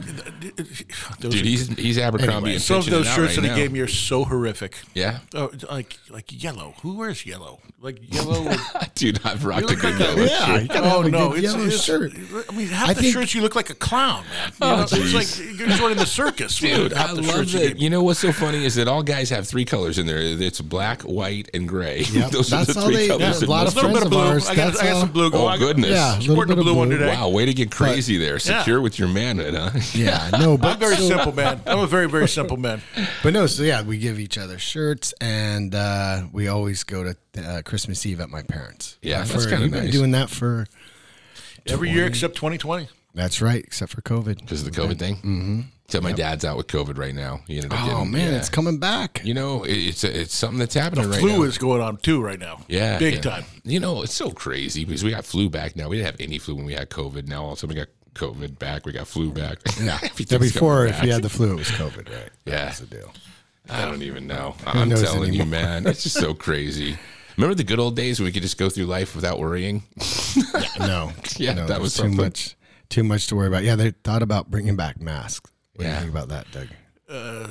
Dude, 1.20 1.34
are- 1.34 1.36
he's 1.36 1.68
he's 1.76 1.98
Abercrombie. 1.98 2.52
and 2.52 2.62
some 2.62 2.78
of 2.78 2.86
those 2.86 3.06
shirts 3.06 3.36
right 3.36 3.42
that 3.42 3.48
now. 3.48 3.54
he 3.54 3.62
gave 3.62 3.72
me 3.72 3.80
are 3.80 3.88
so 3.88 4.24
horrific. 4.24 4.76
Yeah. 4.94 5.18
Oh, 5.34 5.50
like 5.70 5.98
like 6.08 6.42
yellow. 6.42 6.74
Who 6.82 6.94
wears 6.96 7.26
yellow? 7.26 7.60
Like 7.80 7.98
yellow. 8.14 8.52
Dude, 8.94 9.20
I've 9.24 9.44
rocked 9.44 9.64
a 9.64 9.66
look 9.68 9.80
good 9.80 9.92
like 9.98 10.00
yellow 10.00 10.22
Yeah, 10.22 10.46
shirt. 10.46 10.62
you 10.62 10.68
gotta 10.68 10.88
have 10.88 11.04
a 11.06 11.40
yellow 11.40 11.64
it's- 11.66 11.82
shirt. 11.84 12.12
I 12.48 12.52
mean, 12.56 12.68
half 12.68 12.90
I 12.90 12.94
the 12.94 13.00
think- 13.02 13.12
shirts 13.14 13.34
you 13.34 13.42
look 13.42 13.54
like 13.54 13.70
a 13.70 13.74
clown, 13.74 14.24
man. 14.24 14.48
You 14.50 14.54
Oh, 14.62 14.76
know, 14.76 14.82
it's 14.82 15.14
like 15.14 15.58
you're 15.58 15.68
joining 15.68 15.96
the 15.98 16.06
circus. 16.06 16.60
With 16.78 16.88
Dude, 16.90 16.92
I 16.98 17.12
love 17.12 17.24
shirts 17.26 17.52
you 17.52 17.58
that. 17.60 17.66
gave 17.68 17.76
me. 17.76 17.82
You 17.82 17.90
know 17.90 18.02
what's 18.02 18.20
so 18.20 18.32
funny 18.32 18.64
is 18.64 18.74
that 18.76 18.88
all 18.88 19.02
guys 19.02 19.30
have 19.30 19.46
three 19.48 19.64
colors 19.64 19.98
in 19.98 20.06
there. 20.06 20.18
It's 20.20 20.60
black, 20.60 21.02
white, 21.02 21.48
and 21.54 21.68
gray. 21.68 22.04
Yep, 22.12 22.30
Those 22.30 22.52
are 22.52 22.64
the 22.64 22.74
three 22.74 22.96
they- 22.96 23.08
colors. 23.08 23.42
yeah, 23.42 23.48
a 23.48 23.50
lot 23.50 23.64
most 23.64 23.76
a 23.76 23.76
little 23.76 23.90
bit 23.90 23.96
friends 23.96 23.96
of 23.98 24.02
of 24.04 24.10
blue. 24.10 24.20
ours, 24.20 24.48
I 24.48 24.54
got, 24.54 24.80
I 24.80 24.84
got 24.90 25.00
some 25.00 25.12
blue. 25.12 25.30
Oh, 25.32 25.46
I 25.46 25.56
got- 25.56 25.64
goodness. 25.66 25.90
Yeah, 25.90 26.16
a 26.16 26.20
little 26.20 26.36
bit 26.36 26.48
the 26.48 26.52
of 26.54 26.58
blue 26.60 26.74
one 26.74 26.88
blue. 26.88 26.98
today. 26.98 27.14
Wow, 27.14 27.28
way 27.30 27.46
to 27.46 27.54
get 27.54 27.70
crazy 27.70 28.16
there. 28.16 28.34
Yeah. 28.34 28.38
Secure 28.60 28.80
with 28.80 28.98
your 28.98 29.08
manhood, 29.08 29.54
huh? 29.54 29.70
Yeah, 29.94 30.30
no, 30.38 30.56
but 30.58 30.72
I'm 30.74 30.78
very 30.78 30.96
so- 30.96 31.08
simple, 31.08 31.32
man. 31.32 31.60
I'm 31.66 31.78
a 31.80 31.86
very, 31.86 32.08
very 32.08 32.28
simple 32.28 32.56
man. 32.56 32.82
But 33.22 33.32
no, 33.32 33.46
so 33.46 33.62
yeah, 33.62 33.82
we 33.82 33.98
give 33.98 34.18
each 34.18 34.38
other 34.38 34.58
shirts, 34.58 35.12
and 35.20 35.74
uh, 35.74 36.22
we 36.32 36.48
always 36.48 36.84
go 36.84 37.04
to 37.04 37.16
uh, 37.42 37.62
Christmas 37.62 38.04
Eve 38.06 38.20
at 38.20 38.28
my 38.30 38.42
parents. 38.42 38.98
Yeah, 39.02 39.20
Uh, 39.20 39.24
that's 39.24 39.44
for- 39.44 39.50
kinda 39.50 39.62
We've 39.64 39.72
been 39.72 39.90
doing 39.90 40.10
that 40.12 40.30
for. 40.30 40.66
Every 41.66 41.90
year 41.90 42.06
except 42.06 42.36
2020. 42.36 42.88
That's 43.14 43.42
right, 43.42 43.62
except 43.62 43.92
for 43.92 44.00
COVID. 44.02 44.40
Because 44.40 44.66
of 44.66 44.72
the 44.72 44.80
COVID 44.80 44.98
thing. 44.98 45.16
Mm-hmm. 45.16 45.60
So 45.90 46.00
my 46.00 46.12
dad's 46.12 46.44
out 46.44 46.56
with 46.56 46.66
COVID 46.68 46.96
right 46.98 47.14
now. 47.14 47.40
He 47.46 47.56
ended 47.56 47.72
up 47.72 47.82
Oh 47.82 47.86
getting, 47.86 48.10
man, 48.12 48.32
yeah. 48.32 48.38
it's 48.38 48.48
coming 48.48 48.78
back. 48.78 49.20
You 49.24 49.34
know, 49.34 49.64
it- 49.64 49.72
it's 49.76 50.04
it's 50.04 50.34
something 50.34 50.58
that's 50.58 50.74
happening 50.74 51.10
right 51.10 51.20
Flu 51.20 51.38
now. 51.38 51.42
is 51.42 51.58
going 51.58 51.80
on 51.82 51.96
too 51.98 52.22
right 52.22 52.38
now. 52.38 52.60
yeah, 52.68 52.98
big 52.98 53.14
yeah. 53.16 53.20
time. 53.20 53.44
You 53.64 53.80
know, 53.80 54.02
it's 54.02 54.14
so 54.14 54.30
crazy 54.30 54.84
because 54.84 55.02
we 55.04 55.10
got 55.10 55.24
flu 55.24 55.50
back 55.50 55.76
now. 55.76 55.88
We 55.88 55.96
didn't 55.96 56.06
have 56.12 56.20
any 56.20 56.38
flu 56.38 56.54
when 56.56 56.64
we 56.64 56.74
had 56.74 56.90
COVID. 56.90 57.26
Now 57.28 57.42
all 57.44 57.52
of 57.52 57.58
a 57.58 57.60
sudden 57.60 57.74
we 57.76 57.80
got 57.80 57.88
COVID 58.14 58.58
back. 58.58 58.86
We 58.86 58.92
got 58.92 59.06
flu 59.08 59.30
back. 59.32 59.58
Yeah, 59.80 59.98
before 60.38 60.86
if 60.86 61.02
you 61.02 61.12
had 61.12 61.22
the 61.22 61.28
flu, 61.28 61.52
it 61.52 61.58
was 61.58 61.68
COVID, 61.68 62.08
right? 62.12 62.30
Yeah. 62.44 62.64
that's 62.66 62.80
the 62.80 62.86
deal. 62.86 63.12
I 63.68 63.84
don't 63.84 64.02
even 64.02 64.26
know. 64.26 64.56
I'm 64.66 64.90
telling 64.90 65.32
you, 65.32 65.44
man, 65.44 65.86
it's 65.86 66.02
just 66.02 66.16
so 66.18 66.34
crazy. 66.46 66.98
Remember 67.36 67.54
the 67.54 67.64
good 67.64 67.78
old 67.78 67.94
days 67.96 68.18
when 68.18 68.24
we 68.26 68.32
could 68.32 68.42
just 68.42 68.58
go 68.58 68.68
through 68.68 68.86
life 68.86 69.14
without 69.14 69.38
worrying? 69.38 69.84
No, 70.78 71.12
Yeah, 71.36 71.54
no, 71.54 71.66
that 71.66 71.80
was 71.80 71.94
too 71.94 72.08
much, 72.08 72.56
too 72.88 73.04
much 73.04 73.28
to 73.28 73.36
worry 73.36 73.46
about. 73.48 73.62
Yeah, 73.62 73.76
they 73.76 73.92
thought 73.92 74.22
about 74.22 74.50
bringing 74.50 74.76
back 74.76 75.00
masks. 75.00 75.49
What 75.80 75.84
do 75.84 75.88
Yeah. 75.88 75.94
you 75.94 76.00
think 76.00 76.10
about 76.10 76.28
that, 76.28 76.50
Doug? 76.52 76.68
Uh, 77.08 77.48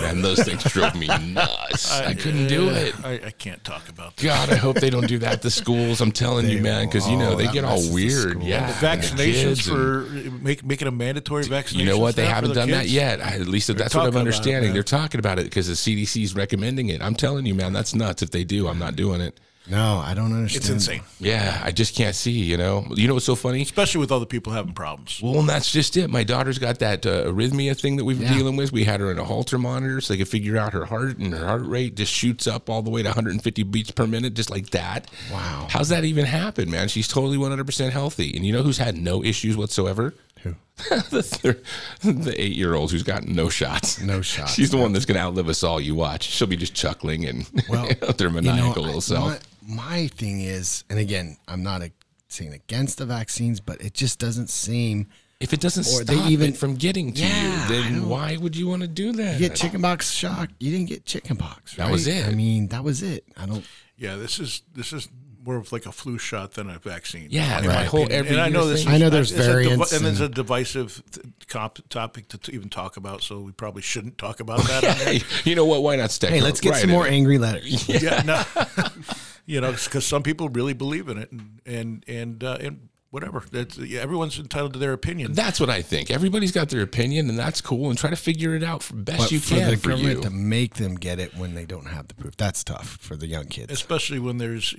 man, 0.00 0.22
those 0.22 0.42
things 0.42 0.64
drove 0.64 0.96
me 0.96 1.06
nuts. 1.06 1.92
I, 1.92 2.14
couldn't 2.14 2.48
do 2.48 2.68
uh, 2.68 2.72
it. 2.72 2.94
I, 3.04 3.12
I 3.26 3.30
can't 3.30 3.62
talk 3.62 3.88
about 3.88 4.16
that. 4.16 4.24
God, 4.24 4.50
I 4.50 4.56
hope 4.56 4.76
they 4.80 4.90
don't 4.90 5.06
do 5.06 5.18
that 5.18 5.34
at 5.34 5.42
the 5.42 5.52
schools. 5.52 6.00
I'm 6.00 6.10
telling 6.10 6.48
you, 6.48 6.60
man, 6.60 6.86
because 6.86 7.08
you 7.08 7.16
know 7.16 7.30
will. 7.30 7.36
they 7.36 7.44
That 7.44 7.52
get 7.54 7.64
all 7.64 7.76
messes 7.76 7.88
the 7.90 7.94
weird. 7.94 8.30
school. 8.32 8.42
Yeah, 8.42 8.66
The 8.66 8.84
vaccinations 8.86 9.32
kids 9.34 9.68
and- 9.68 9.76
for 9.76 10.00
make, 10.42 10.64
making 10.64 10.88
a 10.88 10.90
mandatory 10.90 11.44
vaccination. 11.44 11.86
You 11.86 11.94
know 11.94 12.00
what? 12.00 12.16
They 12.16 12.26
haven't 12.26 12.48
the 12.48 12.54
done 12.56 12.70
that 12.70 12.88
yet. 12.88 13.20
I, 13.20 13.34
at 13.36 13.46
least 13.46 13.68
that's 13.68 13.78
what 13.78 13.88
talking 13.92 14.00
I'm 14.00 14.08
about 14.08 14.16
it, 14.16 14.20
understanding. 14.20 14.64
man. 14.70 14.74
They're 14.74 14.82
talking 14.82 15.20
about 15.20 15.38
it 15.38 15.44
because 15.44 15.68
the 15.68 15.74
CDC's 15.74 16.34
recommending 16.34 16.88
it. 16.88 17.00
I'm 17.02 17.14
telling 17.14 17.46
you, 17.46 17.54
man, 17.54 17.72
that's 17.72 17.94
nuts. 17.94 18.22
If 18.22 18.32
they 18.32 18.42
do, 18.42 18.66
I'm 18.66 18.80
not 18.80 18.96
doing 18.96 19.20
it. 19.20 19.38
No, 19.72 19.96
I 19.98 20.12
don't 20.12 20.32
understand. 20.34 20.60
It's 20.64 20.68
insane, 20.68 21.00
Yeah, 21.18 21.58
I 21.64 21.70
just 21.72 21.94
can't 21.96 22.14
see. 22.14 22.30
You 22.32 22.58
know, 22.58 22.86
you 22.94 23.08
know 23.08 23.14
what's 23.14 23.24
so 23.26 23.34
funny? 23.34 23.62
especially 23.62 24.00
with 24.00 24.12
other 24.12 24.26
people 24.26 24.52
having 24.52 24.74
problems. 24.74 25.18
Well, 25.22 25.40
and 25.40 25.48
that's 25.48 25.72
just 25.72 25.96
it. 25.96 26.10
My 26.10 26.24
daughter's 26.24 26.58
got 26.58 26.78
that 26.80 27.06
uh, 27.06 27.24
arrhythmia 27.24 27.80
thing 27.80 27.96
that 27.96 28.04
we've 28.04 28.18
been 28.18 28.28
Yeah. 28.28 28.38
dealing 28.38 28.56
with. 28.56 28.70
We 28.70 28.84
had 28.84 29.00
her 29.00 29.10
in 29.10 29.18
a 29.18 29.24
Holter 29.24 29.56
monitor 29.56 30.02
so 30.02 30.12
they 30.12 30.18
could 30.18 30.28
figure 30.28 30.58
out 30.58 30.74
her 30.74 30.84
heart, 30.84 31.16
and 31.16 31.32
her 31.32 31.46
heart 31.46 31.64
rate 31.64 31.94
just 31.96 32.12
shoots 32.12 32.46
up 32.46 32.68
all 32.68 32.82
the 32.82 32.90
way 32.90 33.02
to 33.02 33.08
150 33.08 33.62
beats 33.62 33.90
per 33.90 34.06
minute, 34.06 34.34
just 34.34 34.50
like 34.50 34.68
that. 34.70 35.10
Wow. 35.32 35.68
How's 35.70 35.88
that 35.88 36.04
even 36.04 36.26
happen, 36.26 36.70
man? 36.70 36.88
She's 36.88 37.08
totally 37.08 37.38
100% 37.38 37.90
healthy. 37.90 38.36
And 38.36 38.44
you 38.44 38.52
know 38.52 38.62
who's 38.62 38.76
had 38.78 38.96
no 38.98 39.24
issues 39.24 39.56
whatsoever? 39.56 40.12
Who? 40.42 40.54
the 41.10 41.22
thir- 41.22 41.62
the 42.02 42.34
eight 42.36 42.52
year 42.52 42.74
old 42.74 42.90
who's 42.90 43.04
got 43.04 43.24
no 43.26 43.48
shots. 43.48 44.00
No 44.02 44.20
shots, 44.20 44.52
She's 44.54 44.70
the 44.70 44.76
one 44.76 44.92
that's 44.92 45.04
going 45.06 45.16
to 45.16 45.22
outlive 45.22 45.48
us 45.48 45.62
all. 45.62 45.80
You 45.80 45.94
watch. 45.94 46.24
She'll 46.24 46.46
be 46.48 46.56
just 46.56 46.74
chuckling 46.74 47.24
and 47.24 47.48
Well, 47.70 47.86
their 48.18 48.28
you 48.28 48.34
know, 48.34 48.42
maniacal 48.42 48.82
I- 48.82 48.86
little 48.86 49.00
self. 49.00 49.40
My, 49.66 49.74
my 49.74 50.06
thing 50.08 50.40
is, 50.40 50.84
and 50.90 50.98
again, 50.98 51.36
I'm 51.48 51.62
not 51.62 51.82
a, 51.82 51.92
saying 52.28 52.52
against 52.52 52.98
the 52.98 53.06
vaccines, 53.06 53.60
but 53.60 53.80
it 53.82 53.94
just 53.94 54.18
doesn't 54.18 54.48
seem 54.50 55.06
If 55.40 55.52
it 55.52 55.60
doesn't 55.60 55.82
Or 55.86 56.02
stop 56.02 56.06
they 56.06 56.32
even- 56.32 56.50
it 56.50 56.56
from 56.56 56.76
getting 56.76 57.12
to 57.12 57.20
Yeah, 57.22 57.68
you, 57.68 57.68
then 57.74 58.08
why 58.08 58.36
would 58.36 58.56
you 58.56 58.68
want 58.68 58.82
to 58.82 58.88
do 58.88 59.12
that? 59.12 59.34
You 59.40 59.48
get 59.48 59.56
chickenpox 59.56 60.10
shock. 60.10 60.50
You 60.60 60.70
didn't 60.70 60.88
get 60.88 61.04
chickenpox. 61.04 61.74
That 61.76 61.90
was 61.90 62.06
it. 62.06 62.26
I 62.26 62.30
mean, 62.30 62.68
that 62.68 62.84
was 62.84 63.02
it. 63.02 63.24
I 63.36 63.46
don't. 63.46 63.64
Yeah, 63.96 64.16
this 64.16 64.38
is 64.38 64.62
this 64.74 64.92
is 64.92 65.08
more 65.44 65.56
of 65.56 65.72
like 65.72 65.86
a 65.86 65.92
flu 65.92 66.18
shot 66.18 66.52
than 66.54 66.70
a 66.70 66.78
vaccine. 66.78 67.28
Yeah, 67.30 67.54
right. 67.54 67.58
and 67.58 67.66
my 67.66 67.74
my 67.74 67.84
whole 67.84 68.06
every 68.10 68.30
and 68.30 68.40
I 68.40 68.48
know 68.48 68.66
this. 68.66 68.84
thing. 68.84 68.92
I 68.94 68.98
know 68.98 69.10
there's 69.10 69.30
it's 69.32 69.40
a 69.40 69.42
devi- 69.44 69.52
variants 69.52 69.92
and 69.92 70.06
it's 70.06 70.20
a 70.20 70.28
divisive 70.28 71.02
th- 71.10 71.26
comp- 71.48 71.88
topic 71.88 72.28
to, 72.28 72.38
to 72.38 72.52
even 72.52 72.68
talk 72.68 72.96
about. 72.96 73.22
So 73.22 73.40
we 73.40 73.52
probably 73.52 73.82
shouldn't 73.82 74.18
talk 74.18 74.40
about 74.40 74.60
that. 74.64 74.84
Hey, 75.02 75.20
you 75.44 75.56
know 75.56 75.64
what? 75.64 75.82
Why 75.82 75.96
not 75.96 76.10
stick? 76.10 76.30
Hey, 76.30 76.40
let's 76.40 76.60
get 76.60 76.70
right 76.70 76.80
some 76.80 76.90
more 76.90 77.06
it. 77.06 77.12
angry 77.12 77.38
letters. 77.38 77.88
yeah, 78.02 78.22
no, 78.24 78.42
you 79.46 79.60
know, 79.60 79.72
because 79.72 80.06
some 80.06 80.22
people 80.22 80.48
really 80.48 80.74
believe 80.74 81.08
in 81.08 81.18
it, 81.18 81.32
and 81.32 81.60
and 81.66 82.04
and, 82.06 82.44
uh, 82.44 82.58
and 82.60 82.88
whatever. 83.10 83.42
That's 83.50 83.78
yeah, 83.78 84.00
everyone's 84.00 84.38
entitled 84.38 84.72
to 84.74 84.78
their 84.78 84.92
opinion. 84.92 85.32
That's 85.32 85.60
what 85.60 85.70
I 85.70 85.82
think. 85.82 86.10
Everybody's 86.10 86.52
got 86.52 86.68
their 86.68 86.82
opinion, 86.82 87.28
and 87.28 87.38
that's 87.38 87.60
cool. 87.60 87.90
And 87.90 87.98
try 87.98 88.10
to 88.10 88.16
figure 88.16 88.54
it 88.54 88.62
out 88.62 88.82
for 88.82 88.94
best 88.96 89.18
But 89.18 89.32
you 89.32 89.38
for 89.40 89.54
can 89.56 89.70
the 89.70 89.76
for 89.76 89.90
government 89.90 90.16
you. 90.18 90.22
to 90.22 90.30
make 90.30 90.74
them 90.74 90.94
get 90.94 91.18
it 91.18 91.36
when 91.36 91.54
they 91.54 91.64
don't 91.64 91.86
have 91.86 92.08
the 92.08 92.14
proof, 92.14 92.36
that's 92.36 92.62
tough 92.64 92.98
for 93.00 93.16
the 93.16 93.26
young 93.26 93.46
kids. 93.46 93.72
especially 93.72 94.18
when 94.18 94.38
there's 94.38 94.74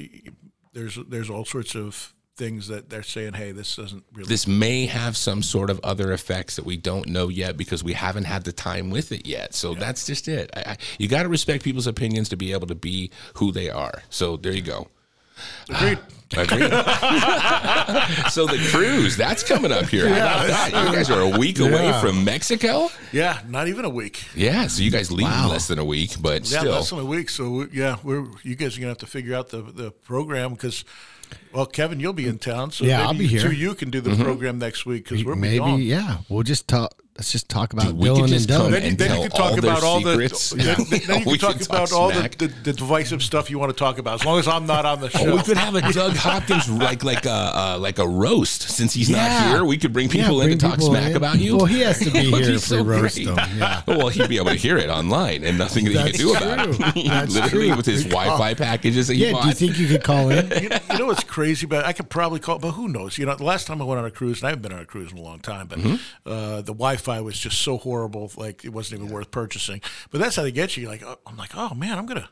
there's 0.74 0.98
there's 1.08 1.30
all 1.30 1.46
sorts 1.46 1.76
of 1.76 2.14
things 2.36 2.68
that 2.68 2.90
they're 2.90 3.04
saying, 3.04 3.34
hey, 3.34 3.52
this 3.52 3.76
doesn't 3.76 4.04
really. 4.14 4.28
this 4.28 4.48
may 4.48 4.86
have 4.88 5.16
some 5.16 5.44
sort 5.44 5.70
of 5.70 5.80
other 5.84 6.12
effects 6.12 6.56
that 6.56 6.66
we 6.66 6.76
don't 6.76 7.08
know 7.08 7.28
yet 7.28 7.58
because 7.58 7.84
we 7.84 7.94
haven't 7.94 8.24
had 8.24 8.44
the 8.44 8.52
time 8.52 8.90
with 8.90 9.12
it 9.12 9.28
yet. 9.28 9.54
So 9.54 9.76
that's 9.76 10.06
just 10.06 10.28
it. 10.28 10.50
I, 10.56 10.72
I, 10.72 10.78
you 10.98 11.08
got 11.08 11.24
to 11.24 11.30
respect 11.30 11.64
people's 11.64 11.88
opinions 11.88 12.30
to 12.30 12.36
be 12.36 12.52
able 12.52 12.68
to 12.68 12.76
be 12.76 13.12
who 13.36 13.52
they 13.52 13.70
are. 13.70 14.02
So 14.10 14.38
there 14.38 14.54
you 14.54 14.64
go. 14.64 14.88
Agreed. 15.70 16.00
Agreed. 16.36 16.72
so 18.32 18.46
the 18.48 18.58
cruise 18.72 19.16
that's 19.16 19.44
coming 19.44 19.72
up 19.72 19.86
here. 19.86 20.10
How 20.10 20.16
about 20.16 20.48
that? 20.48 20.68
You 20.88 20.96
guys 20.96 21.10
are 21.12 21.22
a 21.22 21.38
week 21.38 21.60
away 21.60 21.94
from 22.02 22.24
Mexico. 22.26 22.90
yeah, 23.12 23.40
not 23.48 23.68
even 23.68 23.86
a 23.86 23.90
week. 23.90 24.24
Yeah, 24.36 24.68
so 24.68 24.82
you 24.82 24.90
guys 24.92 25.12
leave 25.12 25.28
in 25.28 25.48
less 25.50 25.68
than 25.68 25.78
a 25.80 25.86
week, 25.86 26.16
but 26.20 26.50
Yeah, 26.50 26.60
still. 26.60 26.72
less 26.74 26.90
than 26.90 27.00
a 27.00 27.06
week. 27.06 27.30
So 27.30 27.50
we- 27.50 27.68
yeah, 27.72 27.98
we're 28.04 28.26
you 28.44 28.56
guys 28.56 28.76
are 28.78 28.80
gonna 28.80 28.90
have 28.92 28.98
to 29.00 29.06
figure 29.08 29.36
out 29.36 29.50
the 29.50 29.62
the 29.62 29.92
program 29.92 30.54
because. 30.54 30.84
Well, 31.52 31.66
Kevin, 31.66 32.00
you'll 32.00 32.14
be 32.14 32.28
in 32.28 32.38
town, 32.38 32.70
so 32.72 32.84
Yeah, 32.86 32.98
maybe 32.98 33.08
I'll 33.08 33.14
be 33.16 33.24
you 33.24 33.30
here. 33.40 33.50
two 33.50 33.56
you 33.56 33.74
can 33.74 33.90
do 33.90 34.02
the 34.02 34.12
Mm-hmm. 34.12 34.24
program 34.24 34.60
next 34.60 34.86
week 34.86 35.06
because 35.06 35.24
we're 35.26 35.36
Maybe, 35.36 35.58
gone. 35.58 35.82
yeah. 35.82 36.18
We'll 36.30 36.44
just 36.44 36.68
talk. 36.68 36.94
Let's 37.16 37.32
just 37.32 37.48
talk 37.48 37.74
about 37.74 37.86
Dude, 37.90 37.96
Dylan 37.98 38.24
and 38.36 38.48
come 38.48 38.72
Dylan. 38.72 38.72
Then 38.72 38.82
you, 38.82 38.88
and 38.90 38.98
then 38.98 39.16
you 39.22 39.30
can 39.30 39.38
talk 39.38 39.58
about 39.60 39.84
all 39.84 40.00
secrets. 40.02 40.50
the. 40.50 40.56
Then, 40.64 40.76
then 40.90 41.20
you 41.20 41.26
can 41.26 41.38
talk 41.38 41.58
can 41.58 41.66
about 41.68 41.92
all 41.92 42.10
the, 42.10 42.28
the, 42.40 42.48
the 42.64 42.74
divisive 42.74 43.22
stuff 43.22 43.52
you 43.52 43.60
want 43.60 43.72
to 43.72 43.78
talk 43.78 44.00
about, 44.00 44.16
as 44.22 44.26
long 44.26 44.40
as 44.40 44.48
I'm 44.48 44.66
not 44.66 44.84
on 44.88 45.00
the 45.00 45.10
show. 45.12 45.20
Oh, 45.32 45.36
we 45.36 45.44
could 45.44 45.58
have 45.58 45.76
a 45.76 45.82
Doug 45.94 46.16
Hopkins 46.16 46.68
like 46.72 47.04
like 47.04 47.28
a 47.28 47.30
uh, 47.32 47.78
like 47.80 48.00
a 48.00 48.08
roast 48.08 48.64
since 48.64 48.96
he's 48.96 49.12
Yeah. 49.12 49.28
not 49.28 49.50
here. 49.52 49.64
We 49.64 49.78
could 49.78 49.94
bring 49.94 50.10
people 50.10 50.40
Yeah, 50.44 50.54
in 50.54 50.58
to 50.58 50.68
talk 50.70 50.82
smack 50.82 51.12
in. 51.12 51.16
about 51.18 51.38
you. 51.38 51.58
Well, 51.58 51.68
he 51.68 51.82
has 51.82 52.00
to 52.00 52.10
be 52.10 52.18
It 52.30 52.32
would 52.32 52.42
here 52.42 52.50
be 52.50 52.56
if 52.56 52.62
we 52.72 52.78
so 52.78 52.84
roast 52.84 53.16
great. 53.16 53.28
him, 53.28 53.36
yeah. 53.60 53.84
well, 53.88 54.10
he'd 54.10 54.28
be 54.30 54.38
able 54.38 54.50
to 54.50 54.56
hear 54.56 54.78
it 54.80 54.90
online 54.90 55.44
and 55.44 55.56
nothing 55.60 55.86
that 55.86 55.92
he 55.92 55.96
That's 55.98 56.18
can 56.18 56.26
do 56.28 56.34
about 56.36 56.68
it. 56.96 57.06
That's 57.08 57.36
Literally 57.36 57.68
true. 57.68 57.78
with 57.78 57.86
his 57.86 58.06
Wi-Fi 58.06 58.56
packages 58.56 59.08
that 59.10 59.14
he 59.18 59.28
Yeah. 59.28 59.34
bought. 59.34 59.44
Do 59.44 59.50
you 59.50 59.54
think 59.54 59.78
you 59.78 59.88
could 59.88 60.04
call 60.04 60.32
in? 60.32 60.50
you, 60.64 60.70
know, 60.70 60.80
you 60.92 60.98
know 60.98 61.06
what's 61.06 61.24
crazy 61.24 61.68
about? 61.68 61.86
I 61.86 61.94
could 61.94 62.10
probably 62.10 62.40
call, 62.40 62.58
but 62.58 62.72
who 62.72 62.88
knows? 62.88 63.20
You 63.20 63.28
know, 63.28 63.36
the 63.36 63.44
last 63.44 63.68
time 63.68 63.80
I 63.84 63.86
went 63.86 64.00
on 64.00 64.06
a 64.06 64.10
cruise, 64.12 64.40
and 64.42 64.48
I 64.48 64.50
haven't 64.50 64.64
been 64.64 64.74
on 64.74 64.80
a 64.80 64.86
cruise 64.86 65.12
in 65.12 65.20
a 65.20 65.22
long 65.22 65.42
time, 65.42 65.68
but 65.68 65.78
Mm-hmm. 65.78 65.96
uh, 66.28 66.56
the 66.62 66.74
Wi-Fi 66.74 67.03
was 67.08 67.40
just 67.40 67.60
so 67.62 67.78
horrible, 67.78 68.32
like 68.38 68.66
it 68.66 68.70
wasn't 68.70 69.02
even 69.02 69.14
worth 69.14 69.32
purchasing. 69.32 69.82
But 70.12 70.20
that's 70.22 70.36
how 70.36 70.44
they 70.44 70.52
get 70.52 70.78
you. 70.78 70.88
Like, 70.88 71.04
oh, 71.04 71.20
I'm 71.26 71.38
like, 71.38 71.52
oh 71.56 71.74
man, 71.74 71.98
I'm 71.98 72.06
gonna. 72.06 72.30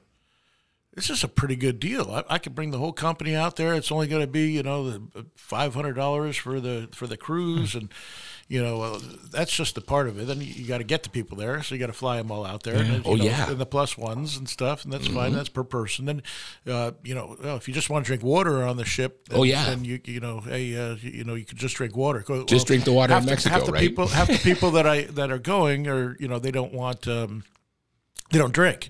This 0.94 1.10
is 1.10 1.24
a 1.24 1.30
pretty 1.30 1.56
good 1.56 1.80
deal. 1.80 2.12
I, 2.12 2.36
I 2.36 2.38
could 2.38 2.54
bring 2.54 2.72
the 2.72 2.78
whole 2.78 2.92
company 2.92 3.34
out 3.34 3.56
there. 3.56 3.74
It's 3.74 3.94
only 3.94 4.08
going 4.08 4.24
to 4.24 4.28
be, 4.28 4.52
you 4.52 4.62
know, 4.62 4.90
the 4.90 5.02
uh, 5.16 5.24
five 5.36 5.74
hundred 5.74 5.94
dollars 5.94 6.36
for 6.36 6.60
the 6.60 6.90
for 6.92 7.08
the 7.08 7.16
cruise, 7.16 7.74
hmm. 7.74 7.80
and 7.80 7.94
you 8.52 8.62
know, 8.62 8.82
uh, 8.82 9.00
that's 9.32 9.56
just 9.56 9.78
a 9.78 9.82
part 9.82 10.10
of 10.10 10.20
it. 10.20 10.28
Then 10.28 10.42
you, 10.42 10.48
you 10.48 10.68
got 10.68 10.80
to 10.80 10.84
get 10.84 11.04
the 11.04 11.10
people 11.10 11.38
there, 11.38 11.64
so 11.64 11.74
you 11.74 11.80
got 11.80 11.88
to 11.88 11.94
fly 11.94 12.18
them 12.18 12.30
all 12.32 12.46
out 12.46 12.64
there. 12.64 12.76
And, 12.76 13.02
Oh, 13.06 13.16
know, 13.16 13.24
yeah. 13.24 13.44
Mm-hmm. 13.44 13.52
and 13.54 13.62
the 13.62 13.66
plus 13.66 13.98
ones 13.98 14.36
and 14.36 14.50
stuff, 14.50 14.84
and 14.84 14.92
that's 14.92 15.08
fine. 15.08 15.32
That's 15.32 15.48
per 15.48 15.64
person. 15.64 16.04
Then, 16.04 16.24
uh, 16.68 16.92
you 17.02 17.16
know, 17.16 17.38
well, 17.42 17.56
if 17.56 17.70
you 17.70 17.74
just 17.74 17.90
want 17.90 18.04
to 18.06 18.08
drink 18.10 18.24
water 18.24 18.64
on 18.64 18.76
the 18.76 18.84
ship, 18.84 19.30
then, 19.30 19.40
Oh, 19.40 19.44
yeah. 19.44 19.66
then 19.70 19.86
you 19.86 20.02
you 20.04 20.20
know, 20.20 20.42
hey, 20.42 20.76
uh, 20.76 20.96
you, 21.02 21.24
know, 21.24 21.36
you 21.36 21.46
could 21.46 21.58
just 21.60 21.76
drink 21.78 21.96
water. 21.96 22.20
Go- 22.28 22.44
Just 22.44 22.68
drink 22.68 22.84
the 22.84 22.92
water 22.92 23.16
in 23.16 23.26
Mexico, 23.26 23.56
half 23.56 23.66
the 23.66 23.72
right? 23.72 23.80
People, 23.80 24.08
half 24.08 24.28
the 24.28 24.38
people 24.38 24.72
that 24.72 24.86
I 24.86 25.04
that 25.04 25.32
are 25.32 25.40
going, 25.40 25.88
or 25.88 26.18
you 26.20 26.28
know, 26.28 26.38
they 26.40 26.52
don't 26.52 26.74
want, 26.74 27.08
um, 27.08 27.46
they 28.32 28.38
don't 28.38 28.54
drink. 28.54 28.90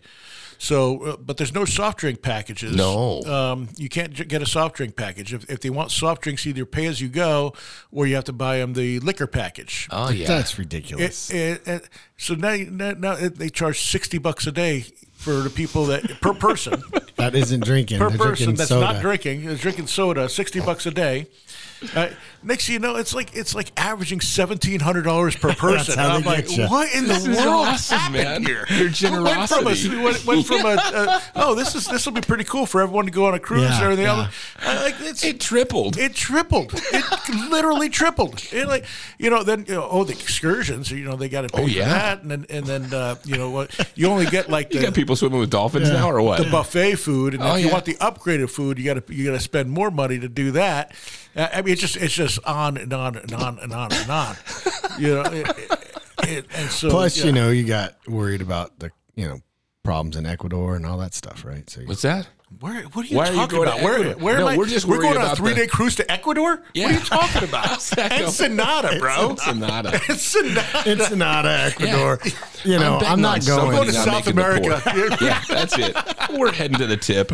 So, 0.63 1.03
uh, 1.03 1.17
but 1.17 1.37
there's 1.37 1.55
no 1.55 1.65
soft 1.65 1.97
drink 1.97 2.21
packages. 2.21 2.75
No. 2.75 3.21
um, 3.23 3.69
you 3.77 3.89
can't 3.89 4.13
j- 4.13 4.25
get 4.25 4.43
a 4.43 4.45
soft 4.45 4.75
drink 4.75 4.95
package. 4.95 5.33
If, 5.33 5.49
if 5.49 5.59
they 5.61 5.71
want 5.71 5.89
soft 5.89 6.21
drinks, 6.21 6.45
either 6.45 6.67
pay 6.67 6.85
as 6.85 7.01
you 7.01 7.09
go, 7.09 7.53
or 7.91 8.05
you 8.05 8.13
have 8.13 8.25
to 8.25 8.33
buy 8.33 8.59
them 8.59 8.73
the 8.73 8.99
liquor 8.99 9.25
package. 9.25 9.87
oh 9.89 10.11
yeah. 10.11 10.27
That's 10.27 10.59
ridiculous. 10.59 11.31
it, 11.31 11.67
it- 11.67 11.89
so 12.15 12.35
now, 12.35 12.55
now, 12.69 12.91
now 12.91 13.15
they 13.15 13.49
charge 13.49 13.79
sixty 13.81 14.19
bucks 14.19 14.45
a 14.45 14.51
day 14.51 14.85
for 15.21 15.33
the 15.33 15.49
people 15.49 15.85
that 15.85 16.19
per 16.21 16.33
person 16.33 16.81
that 17.15 17.35
isn't 17.35 17.63
drinking. 17.63 17.99
per 17.99 18.09
They're 18.09 18.17
person 18.17 18.35
drinking 18.45 18.55
that's 18.55 18.69
soda. 18.69 18.93
not 18.93 19.01
drinking 19.01 19.43
is 19.43 19.59
drinking 19.59 19.87
soda. 19.87 20.27
Sixty 20.29 20.59
bucks 20.59 20.85
a 20.85 20.91
day. 20.91 21.27
Uh, 21.95 22.09
next, 22.43 22.67
thing 22.67 22.73
you 22.73 22.79
know, 22.79 22.95
it's 22.95 23.15
like 23.15 23.35
it's 23.35 23.55
like 23.55 23.71
averaging 23.75 24.21
seventeen 24.21 24.79
hundred 24.79 25.01
dollars 25.01 25.35
per 25.35 25.51
person. 25.55 25.97
how 25.97 26.03
And 26.05 26.13
I'm 26.13 26.23
like, 26.23 26.47
get 26.47 26.57
ya. 26.57 26.67
what 26.69 26.93
in 26.93 27.07
the 27.07 27.13
This 27.15 27.25
is 27.25 27.37
world 27.37 27.67
awesome, 27.67 27.97
happened 27.97 28.23
man. 28.23 28.43
here? 28.43 28.65
Your 28.69 28.77
We 28.77 28.83
Went 28.85 29.49
from 29.49 29.65
a, 29.65 29.73
generosity. 29.73 29.89
we 29.89 30.03
went, 30.03 30.25
went 30.27 30.45
from 30.45 30.59
a 30.65 30.69
uh, 30.77 31.19
oh, 31.35 31.55
this 31.55 31.73
is 31.73 31.87
this 31.87 32.05
will 32.05 32.13
be 32.13 32.21
pretty 32.21 32.43
cool 32.43 32.67
for 32.67 32.81
everyone 32.81 33.05
to 33.05 33.11
go 33.11 33.25
on 33.25 33.33
a 33.33 33.39
cruise 33.39 33.63
Yeah, 33.63 33.73
and 33.75 33.83
everything 33.83 34.05
yeah. 34.05 34.11
else. 34.25 34.35
Uh, 34.63 34.79
like 34.83 34.95
it's, 34.99 35.23
it 35.23 35.39
tripled. 35.39 35.97
it 35.97 36.13
tripled. 36.13 36.71
It 36.75 37.49
literally 37.49 37.89
tripled. 37.89 38.43
It 38.51 38.67
like 38.67 38.85
you 39.17 39.31
know 39.31 39.41
then 39.43 39.65
you 39.67 39.73
know, 39.73 39.87
oh 39.89 40.03
the 40.03 40.13
excursions 40.13 40.91
you 40.91 41.03
know 41.03 41.15
they 41.15 41.29
got 41.29 41.41
to 41.41 41.47
pay 41.49 41.63
Oh, 41.63 41.67
for 41.67 41.73
that 41.79 42.21
and 42.21 42.29
then 42.29 42.45
and 42.51 42.65
then 42.67 42.93
uh, 42.93 43.15
you 43.25 43.37
know 43.37 43.49
what 43.49 43.91
you 43.95 44.05
only 44.07 44.27
get 44.27 44.51
like 44.51 44.71
you 44.71 44.81
the 44.81 44.85
got 44.85 44.93
people 45.11 45.27
swimming 45.27 45.39
with 45.39 45.49
dolphins 45.49 45.89
now 45.89 46.09
or 46.09 46.21
what? 46.21 46.43
the 46.43 46.49
buffet 46.49 46.95
food, 46.95 47.33
and 47.33 47.43
Oh, 47.43 47.55
if 47.55 47.61
you 47.61 47.67
yeah. 47.67 47.73
want 47.73 47.85
the 47.85 47.95
upgraded 47.95 48.49
food, 48.49 48.77
you 48.79 48.85
got 48.85 49.05
to 49.05 49.13
you 49.13 49.25
got 49.25 49.31
to 49.33 49.39
spend 49.39 49.69
more 49.69 49.91
money 49.91 50.17
to 50.19 50.29
do 50.29 50.51
that. 50.51 50.93
Uh, 51.35 51.47
I 51.53 51.61
mean, 51.61 51.73
it's 51.73 51.81
just 51.81 51.97
it's 51.97 52.13
just 52.13 52.39
on 52.45 52.77
and 52.77 52.93
on 52.93 53.15
and 53.17 53.33
on 53.33 53.59
and 53.59 53.73
on 53.73 53.91
and 53.91 54.09
on. 54.09 54.35
you 54.99 55.15
know, 55.15 55.21
it, 55.23 55.47
it, 55.49 56.27
it, 56.27 56.45
and 56.55 56.69
so 56.69 56.89
Plus, 56.89 57.17
yeah. 57.17 57.25
you 57.25 57.31
know, 57.31 57.49
you 57.49 57.65
got 57.65 57.95
worried 58.07 58.41
about 58.41 58.79
the 58.79 58.91
you 59.15 59.27
know 59.27 59.39
problems 59.83 60.15
in 60.15 60.25
Ecuador 60.25 60.75
and 60.75 60.85
all 60.85 60.97
that 60.99 61.13
stuff, 61.13 61.43
right? 61.43 61.69
So 61.69 61.81
you- 61.81 61.87
What's 61.87 62.03
that? 62.03 62.27
Where, 62.59 62.83
what 62.83 63.05
are 63.05 63.07
you 63.07 63.17
Why 63.17 63.27
are 63.27 63.31
you 63.31 63.35
talking 63.37 63.57
going 63.57 63.67
about? 63.69 63.81
Where, 63.81 64.13
where 64.13 64.37
No, 64.37 64.47
am 64.47 64.53
I? 64.53 64.57
we're 64.57 64.67
just 64.67 64.85
we're 64.85 64.97
worried 64.97 65.03
going 65.03 65.17
on 65.17 65.21
a 65.23 65.25
about 65.27 65.37
three 65.37 65.53
the- 65.53 65.61
day 65.61 65.67
cruise 65.67 65.95
to 65.95 66.11
Ecuador. 66.11 66.57
What 66.57 66.61
are 66.75 66.91
you 66.91 66.99
talking 66.99 67.43
about? 67.47 67.65
How's 67.69 67.89
that 67.91 68.11
going? 68.11 68.23
Ensenada, 68.25 68.99
bro. 68.99 69.35
Sonata. 69.37 70.01
Ensenada. 70.09 70.83
Ensenada, 70.85 71.49
Ecuador. 71.67 72.19
You 72.63 72.77
know, 72.77 72.99
betting 72.99 73.13
I'm, 73.13 73.21
not 73.21 73.39
on 73.39 73.45
going. 73.45 73.71
Go 73.77 73.83
to 73.85 73.93
somebody's 73.93 74.05
not 74.05 74.23
South 74.25 74.27
America. 74.27 74.81
yeah, 75.21 75.41
that's 75.47 75.77
it. 75.77 75.95
We're 76.37 76.51
heading 76.51 76.77
to 76.77 76.87
the 76.87 76.97
tip. 76.97 77.31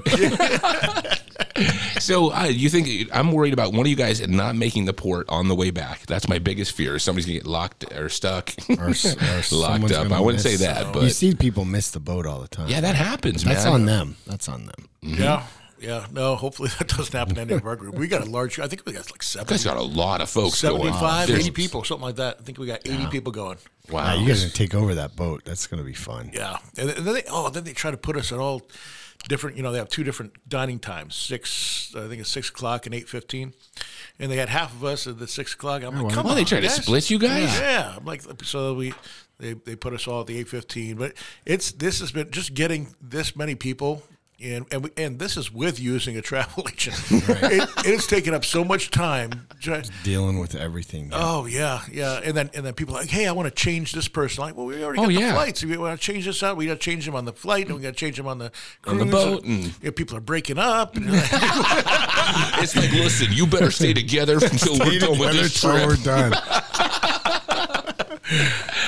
so 1.99 2.33
uh, 2.33 2.45
you 2.45 2.69
think 2.69 3.09
I'm 3.13 3.31
worried 3.31 3.53
about 3.53 3.71
one 3.71 3.81
of 3.81 3.87
you 3.87 3.95
guys 3.95 4.25
not 4.27 4.55
making 4.55 4.85
the 4.85 4.93
port 4.93 5.25
on 5.29 5.47
the 5.47 5.55
way 5.55 5.71
back? 5.71 6.05
That's 6.05 6.27
my 6.27 6.39
biggest 6.39 6.71
fear. 6.73 6.99
Somebody's 6.99 7.25
gonna 7.25 7.39
get 7.39 7.47
locked 7.47 7.91
or 7.93 8.09
stuck, 8.09 8.51
Or, 8.69 8.89
or 8.89 8.93
locked 9.51 9.91
up. 9.91 10.11
I 10.11 10.19
wouldn't 10.19 10.41
say 10.43 10.55
that, 10.57 10.93
but 10.93 11.01
you 11.01 11.07
but 11.07 11.11
see 11.15 11.35
people 11.35 11.65
miss 11.65 11.91
the 11.91 11.99
boat 11.99 12.25
all 12.25 12.39
the 12.39 12.47
time. 12.47 12.67
yeah, 12.69 12.81
that 12.81 12.95
happens, 12.95 13.45
man. 13.45 13.53
that's 13.53 13.65
man. 13.65 13.73
on 13.73 13.85
them. 13.85 14.15
That's 14.25 14.47
on 14.49 14.65
them. 14.65 14.89
Yeah, 15.01 15.43
yeah. 15.79 16.05
No, 16.11 16.35
hopefully 16.35 16.69
that 16.79 16.87
doesn't 16.89 17.13
happen 17.13 17.35
to 17.35 17.41
any 17.41 17.53
of 17.53 17.65
our 17.65 17.75
group. 17.75 17.95
We 17.95 18.07
got 18.07 18.21
a 18.25 18.29
large. 18.29 18.59
I 18.59 18.67
think 18.67 18.85
we 18.85 18.93
got 18.93 19.09
like 19.11 19.21
You 19.21 19.25
seventy. 19.27 19.51
guys 19.51 19.63
got 19.63 19.77
a 19.77 19.81
lot 19.81 20.21
of 20.21 20.29
folks 20.29 20.61
going. 20.61 20.81
75, 20.81 21.27
There's- 21.27 21.43
80 21.45 21.51
people, 21.51 21.83
something 21.83 22.05
like 22.05 22.15
that. 22.17 22.37
I 22.39 22.43
think 22.43 22.57
we 22.57 22.67
got 22.67 22.81
80 22.87 23.07
people 23.07 23.31
going. 23.31 23.57
Wow. 23.89 24.13
Yeah, 24.13 24.19
you 24.21 24.27
guys 24.27 24.41
gonna 24.41 24.51
take 24.53 24.75
over 24.75 24.95
that 24.95 25.15
boat. 25.15 25.43
That's 25.45 25.65
going 25.67 25.81
to 25.81 25.85
be 25.85 25.93
fun. 25.93 26.31
Yeah. 26.33 26.57
And 26.77 26.89
then 26.89 27.13
they, 27.13 27.23
oh, 27.29 27.49
then 27.49 27.63
they 27.63 27.71
try 27.73 27.89
to 27.91 27.95
put 27.97 28.17
us 28.17 28.33
at 28.33 28.37
all 28.39 28.63
different, 29.27 29.57
you 29.57 29.63
know, 29.63 29.71
they 29.71 29.77
have 29.77 29.89
two 29.89 30.03
different 30.03 30.33
dining 30.47 30.79
times, 30.79 31.15
six, 31.15 31.93
I 31.95 32.07
think 32.07 32.21
it's 32.21 32.29
six 32.29 32.49
o'clock 32.49 32.85
and 32.85 32.95
8.15. 32.95 33.53
And 34.19 34.31
they 34.31 34.37
had 34.37 34.49
half 34.49 34.73
of 34.73 34.83
us 34.83 35.07
at 35.07 35.19
the 35.19 35.27
six 35.27 35.53
o'clock. 35.53 35.83
I'm 35.83 35.97
oh, 35.99 36.03
like, 36.03 36.13
come 36.13 36.25
Oh, 36.25 36.29
on. 36.29 36.35
they 36.35 36.43
try 36.43 36.59
to 36.59 36.69
split 36.69 37.09
you 37.09 37.19
guys? 37.19 37.59
Yeah. 37.59 37.95
I'm 37.97 38.05
like, 38.05 38.21
so 38.43 38.73
we, 38.73 38.93
they, 39.39 39.53
they 39.53 39.75
put 39.75 39.93
us 39.93 40.07
all 40.07 40.21
at 40.21 40.27
the 40.27 40.43
8.15. 40.43 40.97
But 40.97 41.13
it's, 41.45 41.71
this 41.71 41.99
has 41.99 42.11
been 42.11 42.31
just 42.31 42.53
getting 42.53 42.87
this 43.01 43.35
many 43.35 43.55
people. 43.55 44.03
And, 44.39 44.67
and, 44.71 44.83
we, 44.83 44.91
and 44.97 45.17
this 45.17 45.35
is 45.35 45.51
with 45.51 45.79
using 45.79 46.15
a 46.15 46.21
travel 46.21 46.63
agent. 46.71 46.95
It, 47.11 47.67
it's 47.85 48.05
taken 48.05 48.35
up 48.35 48.45
so 48.45 48.63
much 48.63 48.91
time. 48.91 49.47
Ju- 49.59 49.81
Dealing 50.03 50.37
with 50.37 50.53
everything. 50.53 51.09
Oh 51.11 51.47
yeah, 51.47 51.81
yeah, 51.91 52.21
and 52.23 52.37
then 52.37 52.51
and 52.53 52.63
then 52.63 52.73
people 52.75 52.95
are 52.95 52.99
like, 52.99 53.09
hey, 53.09 53.25
I 53.27 53.31
want 53.31 53.47
to 53.47 53.53
change 53.55 53.93
this 53.93 54.07
person. 54.07 54.43
Like, 54.43 54.55
well, 54.55 54.67
we 54.67 54.83
already 54.83 54.99
Oh, 54.99 55.05
got 55.05 55.11
yeah. 55.13 55.27
the 55.29 55.33
flights. 55.33 55.63
We 55.65 55.75
want 55.77 55.99
to 55.99 56.05
change 56.05 56.25
this 56.25 56.43
out. 56.43 56.55
We 56.55 56.67
got 56.67 56.73
to 56.73 56.79
change 56.79 57.05
them 57.05 57.15
on 57.15 57.25
the 57.25 57.33
flight, 57.33 57.65
and 57.65 57.75
we 57.75 57.81
got 57.81 57.89
to 57.89 57.95
change 57.95 58.17
them 58.17 58.27
on 58.27 58.37
the 58.37 58.51
On 58.85 58.99
the 58.99 59.05
boat, 59.05 59.43
and- 59.43 59.73
yeah, 59.81 59.89
people 59.89 60.15
are 60.17 60.21
breaking 60.21 60.59
up. 60.59 60.95
And, 60.95 61.05
It's 62.59 62.75
like, 62.75 62.91
listen, 62.91 63.27
you 63.31 63.47
better 63.47 63.71
stay 63.71 63.93
together 63.93 64.35
until 64.35 64.77
we're 64.79 64.99
done 64.99 65.17
with 65.17 65.31
this 65.33 65.59
trip. 65.61 65.87
we're 65.87 65.95
done. 65.95 66.33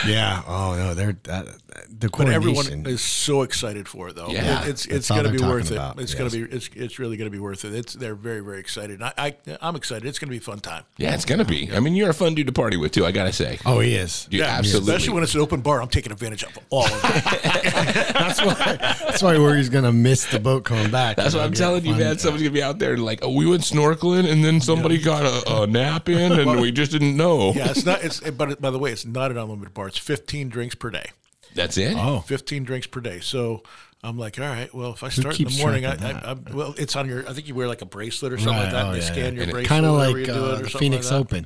Yeah. 0.06 0.43
Oh 0.47 0.76
no, 0.78 0.93
they're 0.93 1.18
that, 1.24 1.47
the 1.88 2.10
But 2.10 2.30
everyone 2.30 2.86
is 2.86 3.02
so 3.02 3.42
excited 3.44 3.88
for 3.88 4.10
it, 4.10 4.16
though. 4.16 4.30
Yeah. 4.30 4.64
It- 4.64 4.70
it's 4.70 4.86
That's 4.86 4.98
it's 4.98 5.10
going 5.10 5.24
to 5.24 5.32
be 5.32 5.38
talking 5.38 5.54
worth 5.54 5.72
about, 5.72 5.98
it. 5.98 6.04
It's 6.04 6.12
yes. 6.14 6.20
going 6.20 6.32
to 6.32 6.48
be 6.48 6.56
it's 6.56 6.70
it's 6.76 7.00
really 7.00 7.18
going 7.18 7.30
to 7.30 7.36
be 7.36 7.40
worth 7.40 7.66
it. 7.66 7.74
It's 7.74 7.94
they're 7.94 8.16
very 8.16 8.42
very 8.42 8.60
excited. 8.60 9.02
I, 9.02 9.14
I 9.18 9.36
I'm 9.62 9.76
excited. 9.76 10.06
It's 10.06 10.20
going 10.20 10.28
to 10.28 10.32
be 10.32 10.38
a 10.38 10.42
fun 10.42 10.60
time. 10.60 10.84
Yeah, 10.98 11.14
it's 11.14 11.26
gonna 11.26 11.46
be. 11.46 11.72
I 11.74 11.80
mean, 11.80 11.96
you're 11.96 12.10
a 12.10 12.14
fun 12.14 12.36
dude 12.36 12.48
to 12.48 12.54
party 12.54 12.78
with 12.78 12.92
too. 12.92 13.06
I 13.06 13.12
gotta 13.12 13.32
say. 13.34 13.60
oh, 13.66 13.80
he 13.80 13.96
is. 13.96 14.28
You 14.30 14.44
absolutely. 14.44 14.92
Especially 14.94 15.14
when 15.14 15.24
it's 15.24 15.34
an 15.36 15.42
open 15.42 15.62
bar, 15.62 15.82
I'm 15.82 15.88
taking 15.88 16.12
advantage 16.12 16.44
of 16.44 16.58
all 16.70 16.86
of 16.86 17.02
it. 17.04 17.24
That's 18.14 18.44
why. 18.44 18.78
That's 18.80 19.24
why 19.24 19.38
where 19.38 19.56
he's 19.56 19.70
gonna 19.70 19.92
miss 19.94 20.26
the 20.26 20.40
boat 20.40 20.66
coming 20.66 20.92
back. 20.92 21.16
That's 21.18 21.34
what 21.34 21.44
I'm 21.44 21.54
telling 21.54 21.86
you, 21.86 21.96
man. 21.96 22.18
Somebody's 22.20 22.48
gonna 22.48 22.54
be 22.54 22.64
out 22.64 22.80
there 22.80 22.98
like, 22.98 23.20
oh, 23.24 23.32
we 23.32 23.46
went 23.46 23.64
snorkeling 23.64 24.30
and 24.30 24.44
then 24.44 24.60
somebody 24.62 24.98
got 24.98 25.24
a, 25.24 25.62
a 25.62 25.68
nap 25.68 26.10
in 26.10 26.32
and 26.34 26.62
we 26.62 26.72
just 26.72 26.92
didn't 26.92 27.16
know. 27.16 27.54
yeah, 27.54 27.70
it's 27.70 27.86
not. 27.86 28.04
It's 28.04 28.20
but 28.20 28.60
by 28.62 28.72
the 28.72 28.80
way, 28.80 28.92
it's 28.92 29.06
not 29.06 29.32
an 29.32 29.38
unlimited 29.38 29.74
bar. 29.74 29.88
It's 29.88 29.98
15 29.98 30.50
drinks 30.50 30.76
per 30.76 30.90
day. 30.90 31.12
That's 31.56 31.78
it. 31.78 31.95
Oh, 31.97 32.20
15 32.22 32.64
drinks 32.64 32.88
per 32.88 33.00
day. 33.02 33.20
So 33.20 33.64
I'm 34.04 34.18
like, 34.18 34.39
all 34.39 34.45
right, 34.45 34.74
well, 34.74 34.93
if 34.93 35.04
I 35.04 35.10
start 35.10 35.38
in 35.39 35.45
the 35.45 35.50
keeps 35.52 35.60
morning, 35.62 35.86
I, 35.86 35.95
track 35.95 36.24
of 36.24 36.47
I, 36.47 36.52
I, 36.52 36.56
well, 36.56 36.76
it's 36.78 36.95
on 36.95 37.10
your. 37.10 37.28
I 37.28 37.34
think 37.34 37.47
you 37.47 37.56
wear 37.56 37.68
like 37.68 37.82
a 37.82 37.86
bracelet 37.86 38.32
or 38.34 38.38
something 38.38 38.56
like 38.56 38.66
Right, 38.66 38.72
that. 38.72 38.86
oh, 38.86 38.91
and 38.91 38.95
they 38.95 39.00
yeah, 39.06 39.12
scan 39.12 39.18
yeah. 39.18 39.24
your 39.32 39.41
And 39.41 39.50
it- 39.50 39.54
bracelet, 39.54 39.68
kind 39.68 39.86
of 39.86 39.93
whatever 39.95 40.18
like 40.20 40.28
you 40.28 40.34
do 40.34 40.34
it, 40.34 40.38
uh, 40.38 40.47
the 40.47 40.56
something 40.70 40.80
Phoenix 40.80 41.12
like 41.12 41.28
that. 41.30 41.36
Open. 41.36 41.45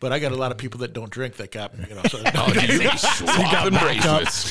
But 0.00 0.12
I 0.12 0.18
got 0.18 0.32
a 0.32 0.36
lot 0.36 0.50
of 0.50 0.58
people 0.58 0.80
that 0.80 0.92
don't 0.94 1.10
drink 1.10 1.36
that 1.36 1.52
got 1.52 1.72
you 1.88 1.94
know. 1.94 2.02
So 2.10 2.20
Oh, 2.34 2.48
you 2.48 2.78
be 2.80 2.88
swapping 2.96 3.78
bracelets. 3.78 4.48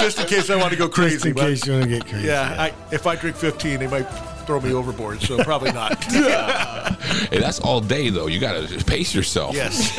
just 0.00 0.18
in 0.20 0.26
case 0.26 0.48
I 0.48 0.56
want 0.56 0.70
to 0.72 0.78
go 0.78 0.88
crazy. 0.88 1.14
Just 1.16 1.26
in 1.26 1.32
but- 1.34 1.40
case 1.42 1.66
you 1.66 1.72
want 1.74 1.84
to 1.84 1.90
get 1.90 2.06
crazy. 2.06 2.26
yeah, 2.28 2.56
I, 2.58 2.94
if 2.94 3.06
I 3.06 3.14
drink 3.16 3.36
15, 3.36 3.78
they 3.80 3.86
might 3.86 4.06
throw 4.46 4.60
me 4.60 4.72
overboard. 4.72 5.20
So 5.20 5.42
probably 5.42 5.72
not. 5.72 6.02
hey, 6.04 7.38
that's 7.38 7.60
all 7.60 7.80
day 7.80 8.10
though. 8.10 8.26
You 8.26 8.38
gotta 8.40 8.84
pace 8.84 9.14
yourself. 9.14 9.54
yes. 9.54 9.96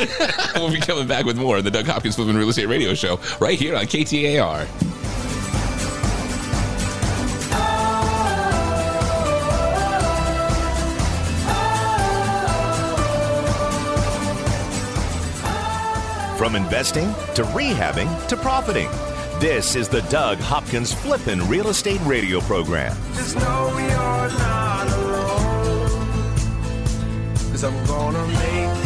we'll 0.54 0.70
be 0.70 0.80
coming 0.80 1.06
back 1.06 1.24
with 1.24 1.36
more 1.36 1.58
of 1.58 1.64
the 1.64 1.70
Doug 1.70 1.86
Hopkins 1.86 2.16
Flipping 2.16 2.36
Real 2.36 2.48
Estate 2.48 2.66
Radio 2.66 2.94
Show 2.94 3.20
right 3.40 3.58
here 3.58 3.76
on 3.76 3.84
KTAR. 3.84 4.66
From 16.36 16.54
investing 16.54 17.06
to 17.34 17.42
rehabbing 17.44 18.26
to 18.28 18.36
profiting. 18.36 18.88
This 19.40 19.76
is 19.76 19.86
the 19.86 20.00
Doug 20.02 20.38
Hopkins 20.38 20.94
Flippin' 20.94 21.46
Real 21.46 21.68
Estate 21.68 22.00
Radio 22.06 22.40
Program. 22.40 22.96
Just 23.12 23.36
know 23.36 23.68
you're 23.76 24.38
not 24.38 24.88
alone. 24.88 25.88
Cause 27.50 27.62
I'm 27.62 27.86
gonna 27.86 28.26
make 28.28 28.85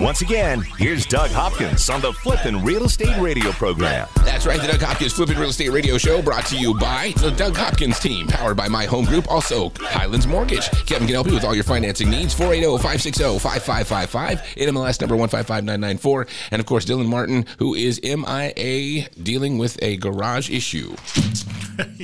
Once 0.00 0.22
again, 0.22 0.62
here's 0.78 1.04
Doug 1.04 1.30
Hopkins 1.30 1.90
on 1.90 2.00
the 2.00 2.14
Flippin' 2.14 2.64
Real 2.64 2.84
Estate 2.84 3.20
Radio 3.20 3.52
Program. 3.52 4.08
That's 4.24 4.46
right, 4.46 4.58
the 4.58 4.68
Doug 4.68 4.80
Hopkins 4.80 5.12
Flipping 5.12 5.36
Real 5.36 5.50
Estate 5.50 5.68
Radio 5.68 5.98
Show 5.98 6.22
brought 6.22 6.46
to 6.46 6.56
you 6.56 6.72
by 6.72 7.12
the 7.18 7.30
Doug 7.30 7.54
Hopkins 7.54 8.00
team, 8.00 8.26
powered 8.26 8.56
by 8.56 8.66
My 8.66 8.86
Home 8.86 9.04
Group, 9.04 9.30
also 9.30 9.68
Highlands 9.76 10.26
Mortgage. 10.26 10.70
Kevin 10.86 11.06
can 11.06 11.16
help 11.16 11.26
you 11.26 11.34
with 11.34 11.44
all 11.44 11.54
your 11.54 11.64
financing 11.64 12.08
needs, 12.08 12.34
480-560-5555, 12.34 14.38
NMLS 14.56 15.02
number 15.02 15.16
155994, 15.16 16.26
and 16.50 16.60
of 16.60 16.66
course 16.66 16.86
Dylan 16.86 17.06
Martin, 17.06 17.44
who 17.58 17.74
is 17.74 18.00
MIA 18.02 19.06
dealing 19.22 19.58
with 19.58 19.78
a 19.82 19.98
garage 19.98 20.48
issue. 20.48 20.96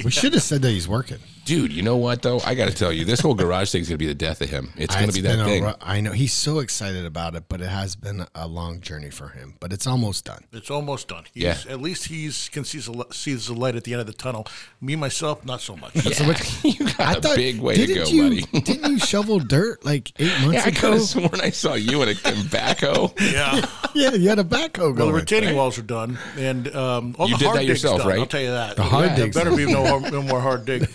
We 0.05 0.11
should 0.11 0.35
have 0.35 0.43
said 0.43 0.61
that 0.61 0.71
he's 0.71 0.87
working. 0.87 1.21
Dude, 1.47 1.73
you 1.73 1.81
know 1.83 1.97
what 1.97 2.23
though? 2.23 2.41
I 2.45 2.55
got 2.57 2.69
to 2.69 2.75
tell 2.75 2.93
you, 2.93 3.05
this 3.05 3.21
whole 3.21 3.35
garage 3.35 3.71
thing 3.71 3.81
is 3.81 3.89
going 3.89 3.95
to 3.95 4.03
be 4.05 4.09
the 4.09 4.15
death 4.15 4.41
of 4.43 4.51
him. 4.51 4.73
It's 4.77 4.95
going 4.95 5.07
to 5.09 5.15
be 5.15 5.21
that 5.23 5.45
thing. 5.45 5.63
ru- 5.65 5.73
I 5.81 6.01
know 6.01 6.11
he's 6.11 6.33
so 6.33 6.59
excited 6.59 7.05
about 7.07 7.37
it, 7.37 7.45
but 7.49 7.61
it 7.61 7.69
has 7.69 7.95
been 7.95 8.27
a 8.35 8.49
long 8.49 8.81
journey 8.81 9.11
for 9.11 9.29
him. 9.29 9.55
But 9.61 9.73
it's 9.73 9.87
almost 9.87 10.25
done. 10.25 10.43
It's 10.53 10.71
almost 10.73 11.07
done. 11.09 11.23
He's, 11.33 11.43
Yeah. 11.45 11.57
At 11.71 11.81
least 11.81 12.07
he's 12.09 12.49
can 12.49 12.65
see 12.65 12.79
the, 12.81 13.07
sees 13.13 13.47
the 13.47 13.55
light 13.55 13.77
at 13.77 13.85
the 13.85 13.93
end 13.93 14.01
of 14.01 14.09
the 14.09 14.13
tunnel. 14.13 14.47
Me 14.81 14.97
myself, 14.97 15.45
not 15.47 15.61
so 15.61 15.77
much. 15.77 15.95
Yeah, 15.95 16.37
you 16.65 16.93
got 16.95 17.25
a 17.25 17.35
big 17.37 17.61
way 17.61 17.77
to 17.77 17.95
go, 17.95 18.05
you, 18.07 18.23
buddy. 18.45 18.61
didn't 18.63 18.91
you 18.91 18.99
shovel 18.99 19.39
dirt 19.39 19.85
like 19.85 20.13
eight 20.21 20.33
months 20.41 20.55
Yeah, 20.55 20.63
I 20.65 20.71
could 20.73 20.79
ago? 20.79 20.93
have 20.95 21.03
sworn 21.03 21.41
I 21.41 21.51
saw 21.51 21.75
you 21.75 22.03
in 22.03 22.09
a 22.09 22.11
in 22.11 22.17
backhoe. 22.51 23.13
yeah. 23.33 23.65
yeah, 23.95 24.15
you 24.15 24.29
had 24.29 24.41
a 24.41 24.45
backhoe 24.45 24.79
Well, 24.79 24.93
the 24.95 24.99
going. 25.05 25.15
retaining 25.15 25.55
walls 25.55 25.79
are 25.79 25.83
done, 25.83 26.19
and 26.37 26.75
um, 26.75 27.15
all 27.21 27.29
You 27.29 27.35
the 27.35 27.39
did 27.39 27.45
hard 27.47 27.59
that 27.59 27.67
digs 27.67 27.83
yourself, 27.83 27.99
done, 28.01 28.09
right? 28.09 28.19
I'll 28.19 28.27
tell 28.27 28.41
you 28.41 28.51
that. 28.51 28.75
The 28.75 28.83
hard 28.83 29.11
There 29.11 29.17
digs. 29.27 29.37
better 29.37 29.55
be 29.55 29.67
no, 29.67 30.01
no 30.01 30.23
more 30.23 30.41
hard 30.41 30.65
dig. 30.65 30.89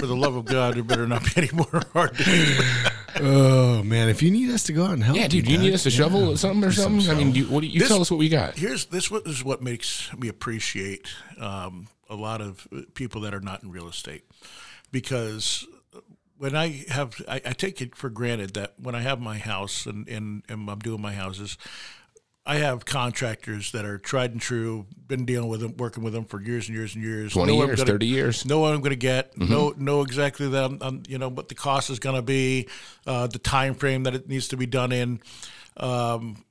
For 0.00 0.06
the 0.06 0.16
love 0.16 0.36
of 0.36 0.44
God, 0.44 0.74
there 0.74 0.82
better 0.82 1.06
not 1.06 1.24
be 1.24 1.30
any 1.36 1.50
more 1.52 1.82
hard 1.92 2.16
digs. 2.16 2.62
oh 3.20 3.82
man, 3.82 4.08
if 4.08 4.22
you 4.22 4.30
need 4.30 4.50
us 4.50 4.62
to 4.64 4.72
go 4.72 4.84
out 4.84 4.92
and 4.92 5.02
help, 5.02 5.16
Yeah, 5.18 5.28
dude, 5.28 5.48
you 5.48 5.58
need 5.58 5.74
us 5.74 5.82
to 5.84 5.90
shovel 5.90 6.36
something 6.36 6.62
or 6.64 6.72
something? 6.72 7.10
I 7.10 7.14
mean, 7.14 7.34
you, 7.34 7.44
what 7.46 7.60
do 7.60 7.66
you 7.66 7.80
This- 7.80 7.88
tell 7.88 8.00
us 8.00 8.10
what 8.10 8.18
we 8.18 8.28
got? 8.28 8.56
Here's 8.56 8.86
this. 8.86 9.10
is 9.10 9.42
what 9.44 9.62
makes 9.62 10.10
me 10.16 10.28
appreciate 10.28 11.08
um, 11.40 11.88
a 12.08 12.14
lot 12.14 12.40
of 12.40 12.66
people 12.94 13.22
that 13.22 13.34
are 13.34 13.40
not 13.40 13.62
in 13.62 13.70
real 13.72 13.88
estate, 13.88 14.24
because 14.92 15.66
when 16.36 16.54
I 16.54 16.84
have, 16.90 17.20
I, 17.26 17.36
I 17.44 17.52
take 17.52 17.80
it 17.82 17.96
for 17.96 18.08
granted 18.10 18.54
that 18.54 18.74
when 18.80 18.94
I 18.94 19.00
have 19.00 19.20
my 19.20 19.38
house 19.38 19.86
and, 19.86 20.08
and, 20.08 20.44
and 20.48 20.70
I'm 20.70 20.78
doing 20.78 21.02
my 21.02 21.12
houses, 21.12 21.58
I 22.48 22.56
have 22.56 22.86
contractors 22.86 23.72
that 23.72 23.84
are 23.84 23.98
tried 23.98 24.32
and 24.32 24.40
true, 24.40 24.86
been 25.06 25.26
dealing 25.26 25.50
with 25.50 25.60
them, 25.60 25.76
working 25.76 26.02
with 26.02 26.14
them 26.14 26.24
for 26.24 26.40
years 26.40 26.66
and 26.66 26.74
years 26.74 26.94
and 26.94 27.04
years. 27.04 27.34
20 27.34 27.52
Know 27.52 27.66
years, 27.66 27.76
gonna- 27.78 27.92
30 27.92 28.06
years. 28.06 28.46
Know 28.46 28.60
what 28.60 28.72
I'm 28.72 28.80
going 28.80 28.88
to 28.90 28.96
get. 28.96 29.36
Know 29.36 29.74
know 29.76 30.00
exactly 30.00 30.48
that 30.48 30.64
I'm, 30.64 30.78
I'm, 30.80 31.02
you 31.06 31.18
know 31.18 31.28
what 31.28 31.48
the 31.50 31.54
cost 31.54 31.90
is 31.90 31.98
going 31.98 32.16
to 32.16 32.22
be, 32.22 32.66
uh, 33.06 33.26
the 33.26 33.38
time 33.38 33.74
frame 33.74 34.04
that 34.04 34.14
it 34.14 34.30
needs 34.30 34.48
to 34.48 34.56
be 34.56 34.64
done 34.64 34.92
in, 34.92 35.20
um, 35.76 36.42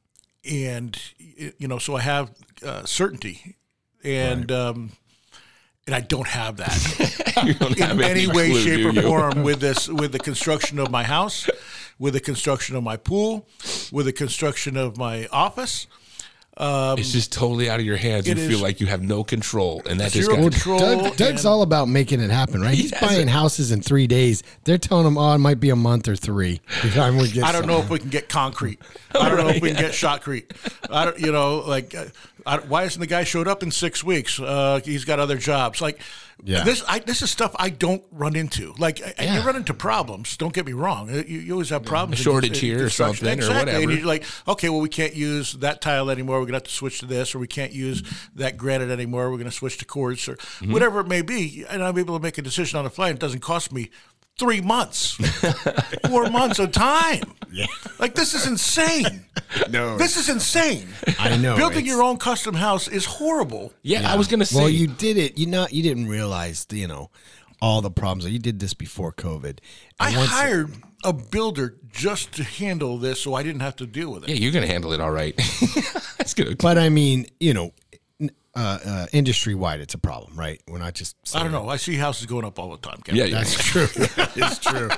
and 0.48 0.96
you 1.58 1.68
know, 1.68 1.80
so 1.80 1.96
I 1.96 2.02
have 2.02 2.32
uh, 2.64 2.86
certainty, 2.86 3.56
and 4.04 4.52
um, 4.52 4.92
and 5.88 5.96
I 5.96 6.02
don't 6.02 6.28
have 6.28 6.58
that 6.58 7.56
don't 7.60 7.80
have 7.80 7.98
in 8.00 8.04
any 8.04 8.28
way, 8.28 8.52
clue, 8.52 8.62
shape, 8.62 8.86
or 8.86 9.02
form 9.02 9.42
with 9.42 9.60
this 9.62 9.88
with 9.90 10.12
the 10.12 10.20
construction 10.20 10.78
of 10.78 10.92
my 10.92 11.04
house, 11.04 11.50
with 12.00 12.14
the 12.14 12.20
construction 12.20 12.76
of 12.76 12.84
my 12.84 12.98
pool, 12.98 13.48
with 13.92 14.06
the 14.06 14.14
construction 14.14 14.78
of 14.78 14.98
my 14.98 15.28
office. 15.28 15.88
It's 16.60 17.12
just 17.12 17.32
totally 17.32 17.70
out 17.70 17.80
of 17.80 17.86
your 17.86 17.98
hands. 17.98 18.28
You 18.28 18.36
feel 18.36 18.60
like 18.60 18.82
you 18.82 18.88
have 18.88 19.04
no 19.04 19.24
control, 19.24 19.84
and 19.88 20.00
that 20.00 20.12
just 20.12 20.26
Zero 20.30 20.42
got 20.42 20.52
control. 20.52 20.80
Doug, 20.80 21.16
Doug's 21.16 21.46
all 21.46 21.62
about 21.62 21.88
making 21.88 22.20
it 22.20 22.32
happen, 22.32 22.62
right? 22.62 22.74
He's 22.74 22.92
has 22.92 23.10
buying 23.10 23.28
it. 23.28 23.32
houses 23.32 23.72
in 23.72 23.82
three 23.82 24.08
days. 24.08 24.42
They're 24.64 24.80
telling 24.80 25.06
him, 25.06 25.18
oh, 25.18 25.34
it 25.34 25.38
might 25.38 25.60
be 25.60 25.70
a 25.70 25.76
month 25.76 26.08
or 26.08 26.16
three. 26.16 26.62
by 26.82 26.90
the 26.90 26.96
time 26.96 27.18
we 27.18 27.30
get 27.30 27.44
I 27.44 27.52
don't 27.52 27.68
know 27.68 27.80
if 27.80 27.90
we 27.90 28.00
can 28.00 28.10
get 28.10 28.28
concrete. 28.28 28.82
I 29.20 29.30
don't 29.30 29.38
know 29.38 29.50
if 29.50 29.62
we 29.62 29.70
can 29.70 29.80
get 29.80 29.92
shotcrete. 29.92 30.52
I 30.90 31.06
don't, 31.06 31.20
you 31.20 31.32
know, 31.32 31.58
like, 31.60 31.94
uh, 31.94 32.06
I, 32.46 32.58
why 32.58 32.84
hasn't 32.84 33.02
the 33.02 33.08
guy 33.08 33.24
showed 33.24 33.48
up 33.48 33.62
in 33.62 33.70
six 33.70 34.04
weeks? 34.04 34.40
Uh, 34.40 34.80
he's 34.84 35.06
got 35.06 35.20
other 35.20 35.38
jobs. 35.38 35.80
Like, 35.80 36.00
Yeah. 36.44 36.64
this, 36.64 36.84
I, 36.88 37.00
this 37.00 37.22
is 37.22 37.32
stuff 37.32 37.56
I 37.58 37.70
don't 37.70 38.04
run 38.12 38.36
into. 38.36 38.74
Like, 38.78 39.00
and 39.02 39.14
Yeah. 39.20 39.40
you 39.40 39.46
run 39.46 39.56
into 39.56 39.74
problems. 39.74 40.38
Don't 40.38 40.54
get 40.54 40.66
me 40.66 40.74
wrong. 40.74 41.10
You, 41.10 41.22
you 41.24 41.52
always 41.54 41.70
have 41.70 41.84
problems. 41.84 42.20
in 42.20 42.24
shortage 42.24 42.52
cons- 42.52 42.64
in 42.64 42.70
here 42.70 42.86
or 42.86 42.90
something 42.90 43.28
or 43.28 43.32
exactly. 43.34 43.58
whatever. 43.58 43.82
And 43.82 43.92
you're 43.92 44.06
like, 44.08 44.24
okay, 44.48 44.70
well, 44.70 44.80
we 44.82 44.90
can't 44.90 45.16
use 45.16 45.54
that 45.54 45.82
tile 45.82 46.10
anymore. 46.10 46.40
We're 46.40 46.46
gonna 46.46 46.58
have 46.58 46.64
to 46.64 46.72
switch 46.72 47.00
to 47.00 47.06
this, 47.06 47.34
or 47.36 47.40
we 47.40 47.48
can't 47.48 47.74
use 47.74 48.04
that 48.36 48.56
granite 48.58 48.90
anymore. 48.92 49.32
We're 49.32 49.38
gonna 49.40 49.52
switch 49.52 49.78
to 49.80 49.86
quartz, 49.86 50.28
or 50.30 50.36
Mm-hmm. 50.38 50.72
whatever 50.74 51.00
it 51.02 51.08
may 51.08 51.22
be. 51.22 51.66
And 51.70 51.84
I'm 51.84 51.98
able 51.98 52.18
to 52.18 52.22
make 52.24 52.38
a 52.38 52.42
decision 52.42 52.78
on 52.78 52.84
the 52.86 52.90
fly. 52.92 53.10
And 53.10 53.18
it 53.18 53.22
doesn't 53.22 53.42
cost 53.42 53.72
me. 53.74 53.90
Three 54.38 54.62
months, 54.62 55.14
four 56.10 56.30
months 56.30 56.60
of 56.60 56.72
time. 56.72 57.24
Yeah. 57.52 57.66
Like, 57.98 58.14
this 58.14 58.36
is 58.36 58.46
insane. 58.46 59.26
No. 59.70 59.98
This 59.98 60.16
is 60.16 60.30
insane. 60.30 60.88
I 61.18 61.38
know. 61.38 61.56
Building 61.56 61.80
it's- 61.80 61.88
your 61.92 62.04
own 62.04 62.18
custom 62.18 62.54
house 62.54 62.88
is 62.88 63.04
horrible. 63.06 63.74
yeah, 63.82 64.12
I 64.12 64.16
was 64.16 64.28
gonna 64.28 64.46
say. 64.46 64.60
Well, 64.60 64.70
you 64.70 64.86
did 64.88 65.18
it. 65.18 65.40
You 65.40 65.48
not. 65.48 65.74
You 65.74 65.82
didn't 65.82 66.08
realize, 66.08 66.68
you 66.72 66.88
know, 66.88 67.10
all 67.64 67.82
the 67.82 67.90
problems. 67.90 68.32
You 68.32 68.38
did 68.38 68.60
this 68.60 68.76
before 68.76 69.12
COVID. 69.12 69.58
I 70.00 70.10
And 70.10 70.18
once- 70.18 70.30
hired 70.30 70.72
a 71.04 71.14
builder 71.14 71.76
just 71.92 72.34
to 72.34 72.44
handle 72.44 73.00
this 73.00 73.20
so 73.22 73.34
I 73.34 73.42
didn't 73.42 73.62
have 73.62 73.76
to 73.78 73.88
deal 73.88 74.12
with 74.12 74.24
it. 74.24 74.30
yeah, 74.30 74.36
you're 74.36 74.52
gonna 74.52 74.68
handle 74.68 74.94
it 74.94 75.02
all 75.02 75.12
right. 75.12 75.36
That's 76.20 76.36
good. 76.36 76.60
But 76.60 76.78
I 76.78 76.90
mean, 76.90 77.26
you 77.40 77.54
know, 77.56 77.66
n- 77.66 77.72
uh, 78.58 78.80
uh, 78.86 79.06
industry 79.14 79.54
wide, 79.56 79.80
it's 79.80 79.94
a 79.94 79.98
problem, 80.00 80.36
right? 80.36 80.62
We're 80.68 80.80
not 80.80 80.96
just. 80.96 81.16
I 81.36 81.44
don't 81.44 81.52
know. 81.52 81.70
I 81.70 81.78
see 81.78 81.96
houses 81.96 82.26
going 82.26 82.44
up 82.46 82.58
all 82.58 82.72
the 82.72 82.78
time. 82.78 83.00
Kevin. 83.04 83.20
Yeah, 83.20 83.26
yeah. 83.26 83.38
That's 83.38 83.54
true. 83.54 83.88
it's 84.36 84.60
true. 84.60 84.90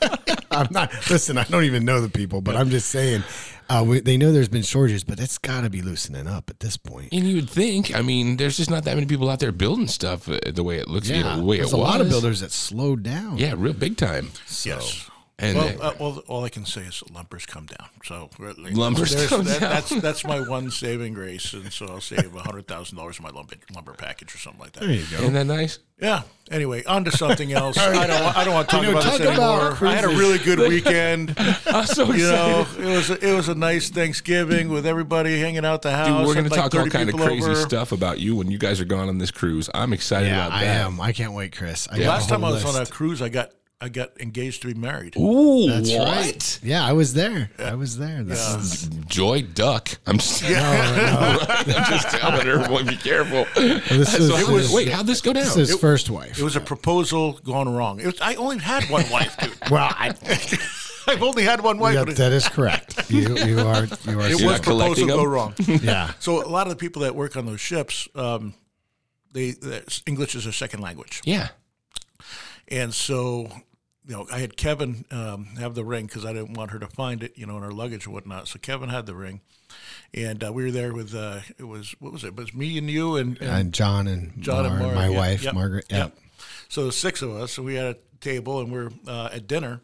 I'm 0.50 0.68
not. 0.70 0.92
Listen, 1.10 1.36
I 1.36 1.44
don't 1.44 1.64
even 1.64 1.84
know 1.84 2.00
the 2.00 2.08
people, 2.08 2.40
but 2.40 2.56
I'm 2.56 2.70
just 2.70 2.88
saying. 2.88 3.22
Uh, 3.70 3.84
we, 3.86 4.00
they 4.00 4.16
know 4.16 4.32
there's 4.32 4.48
been 4.48 4.62
shortages, 4.62 5.04
but 5.04 5.20
it's 5.20 5.36
got 5.36 5.60
to 5.60 5.68
be 5.68 5.82
loosening 5.82 6.26
up 6.26 6.48
at 6.48 6.58
this 6.60 6.78
point. 6.78 7.10
And 7.12 7.24
you 7.24 7.36
would 7.36 7.50
think, 7.50 7.94
I 7.94 8.00
mean, 8.00 8.38
there's 8.38 8.56
just 8.56 8.70
not 8.70 8.84
that 8.84 8.94
many 8.94 9.06
people 9.06 9.28
out 9.28 9.40
there 9.40 9.52
building 9.52 9.88
stuff 9.88 10.26
uh, 10.26 10.38
the 10.46 10.64
way 10.64 10.78
it 10.78 10.88
looks, 10.88 11.10
you 11.10 11.22
know, 11.22 11.36
the 11.36 11.44
way 11.44 11.58
there's 11.58 11.72
it 11.72 11.74
a 11.74 11.78
was. 11.78 11.86
lot 11.86 12.00
of 12.00 12.08
builders 12.08 12.40
that 12.40 12.50
slowed 12.50 13.02
down. 13.02 13.36
Yeah, 13.36 13.52
real 13.58 13.74
big 13.74 13.98
time. 13.98 14.30
Yes. 14.64 15.10
And 15.40 15.56
well, 15.56 15.68
uh, 15.80 15.88
uh, 15.90 15.94
well, 16.00 16.22
all 16.26 16.44
I 16.44 16.48
can 16.48 16.64
say 16.64 16.80
is 16.80 17.00
lumbers 17.12 17.46
come 17.46 17.66
down. 17.66 17.88
So 18.04 18.28
really, 18.40 18.72
Lumbers 18.72 19.28
come 19.28 19.44
that, 19.44 19.60
down. 19.60 19.70
That's 19.70 19.90
that's 20.00 20.24
my 20.24 20.40
one 20.40 20.68
saving 20.72 21.14
grace, 21.14 21.52
and 21.52 21.72
so 21.72 21.86
I'll 21.86 22.00
save 22.00 22.32
hundred 22.32 22.66
thousand 22.66 22.98
dollars 22.98 23.18
in 23.20 23.22
my 23.22 23.30
lumber 23.30 23.54
lumber 23.72 23.92
package 23.92 24.34
or 24.34 24.38
something 24.38 24.60
like 24.60 24.72
that. 24.72 24.80
There 24.80 24.90
you 24.90 25.04
go. 25.12 25.18
isn't 25.18 25.34
that 25.34 25.46
nice? 25.46 25.78
Yeah. 26.00 26.22
Anyway, 26.50 26.82
on 26.84 27.04
to 27.04 27.12
something 27.12 27.52
else. 27.52 27.78
I 27.78 28.06
don't. 28.08 28.36
I 28.36 28.42
don't 28.42 28.54
want 28.54 28.68
to 28.68 28.76
talk 28.76 28.84
You 28.84 28.90
know, 28.90 28.98
about 28.98 29.08
talk 29.10 29.18
this 29.18 29.28
about 29.36 29.60
anymore. 29.78 29.88
I 29.88 29.94
had 29.94 30.04
a 30.04 30.08
really 30.08 30.38
good 30.38 30.58
weekend. 30.58 31.34
I'm 31.38 31.86
so 31.86 32.10
excited. 32.10 32.18
You 32.18 32.26
know, 32.32 32.66
it 32.92 32.96
was 32.96 33.10
a, 33.10 33.28
it 33.30 33.36
was 33.36 33.48
a 33.48 33.54
nice 33.54 33.90
Thanksgiving 33.90 34.70
with 34.70 34.86
everybody 34.86 35.38
hanging 35.38 35.64
out 35.64 35.82
the 35.82 35.92
house. 35.92 36.08
Dude, 36.08 36.26
we're 36.26 36.34
going 36.34 36.46
to 36.46 36.50
like 36.50 36.70
talk 36.72 36.74
all 36.74 36.88
kind 36.88 37.08
of 37.10 37.14
crazy 37.14 37.44
over. 37.44 37.54
stuff 37.54 37.92
about 37.92 38.18
you 38.18 38.34
when 38.34 38.50
you 38.50 38.58
guys 38.58 38.80
are 38.80 38.84
gone 38.86 39.08
on 39.08 39.18
this 39.18 39.30
cruise. 39.30 39.70
I'm 39.72 39.92
excited 39.92 40.26
Yeah, 40.30 40.46
about 40.48 40.58
I 40.58 40.64
that. 40.64 40.84
am. 40.86 41.00
I 41.00 41.12
can't 41.12 41.32
wait, 41.32 41.56
Chris. 41.56 41.86
I 41.88 41.98
got 41.98 42.04
a 42.04 42.08
Last 42.08 42.28
time 42.28 42.42
I 42.42 42.48
whole 42.48 42.54
was 42.56 42.74
on 42.76 42.82
a 42.82 42.86
cruise, 42.86 43.22
I 43.22 43.28
got 43.28 43.52
I 43.80 43.88
got 43.88 44.20
engaged 44.20 44.62
to 44.62 44.68
be 44.68 44.74
married. 44.74 45.16
Ooh, 45.16 45.68
That's 45.70 45.92
what? 45.92 46.08
right. 46.08 46.60
Yeah, 46.64 46.84
I 46.84 46.92
was 46.94 47.14
there. 47.14 47.48
I 47.60 47.76
was 47.76 47.96
there. 47.96 48.24
This 48.24 48.40
is 48.56 48.88
Joy 49.06 49.42
Duck. 49.42 49.88
I'm 50.04 50.18
just, 50.18 50.42
I'm 50.44 51.64
just 51.66 52.08
telling 52.08 52.48
everyone, 52.48 52.86
be 52.86 52.96
careful. 52.96 53.46
This 53.54 53.88
That's 53.88 54.14
is- 54.14 54.30
it 54.30 54.48
was- 54.48 54.72
wait, 54.72 54.88
how'd 54.88 55.06
this 55.06 55.20
go 55.20 55.32
down? 55.32 55.44
this 55.44 55.56
is 55.56 55.68
his 55.68 55.78
first 55.80 56.10
wife. 56.10 56.36
It 56.40 56.42
was 56.42 56.56
a 56.56 56.60
proposal 56.60 57.34
gone 57.44 57.68
wrong. 57.72 58.00
It 58.00 58.06
was, 58.06 58.20
I 58.20 58.34
only 58.34 58.58
had 58.58 58.82
one 58.90 59.08
wife, 59.10 59.36
dude. 59.36 59.56
well, 59.70 59.88
I, 59.96 60.12
I've 61.06 61.22
only 61.22 61.44
had 61.44 61.60
one 61.62 61.78
wife. 61.78 61.94
yeah, 61.94 62.00
but 62.02 62.14
it, 62.14 62.16
that 62.16 62.32
is 62.32 62.48
correct. 62.48 63.08
You, 63.08 63.36
you 63.38 63.60
are. 63.60 63.84
You 63.84 64.20
are. 64.20 64.26
it 64.26 64.32
was 64.34 64.42
not 64.42 64.62
collecting 64.64 65.06
proposal 65.06 65.06
go 65.06 65.18
them? 65.18 65.28
wrong. 65.30 65.54
yeah. 65.84 66.14
So 66.18 66.44
a 66.44 66.50
lot 66.50 66.66
of 66.66 66.70
the 66.70 66.76
people 66.76 67.02
that 67.02 67.14
work 67.14 67.36
on 67.36 67.46
those 67.46 67.60
ships, 67.60 68.08
um, 68.16 68.54
they, 69.32 69.52
they 69.52 69.82
English 70.04 70.34
is 70.34 70.42
their 70.44 70.52
second 70.52 70.80
language, 70.80 71.22
yeah. 71.24 71.48
and 72.66 72.92
so 72.92 73.48
you 74.08 74.14
know 74.14 74.26
I 74.32 74.38
had 74.38 74.56
Kevin 74.56 75.04
um, 75.12 75.44
have 75.60 75.74
the 75.76 75.84
ring 75.84 76.06
because 76.06 76.24
I 76.24 76.32
didn't 76.32 76.54
want 76.54 76.72
her 76.72 76.80
to 76.80 76.88
find 76.88 77.22
it, 77.22 77.38
you 77.38 77.46
know, 77.46 77.56
in 77.58 77.62
her 77.62 77.70
luggage 77.70 78.06
and 78.06 78.14
whatnot. 78.14 78.48
So 78.48 78.58
Kevin 78.58 78.88
had 78.88 79.06
the 79.06 79.14
ring, 79.14 79.40
and 80.12 80.42
uh, 80.42 80.52
we 80.52 80.64
were 80.64 80.70
there 80.72 80.92
with 80.92 81.14
uh, 81.14 81.40
it 81.58 81.64
was 81.68 81.94
what 82.00 82.12
was 82.12 82.24
it? 82.24 82.28
It 82.28 82.36
was 82.36 82.52
me 82.54 82.76
and 82.78 82.90
you 82.90 83.14
and, 83.16 83.38
and 83.40 83.50
And 83.50 83.72
John 83.74 84.08
and 84.08 84.32
John 84.42 84.66
and 84.66 84.78
Mar- 84.78 84.86
Mar- 84.88 84.94
my 84.94 85.08
yeah, 85.08 85.16
wife 85.16 85.44
yep, 85.44 85.54
Margaret. 85.54 85.84
Yeah. 85.90 85.98
yep. 85.98 86.18
So 86.68 86.86
the 86.86 86.92
six 86.92 87.22
of 87.22 87.30
us, 87.30 87.52
so 87.52 87.62
we 87.62 87.76
had 87.76 87.86
a 87.86 87.96
table 88.20 88.60
and 88.60 88.72
we're 88.72 88.90
uh, 89.06 89.28
at 89.32 89.46
dinner. 89.46 89.80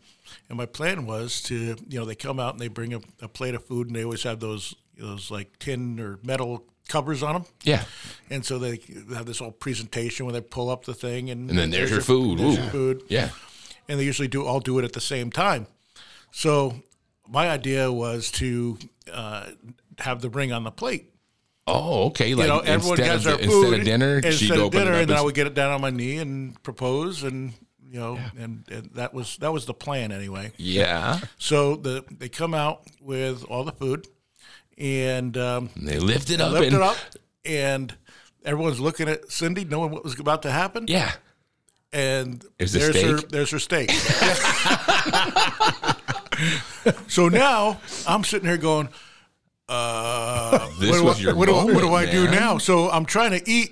And 0.49 0.59
my 0.59 0.67
plan 0.67 1.07
was 1.07 1.43
to, 1.45 1.77
you 1.89 1.99
know, 1.99 2.05
they 2.05 2.15
come 2.15 2.41
out 2.41 2.55
and 2.55 2.61
they 2.61 2.69
bring 2.69 2.93
a, 2.93 3.01
a 3.23 3.29
plate 3.29 3.55
of 3.55 3.65
food, 3.65 3.87
and 3.87 3.95
they 3.97 4.05
always 4.05 4.23
have 4.25 4.41
those 4.41 4.75
those 4.99 5.31
like 5.31 5.59
tin 5.59 6.01
or 6.01 6.19
metal 6.23 6.65
covers 6.89 7.23
on 7.23 7.35
them. 7.35 7.45
Yeah. 7.63 7.85
And 8.31 8.45
so 8.45 8.59
they 8.59 8.81
have 9.15 9.27
this 9.27 9.39
whole 9.39 9.53
presentation 9.53 10.27
where 10.27 10.33
they 10.33 10.41
pull 10.41 10.71
up 10.71 10.85
the 10.85 10.95
thing, 10.95 11.31
and, 11.31 11.51
And 11.51 11.59
then 11.59 11.71
there's 11.71 11.91
your 11.91 12.01
food. 12.01 12.39
there's 12.39 12.59
Ooh. 12.59 12.61
your 12.63 12.71
food. 12.71 13.03
Yeah. 13.09 13.31
And 13.89 13.99
they 14.01 14.05
usually 14.05 14.29
do 14.29 14.45
all 14.47 14.61
do 14.61 14.79
it 14.79 14.85
at 14.85 14.93
the 14.93 15.01
same 15.01 15.31
time. 15.31 15.67
So 16.33 16.75
my 17.29 17.49
idea 17.49 17.93
was 17.93 18.31
to 18.33 18.79
uh, 19.13 19.47
have 19.99 20.21
the 20.21 20.31
ring 20.31 20.53
on 20.53 20.65
the 20.65 20.71
plate. 20.71 21.11
Oh, 21.67 22.07
okay. 22.07 22.35
Like 22.35 22.45
you 22.45 22.53
know, 22.53 22.59
everyone 22.61 23.01
of, 23.01 23.25
their 23.25 23.37
the- 23.37 23.45
food 23.45 23.73
instead 23.75 23.79
of 23.81 23.85
dinner, 23.85 24.17
instead 24.19 24.59
of 24.59 24.71
dinner, 24.71 24.93
up 24.93 25.01
and 25.01 25.11
then 25.11 25.17
I 25.17 25.23
would 25.23 25.35
get 25.35 25.47
it 25.47 25.55
down 25.55 25.73
on 25.73 25.81
my 25.81 25.91
knee 25.91 26.19
and 26.19 26.63
propose, 26.63 27.23
and 27.23 27.55
you 27.91 27.99
know, 27.99 28.19
and, 28.39 28.65
and 28.71 28.91
that 28.95 29.15
was 29.15 29.39
that 29.39 29.53
was 29.53 29.65
the 29.65 29.73
plan 29.73 30.13
anyway. 30.13 30.53
yeah. 30.59 31.21
So 31.39 31.77
the 31.77 32.05
they 32.11 32.29
come 32.29 32.53
out 32.53 32.83
with 33.01 33.45
all 33.45 33.65
the 33.65 33.73
food, 33.73 34.09
and 34.77 35.37
um, 35.39 35.71
And 35.75 35.89
they 35.89 35.99
lift 35.99 36.29
it 36.31 36.41
up. 36.41 36.53
lift 36.53 36.67
and, 36.67 36.75
it 36.75 36.83
up, 36.83 36.97
and 37.47 37.95
everyone's 38.45 38.81
looking 38.81 39.09
at 39.09 39.33
Cindy, 39.33 39.65
knowing 39.65 39.91
what 39.91 40.05
was 40.05 40.19
about 40.21 40.43
to 40.43 40.51
happen. 40.51 40.85
Yeah. 40.87 41.13
And 41.95 42.45
there's 42.59 42.75
her 43.03 43.21
there's 43.29 43.51
her 43.51 43.59
steak. 43.59 43.91
so 47.09 47.29
now 47.29 47.81
I'm 48.07 48.23
sitting 48.25 48.47
here 48.49 48.57
going, 48.59 48.89
uh, 49.69 50.69
This 50.81 50.91
what, 50.91 50.99
do 50.99 51.05
was 51.05 51.19
I- 51.19 51.23
your 51.23 51.35
what, 51.37 51.47
do 51.47 51.55
what 51.55 51.67
do 51.69 51.73
moment, 51.75 51.95
I 51.95 52.11
do 52.11 52.25
man. 52.25 52.35
now? 52.35 52.59
So 52.59 52.91
I'm 52.91 53.07
trying 53.07 53.31
to 53.31 53.49
eat. 53.51 53.71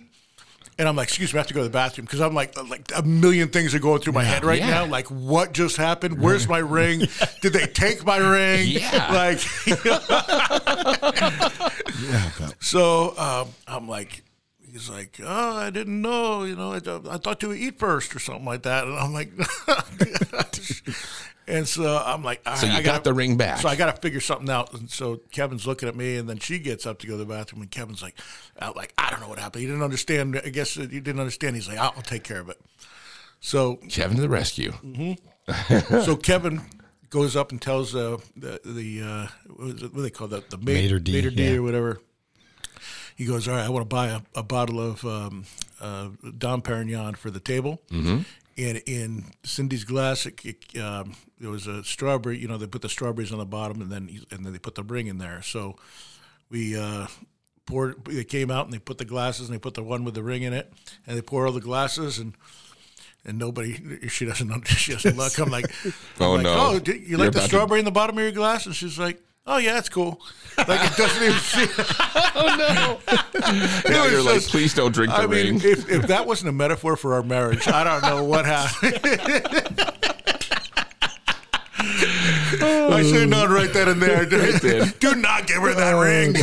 And 0.79 0.89
I'm 0.89 0.97
like, 0.97 1.09
excuse 1.09 1.35
me, 1.35 1.39
I 1.39 1.41
have 1.41 1.49
to 1.49 1.55
go 1.55 1.61
to 1.61 1.65
the 1.65 1.71
bathroom 1.71 2.07
because 2.07 2.21
I'm 2.23 2.35
like, 2.35 2.57
like 2.69 2.91
a 2.97 3.03
million 3.03 3.51
things 3.51 3.75
are 3.75 3.79
going 3.79 4.01
through 4.01 4.15
my 4.15 4.25
head 4.25 4.43
right 4.43 4.59
Yeah. 4.59 4.71
now. 4.71 4.87
Like, 4.87 5.07
what 5.09 5.53
just 5.53 5.77
happened? 5.77 6.19
Where's 6.19 6.49
my 6.49 6.59
ring? 6.59 7.07
Did 7.43 7.53
they 7.53 7.67
take 7.67 8.07
my 8.07 8.17
ring? 8.17 8.67
Yeah. 8.69 9.13
Like, 9.13 9.41
Yeah. 12.01 12.31
so 12.61 13.17
um, 13.19 13.49
I'm 13.69 13.87
like, 13.87 14.25
he's 14.73 14.89
like, 14.91 15.21
oh, 15.23 15.57
I 15.57 15.71
didn't 15.71 16.01
know, 16.03 16.45
you 16.45 16.57
know, 16.57 16.73
I, 16.73 16.81
thought- 16.81 17.07
I 17.09 17.19
thought 17.19 17.43
you 17.43 17.49
would 17.51 17.59
eat 17.59 17.79
first 17.79 18.15
or 18.17 18.19
something 18.19 18.45
like 18.47 18.63
that. 18.63 18.85
And 18.85 18.95
I'm 18.99 19.13
like, 19.13 19.31
and 21.47 21.67
so 21.69 22.03
I'm 22.05 22.23
like, 22.23 22.41
So 22.57 22.67
you 22.67 22.73
I 22.73 22.77
got 22.77 22.85
gotta- 22.85 23.05
the 23.05 23.15
ring 23.15 23.37
back. 23.37 23.59
So 23.61 23.69
I 23.69 23.77
got 23.77 23.95
to 23.95 24.01
figure 24.01 24.21
something 24.21 24.49
out. 24.51 24.73
And 24.75 24.91
so 24.91 25.21
Kevin's 25.31 25.67
looking 25.67 25.89
at 25.89 25.97
me, 25.97 26.17
and 26.17 26.29
then 26.29 26.39
she 26.39 26.59
gets 26.59 26.87
up 26.87 26.99
to 27.01 27.07
go 27.07 27.13
to 27.15 27.19
the 27.19 27.25
bathroom, 27.27 27.63
and 27.63 27.71
Kevin's 27.71 28.03
like, 28.03 28.19
out 28.61 28.77
like, 28.77 28.93
I 28.99 29.11
don't 29.11 29.21
know 29.21 29.29
what 29.29 29.39
happened. 29.39 29.61
He 29.63 29.67
didn't 29.67 29.83
understand. 29.83 30.41
I 30.45 30.49
guess 30.49 30.75
he 30.75 30.87
didn't 30.87 31.21
understand. 31.21 31.57
He's 31.57 31.69
like, 31.69 31.79
I'll, 31.79 31.93
I'll 31.97 32.03
take 32.03 32.25
care 32.25 32.41
of 32.41 32.49
it. 32.49 32.61
So 33.41 33.77
Kevin 33.89 34.17
to 34.17 34.23
the 34.23 34.29
rescue. 34.29 34.73
so 36.05 36.17
Kevin 36.17 36.61
goes 37.11 37.35
up 37.37 37.51
and 37.51 37.61
tells 37.61 37.95
uh, 37.95 38.19
the 38.37 38.61
the 38.65 39.03
uh, 39.03 39.27
what, 39.57 39.69
is 39.77 39.83
it, 39.83 39.87
what 39.87 39.95
do 39.97 40.03
they 40.03 40.11
call 40.11 40.29
that 40.29 40.49
the 40.51 40.57
ma- 40.59 40.65
Maitre 40.65 41.01
d', 41.01 41.13
maitre 41.13 41.31
d' 41.31 41.41
yeah. 41.41 41.53
or 41.57 41.63
whatever. 41.63 42.01
He 43.17 43.25
goes, 43.27 43.47
all 43.49 43.55
right, 43.55 43.65
I 43.65 43.69
want 43.69 43.83
to 43.89 43.95
buy 43.95 44.09
a, 44.09 44.21
a 44.35 44.43
bottle 44.43 44.81
of 44.81 45.05
um, 45.05 45.45
uh, 45.81 46.09
Dom 46.39 46.63
Perignon 46.63 47.17
for 47.17 47.31
the 47.31 47.41
table, 47.41 47.81
Mm-hmm. 47.91 48.19
and 48.59 48.83
in 48.87 49.25
Cindy's 49.45 49.85
glass, 49.85 50.27
it, 50.27 50.41
it, 50.45 50.79
um, 50.81 51.15
there 51.41 51.51
was 51.51 51.67
a 51.67 51.83
strawberry. 51.85 52.39
You 52.39 52.49
know, 52.49 52.57
they 52.59 52.67
put 52.67 52.83
the 52.83 52.89
strawberries 52.89 53.33
on 53.33 53.39
the 53.39 53.45
bottom, 53.47 53.81
and 53.81 53.91
then 53.91 54.09
and 54.31 54.45
then 54.45 54.53
they 54.53 54.59
put 54.59 54.75
the 54.75 54.83
ring 54.85 55.07
in 55.09 55.19
there. 55.19 55.43
So 55.43 55.77
we 56.51 56.77
uh, 56.79 57.07
poured. 57.67 58.05
They 58.05 58.25
came 58.25 58.51
out 58.51 58.65
and 58.67 58.73
they 58.75 58.79
put 58.79 58.99
the 58.99 59.05
glasses 59.05 59.49
and 59.49 59.55
they 59.55 59.61
put 59.61 59.75
the 59.75 59.83
one 59.83 60.05
with 60.05 60.15
the 60.15 60.23
ring 60.23 60.43
in 60.43 60.53
it, 60.53 60.73
and 61.07 61.17
they 61.17 61.23
pour 61.23 61.47
all 61.47 61.53
the 61.53 61.61
glasses 61.61 62.19
and. 62.19 62.35
And 63.25 63.39
nobody, 63.39 64.09
she 64.09 64.25
doesn't, 64.25 64.49
know- 64.49 64.61
she 64.67 64.95
doesn't 64.95 65.17
look. 65.17 65.39
I'm 65.39 65.49
like, 65.49 65.67
Oh, 66.19 66.31
I'm 66.35 66.35
like, 66.39 66.43
no. 66.43 66.57
Oh, 66.59 66.79
do 66.81 66.91
you 66.93 66.99
You're 67.11 67.19
like 67.21 67.27
the 67.31 67.39
about 67.39 67.43
to- 67.43 67.47
strawberry 67.47 67.79
in 67.79 67.85
the 67.85 67.93
bottom 67.93 68.19
of 68.19 68.23
your 68.25 68.33
glass? 68.33 68.67
And 68.67 68.75
she's 68.75 68.99
like, 68.99 69.23
Oh 69.47 69.57
yeah, 69.59 69.75
that's 69.75 69.89
cool. 69.89 70.21
Like 70.57 70.91
it 70.93 70.97
doesn't 70.97 71.23
even 71.23 71.39
see. 71.39 71.67
Oh, 72.35 72.99
now 73.89 74.03
was 74.05 74.13
you're 74.13 74.23
like, 74.23 74.43
please 74.43 74.73
don't 74.75 74.93
drink 74.93 75.13
the 75.13 75.19
I 75.19 75.27
mean, 75.27 75.59
ring. 75.59 75.61
if, 75.65 75.91
if 75.91 76.07
that 76.07 76.27
wasn't 76.27 76.49
a 76.49 76.53
metaphor 76.53 76.97
for 76.97 77.15
our 77.15 77.23
marriage, 77.23 77.69
I 77.69 77.85
don't 77.85 78.03
know 78.03 78.25
what 78.25 78.47
happened. 78.47 78.99
I 82.65 83.03
should 83.03 83.21
have 83.21 83.29
known 83.29 83.51
right 83.51 83.73
then 83.73 83.89
and 83.89 84.01
there. 84.01 84.25
then. 84.25 84.93
Do 84.99 85.15
not 85.15 85.47
give 85.47 85.59
her 85.63 85.75
that 85.75 85.93
ring. 85.93 86.35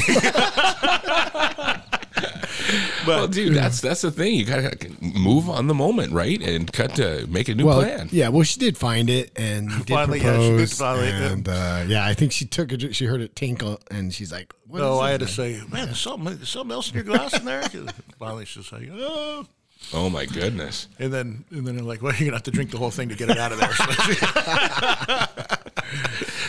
well, 3.07 3.27
dude, 3.27 3.55
that's 3.55 3.81
that's 3.81 4.01
the 4.01 4.11
thing. 4.11 4.35
You 4.35 4.45
gotta 4.45 4.77
move 5.01 5.49
on 5.49 5.67
the 5.67 5.73
moment, 5.73 6.13
right, 6.13 6.41
and 6.41 6.71
cut 6.71 6.95
to 6.95 7.25
make 7.27 7.47
a 7.49 7.55
new 7.55 7.65
well, 7.65 7.81
plan. 7.81 8.09
yeah. 8.11 8.29
Well, 8.29 8.43
she 8.43 8.59
did 8.59 8.77
find 8.77 9.09
it 9.09 9.31
and 9.37 9.69
did 9.85 9.89
Finally, 9.89 10.19
yeah, 10.21 10.39
she 10.39 10.57
did 10.57 10.69
finally, 10.71 11.09
and 11.09 11.47
uh, 11.47 11.83
yeah, 11.87 12.05
I 12.05 12.13
think 12.13 12.31
she 12.31 12.45
took 12.45 12.71
it. 12.71 12.95
She 12.95 13.05
heard 13.05 13.21
it 13.21 13.35
tinkle, 13.35 13.79
and 13.91 14.13
she's 14.13 14.31
like, 14.31 14.53
what 14.67 14.79
No, 14.79 14.95
is 14.95 14.99
I 15.01 15.09
it? 15.09 15.11
had 15.11 15.19
to 15.21 15.27
say, 15.27 15.61
man, 15.71 15.85
there's 15.85 15.99
something, 15.99 16.37
something 16.45 16.71
else 16.73 16.89
in 16.89 16.95
your 16.95 17.03
glass 17.03 17.37
in 17.37 17.45
there. 17.45 17.63
Finally, 18.19 18.45
she's 18.45 18.71
like, 18.71 18.89
oh. 18.91 19.45
Oh 19.93 20.09
my 20.09 20.25
goodness. 20.25 20.87
And 20.99 21.11
then, 21.13 21.45
and 21.51 21.65
then 21.65 21.75
they're 21.77 21.85
like, 21.85 22.01
well, 22.01 22.11
you're 22.13 22.25
gonna 22.27 22.35
have 22.37 22.43
to 22.43 22.51
drink 22.51 22.71
the 22.71 22.77
whole 22.77 22.91
thing 22.91 23.07
to 23.09 23.15
get 23.15 23.29
it 23.29 23.37
out 23.37 23.51
of 23.53 23.59
there. 23.59 23.73
So 23.73 23.85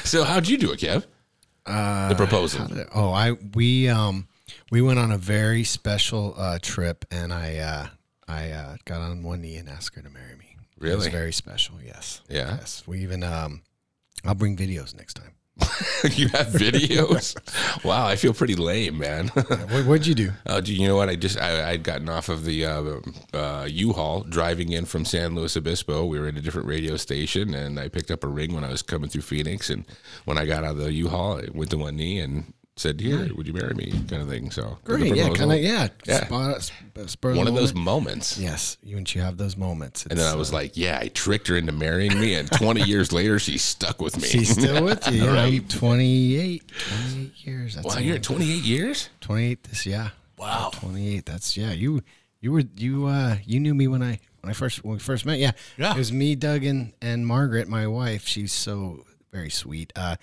So 0.04 0.24
how'd 0.24 0.48
you 0.48 0.58
do 0.58 0.72
it, 0.72 0.80
Kev? 0.80 1.04
the 1.66 2.14
proposal. 2.16 2.66
Oh, 2.94 3.12
I 3.12 3.32
we 3.54 3.88
um 3.88 4.26
we 4.70 4.82
went 4.82 4.98
on 4.98 5.11
a 5.12 5.18
very 5.18 5.64
special 5.64 6.34
uh, 6.36 6.59
trip, 6.61 7.05
and 7.11 7.32
I 7.32 7.57
uh, 7.59 7.86
I 8.28 8.51
uh, 8.51 8.76
got 8.84 9.01
on 9.01 9.22
one 9.22 9.40
knee 9.42 9.57
and 9.57 9.68
asked 9.68 9.94
her 9.96 10.03
to 10.03 10.11
marry 10.11 10.36
me. 10.36 10.57
it 10.57 10.82
was 10.82 11.07
Really? 11.07 11.11
very 11.11 11.32
special. 11.32 11.76
Yes. 11.84 12.20
Yeah? 12.28 12.57
Yes. 12.59 12.82
We 12.86 13.01
even 13.01 13.22
um, 13.22 13.62
I'll 14.24 14.34
bring 14.34 14.57
videos 14.57 14.96
next 14.96 15.14
time. 15.14 15.32
you 16.14 16.28
have 16.28 16.46
videos? 16.46 17.36
wow, 17.84 18.07
I 18.07 18.16
feel 18.16 18.32
pretty 18.32 18.55
lame, 18.55 18.96
man. 18.96 19.28
What, 19.28 19.84
what'd 19.84 20.07
you 20.07 20.14
do? 20.14 20.32
Oh, 20.46 20.61
do 20.62 20.74
you 20.74 20.88
know 20.88 20.96
what? 20.96 21.11
I 21.11 21.16
just 21.16 21.38
I, 21.38 21.70
I'd 21.70 21.82
gotten 21.82 22.09
off 22.09 22.30
of 22.30 22.46
the 22.46 22.64
uh, 22.64 23.01
uh, 23.34 23.66
U-Haul 23.68 24.22
driving 24.22 24.72
in 24.72 24.86
from 24.86 25.05
San 25.05 25.34
Luis 25.34 25.59
Obispo. 25.59 26.07
We 26.07 26.18
were 26.18 26.28
at 26.28 26.36
a 26.38 26.40
different 26.40 26.66
radio 26.66 26.96
station, 26.96 27.53
and 27.53 27.78
I 27.78 27.88
picked 27.88 28.11
up 28.11 28.24
a 28.24 28.28
ring 28.28 28.55
when 28.55 28.64
I 28.64 28.70
was 28.70 28.80
coming 28.80 29.11
through 29.11 29.20
Phoenix. 29.22 29.68
And 29.68 29.84
when 30.24 30.38
I 30.38 30.46
got 30.46 30.64
out 30.64 30.72
of 30.72 30.78
the 30.78 30.92
U-Haul, 30.94 31.40
I 31.40 31.48
went 31.53 31.70
to 31.72 31.78
one 31.78 31.96
knee 31.96 32.20
and 32.20 32.55
said, 32.80 33.00
"Here, 33.00 33.30
would 33.34 33.46
you 33.46 33.52
marry 33.52 33.74
me?" 33.74 33.90
Kind 34.08 34.22
of 34.22 34.28
thing. 34.28 34.50
So 34.50 34.78
Great. 34.84 35.14
Yeah. 35.14 35.28
Kind 35.30 35.52
of. 35.52 35.58
Yeah. 35.60 35.88
Yeah. 36.06 36.26
Spot, 36.26 36.62
sp- 36.62 37.06
spur 37.06 37.34
One 37.34 37.46
of 37.48 37.54
those 37.54 37.74
moments. 37.74 38.38
Yes. 38.38 38.76
You 38.82 38.96
and 38.96 39.14
you 39.14 39.20
have 39.20 39.36
those 39.36 39.56
moments. 39.56 40.06
And 40.06 40.18
then 40.18 40.26
I 40.26 40.36
was 40.36 40.50
uh, 40.52 40.56
like, 40.56 40.76
"Yeah, 40.76 40.98
I 41.00 41.08
tricked 41.08 41.48
her 41.48 41.56
into 41.56 41.72
marrying 41.72 42.18
me." 42.18 42.34
And 42.34 42.50
20 42.50 42.82
years 42.88 43.12
later, 43.12 43.38
she's 43.38 43.62
stuck 43.62 44.00
with 44.00 44.16
me. 44.20 44.26
She's 44.28 44.50
still 44.50 44.84
with 44.84 45.06
you. 45.10 45.24
Yeah, 45.24 45.32
Right. 45.34 45.60
I'm 45.62 45.68
28, 45.68 46.62
28 46.68 47.46
years. 47.46 47.74
That's 47.76 47.86
wow, 47.86 47.98
you're 47.98 48.18
28 48.18 48.62
years. 48.64 49.08
28 49.20 49.62
this 49.64 49.86
yeah. 49.86 50.10
Wow. 50.38 50.70
28. 50.74 51.26
That's 51.26 51.56
yeah. 51.56 51.72
You 51.72 52.02
you 52.40 52.52
were 52.52 52.62
you 52.76 53.06
uh 53.06 53.36
you 53.44 53.60
knew 53.60 53.74
me 53.74 53.86
when 53.88 54.02
I 54.02 54.18
when 54.40 54.50
I 54.50 54.54
first 54.54 54.82
when 54.84 54.94
we 54.94 54.98
first 55.00 55.26
met. 55.26 55.38
Yeah. 55.38 55.52
Yeah. 55.76 55.92
It 55.92 55.98
was 55.98 56.12
me, 56.12 56.34
Doug 56.34 56.64
and 56.64 56.92
and 57.02 57.26
Margaret, 57.26 57.68
my 57.68 57.86
wife. 57.86 58.26
She's 58.26 58.52
so 58.52 59.04
very 59.32 59.50
sweet. 59.50 59.92
Uh 59.94 60.16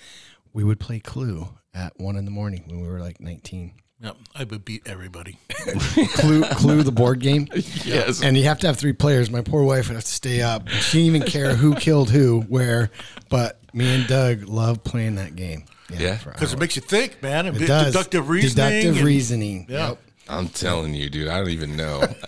we 0.53 0.63
would 0.63 0.79
play 0.79 0.99
Clue 0.99 1.49
at 1.77 1.93
1 1.99 2.15
in 2.15 2.25
the 2.25 2.31
morning 2.31 2.63
when 2.67 2.81
we 2.81 2.87
were 2.87 2.99
like 2.99 3.19
19. 3.21 3.71
yeah, 4.01 4.11
I 4.35 4.43
would 4.43 4.65
beat 4.65 4.83
everybody. 4.87 5.37
Clue 5.49 6.43
Clue 6.43 6.83
the 6.83 6.91
board 6.91 7.19
game. 7.19 7.47
Yes. 7.85 8.21
And 8.23 8.35
you 8.35 8.43
have 8.45 8.59
to 8.59 8.67
have 8.67 8.77
three 8.77 8.93
players. 8.93 9.29
My 9.29 9.41
poor 9.41 9.63
wife 9.63 9.87
would 9.87 9.95
have 9.95 10.03
to 10.03 10.11
stay 10.11 10.41
up. 10.41 10.67
She 10.69 10.99
didn't 11.03 11.15
even 11.15 11.27
care 11.27 11.55
who 11.55 11.75
killed 11.87 12.09
who, 12.09 12.41
where, 12.41 12.89
but 13.29 13.59
me 13.73 13.93
and 13.95 14.07
Doug 14.07 14.43
love 14.47 14.83
playing 14.83 15.15
that 15.15 15.35
game. 15.35 15.65
Yeah. 15.89 16.17
for 16.17 16.31
Because 16.31 16.51
it 16.53 16.59
makes 16.59 16.75
you 16.75 16.81
think, 16.81 17.21
man. 17.23 17.45
and 17.45 17.55
It 17.61 17.65
does. 17.67 17.93
Deductive 17.93 18.27
reasoning. 18.29 18.55
Deductive 18.69 18.95
and- 18.97 19.05
reasoning. 19.05 19.65
Yeah. 19.69 19.89
Yep. 19.89 20.01
I'm 20.29 20.49
telling 20.49 20.93
you, 20.93 21.09
dude. 21.09 21.27
I 21.29 21.39
don't 21.39 21.49
even 21.49 21.75
know. 21.77 22.01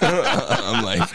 I'm 0.00 0.84
like, 0.84 1.08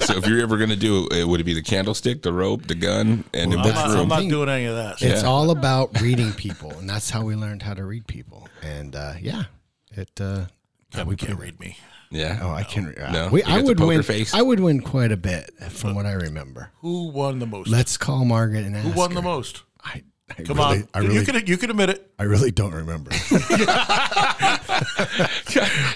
so 0.00 0.16
if 0.16 0.26
you're 0.26 0.40
ever 0.40 0.56
gonna 0.58 0.76
do 0.76 1.06
it, 1.10 1.26
would 1.26 1.40
it 1.40 1.44
be 1.44 1.54
the 1.54 1.62
candlestick, 1.62 2.22
the 2.22 2.32
rope, 2.32 2.66
the 2.66 2.74
gun, 2.74 3.24
and 3.34 3.52
in 3.52 3.58
I'm 3.60 3.64
which 3.66 3.74
not, 3.74 3.86
I'm 3.90 3.96
room? 3.96 4.08
not 4.08 4.20
doing 4.28 4.48
any 4.48 4.64
of 4.66 4.76
that. 4.76 5.02
It's 5.02 5.22
Yeah. 5.22 5.28
all 5.28 5.50
about 5.50 6.00
reading 6.00 6.32
people, 6.32 6.70
and 6.78 6.88
that's 6.88 7.10
how 7.10 7.22
we 7.24 7.34
learned 7.36 7.62
how 7.62 7.74
to 7.74 7.84
read 7.84 8.06
people. 8.06 8.48
And 8.62 8.96
uh, 8.96 9.14
yeah, 9.20 9.44
it. 9.92 10.10
Uh, 10.20 10.46
Yeah, 10.94 11.04
we 11.04 11.16
can't 11.16 11.38
read 11.38 11.58
me. 11.60 11.76
Yeah. 12.10 12.40
oh, 12.42 12.50
I 12.50 12.62
can. 12.64 12.94
Uh, 12.94 13.10
No? 13.12 13.28
we, 13.30 13.42
I 13.42 13.60
would 13.62 13.80
win. 13.80 14.02
face? 14.02 14.34
I 14.34 14.42
would 14.42 14.60
win 14.60 14.80
quite 14.82 15.12
a 15.12 15.16
bit 15.16 15.50
from 15.70 15.94
what 15.94 16.04
I 16.06 16.12
remember. 16.12 16.70
Who 16.80 17.08
won 17.08 17.38
the 17.38 17.46
most? 17.46 17.68
Let's 17.70 17.96
call 17.96 18.24
Margaret 18.26 18.64
and 18.64 18.76
ask 18.76 18.86
Who 18.86 18.92
won 18.92 19.10
her. 19.10 19.14
the 19.16 19.22
most? 19.22 19.62
I, 19.82 20.02
I 20.30 20.42
Come 20.42 20.58
really, 20.58 20.78
on. 20.82 20.88
I 20.94 20.98
really, 21.00 21.14
you 21.14 21.22
can 21.24 21.46
you 21.46 21.56
can 21.56 21.70
admit 21.70 21.88
it. 21.90 22.10
I 22.18 22.24
really 22.24 22.50
don't 22.50 22.74
remember. 22.74 23.10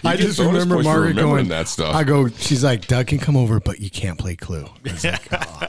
I 0.05 0.17
just 0.17 0.39
remember 0.39 0.83
Margaret 0.83 1.17
going. 1.17 1.49
that 1.49 1.69
stuff. 1.69 1.95
I 1.95 2.05
go. 2.05 2.29
She's 2.29 2.65
like, 2.65 2.87
Doug 2.87 3.07
can 3.09 3.19
come 3.19 3.37
over, 3.37 3.61
but 3.61 3.81
you 3.81 3.91
can't 3.91 4.19
play 4.19 4.37
Clue. 4.37 4.67
Like, 4.85 5.29
oh. 5.33 5.67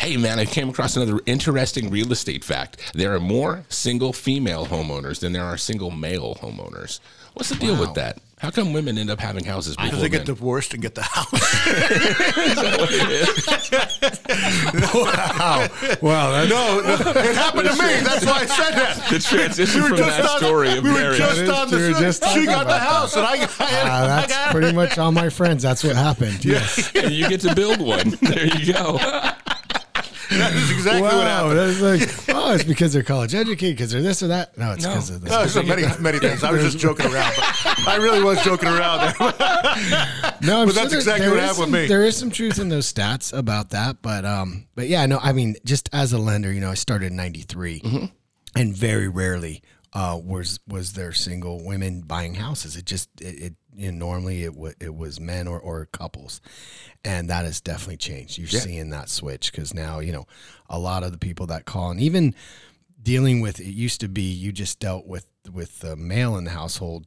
Hey, 0.00 0.16
man, 0.16 0.38
I 0.38 0.44
came 0.44 0.68
across 0.68 0.94
another 0.94 1.18
interesting 1.26 1.90
real 1.90 2.12
estate 2.12 2.44
fact. 2.44 2.92
There 2.94 3.12
are 3.12 3.18
more 3.18 3.64
single 3.68 4.12
female 4.12 4.66
homeowners 4.66 5.18
than 5.18 5.32
there 5.32 5.42
are 5.42 5.56
single 5.56 5.90
male 5.90 6.36
homeowners. 6.36 7.00
What's 7.34 7.48
the 7.48 7.56
deal 7.56 7.76
with 7.76 7.94
that? 7.94 8.18
How 8.38 8.50
come 8.50 8.74
women 8.74 8.98
end 8.98 9.08
up 9.08 9.18
having 9.18 9.44
houses 9.46 9.76
Because 9.76 10.02
they 10.02 10.10
get 10.10 10.18
men? 10.18 10.26
divorced 10.26 10.74
and 10.74 10.82
get 10.82 10.94
the 10.94 11.00
house. 11.02 11.32
Wow, 16.02 16.30
that's, 16.30 16.50
no, 16.50 16.80
no, 16.80 17.10
it 17.20 17.34
happened 17.34 17.68
to 17.68 17.72
me. 17.74 18.00
That's 18.02 18.24
why 18.26 18.40
I 18.40 18.46
said 18.46 18.72
that. 18.74 19.08
the 19.10 19.18
transition 19.18 19.82
We 19.82 19.90
were 19.90 19.96
from 19.96 20.06
just 20.06 20.16
that 20.18 20.30
on- 20.30 20.38
story 20.38 20.76
of 20.76 20.84
we 20.84 20.90
were 20.90 20.96
marriage. 20.98 21.18
just 21.18 21.36
That 21.36 21.44
is 21.44 21.50
on 21.50 21.70
the. 21.70 21.76
true. 21.78 21.94
Just 21.94 22.24
she 22.28 22.44
got 22.46 22.66
the 22.66 22.76
about 22.76 22.80
house, 22.82 23.16
and 23.16 23.26
I, 23.26 23.32
I, 23.32 23.42
uh, 23.42 23.46
I 23.48 24.06
that's 24.06 24.32
got 24.32 24.50
pretty 24.50 24.72
much 24.72 24.98
all 24.98 25.12
my 25.12 25.28
friends. 25.30 25.62
That's 25.62 25.82
what 25.84 25.96
happened. 25.96 26.44
Yes. 26.44 26.90
and 26.94 27.12
you 27.12 27.28
get 27.28 27.40
to 27.42 27.54
build 27.54 27.80
one. 27.80 28.10
There 28.26 28.46
you 28.58 28.72
go. 28.72 28.98
That 30.28 30.52
is 30.54 30.70
exactly 30.72 31.02
what 31.02 31.24
happened. 31.26 31.56
that's 31.58 31.80
like, 31.80 32.02
oh, 32.36 32.52
it's 32.54 32.64
because 32.64 32.92
they're 32.92 33.04
college 33.04 33.32
educated, 33.34 33.76
because 33.76 33.92
they're 33.92 34.02
this 34.02 34.22
or 34.24 34.28
that. 34.28 34.56
No, 34.58 34.72
it's 34.72 34.82
No. 34.82 34.90
because 34.90 35.10
of 35.10 35.20
this. 35.20 35.30
No, 35.30 35.38
there's 35.38 35.52
so 35.54 35.62
many, 35.62 35.82
many 36.00 36.18
things. 36.18 36.42
I 36.42 36.50
was 36.50 36.62
just 36.64 36.78
joking 36.78 37.06
around. 37.12 37.32
But 37.36 37.44
I 37.86 37.96
really 37.96 38.22
was 38.22 38.42
joking 38.42 38.68
around 38.68 39.00
there. 39.00 39.32
No, 40.42 40.60
I'm 40.60 40.66
But 40.68 40.74
that's 40.74 40.90
there- 40.90 40.98
exactly 40.98 41.26
there 41.26 41.34
what 41.34 41.42
happened 41.42 41.72
with 41.72 41.82
me. 41.82 41.86
There 41.86 42.04
is 42.04 42.16
some 42.16 42.30
truth 42.30 42.58
in 42.58 42.68
those 42.68 42.92
stats 42.92 43.36
about 43.36 43.70
that, 43.70 44.02
but 44.02 44.24
um, 44.24 44.66
but 44.74 44.86
yeah, 44.88 45.06
no, 45.06 45.18
I 45.18 45.32
mean, 45.32 45.56
just 45.64 45.88
as 45.92 46.12
a 46.12 46.18
lender, 46.18 46.52
you 46.52 46.60
know, 46.60 46.70
I 46.70 46.74
started 46.74 47.06
in 47.06 47.16
'93, 47.16 47.80
Mm-hmm. 47.80 48.04
and 48.54 48.76
very 48.76 49.08
rarely 49.08 49.62
uh, 49.92 50.20
was 50.22 50.60
was 50.68 50.92
there 50.92 51.12
single 51.12 51.64
women 51.64 52.02
buying 52.02 52.34
houses. 52.34 52.76
It 52.76 52.84
just 52.84 53.08
it, 53.20 53.24
it 53.42 53.54
you 53.74 53.92
know, 53.92 53.98
normally 54.06 54.44
it 54.44 54.52
w- 54.54 54.74
it 54.78 54.94
was 54.94 55.18
men 55.20 55.48
or, 55.48 55.58
or 55.58 55.86
couples, 55.86 56.40
and 57.04 57.30
that 57.30 57.44
has 57.46 57.60
definitely 57.60 57.96
changed. 57.96 58.36
You're 58.38 58.48
seeing 58.48 58.90
that 58.90 59.08
switch 59.08 59.50
because 59.50 59.72
now 59.74 60.00
you 60.00 60.12
know 60.12 60.26
a 60.68 60.78
lot 60.78 61.02
of 61.02 61.12
the 61.12 61.18
people 61.18 61.46
that 61.46 61.64
call 61.64 61.90
and 61.90 62.00
even 62.00 62.34
dealing 63.02 63.40
with 63.40 63.58
it 63.60 63.66
used 63.66 64.00
to 64.00 64.08
be 64.08 64.22
you 64.22 64.52
just 64.52 64.80
dealt 64.80 65.06
with 65.06 65.26
with 65.50 65.78
the 65.80 65.96
male 65.96 66.36
in 66.36 66.44
the 66.44 66.50
household 66.50 67.06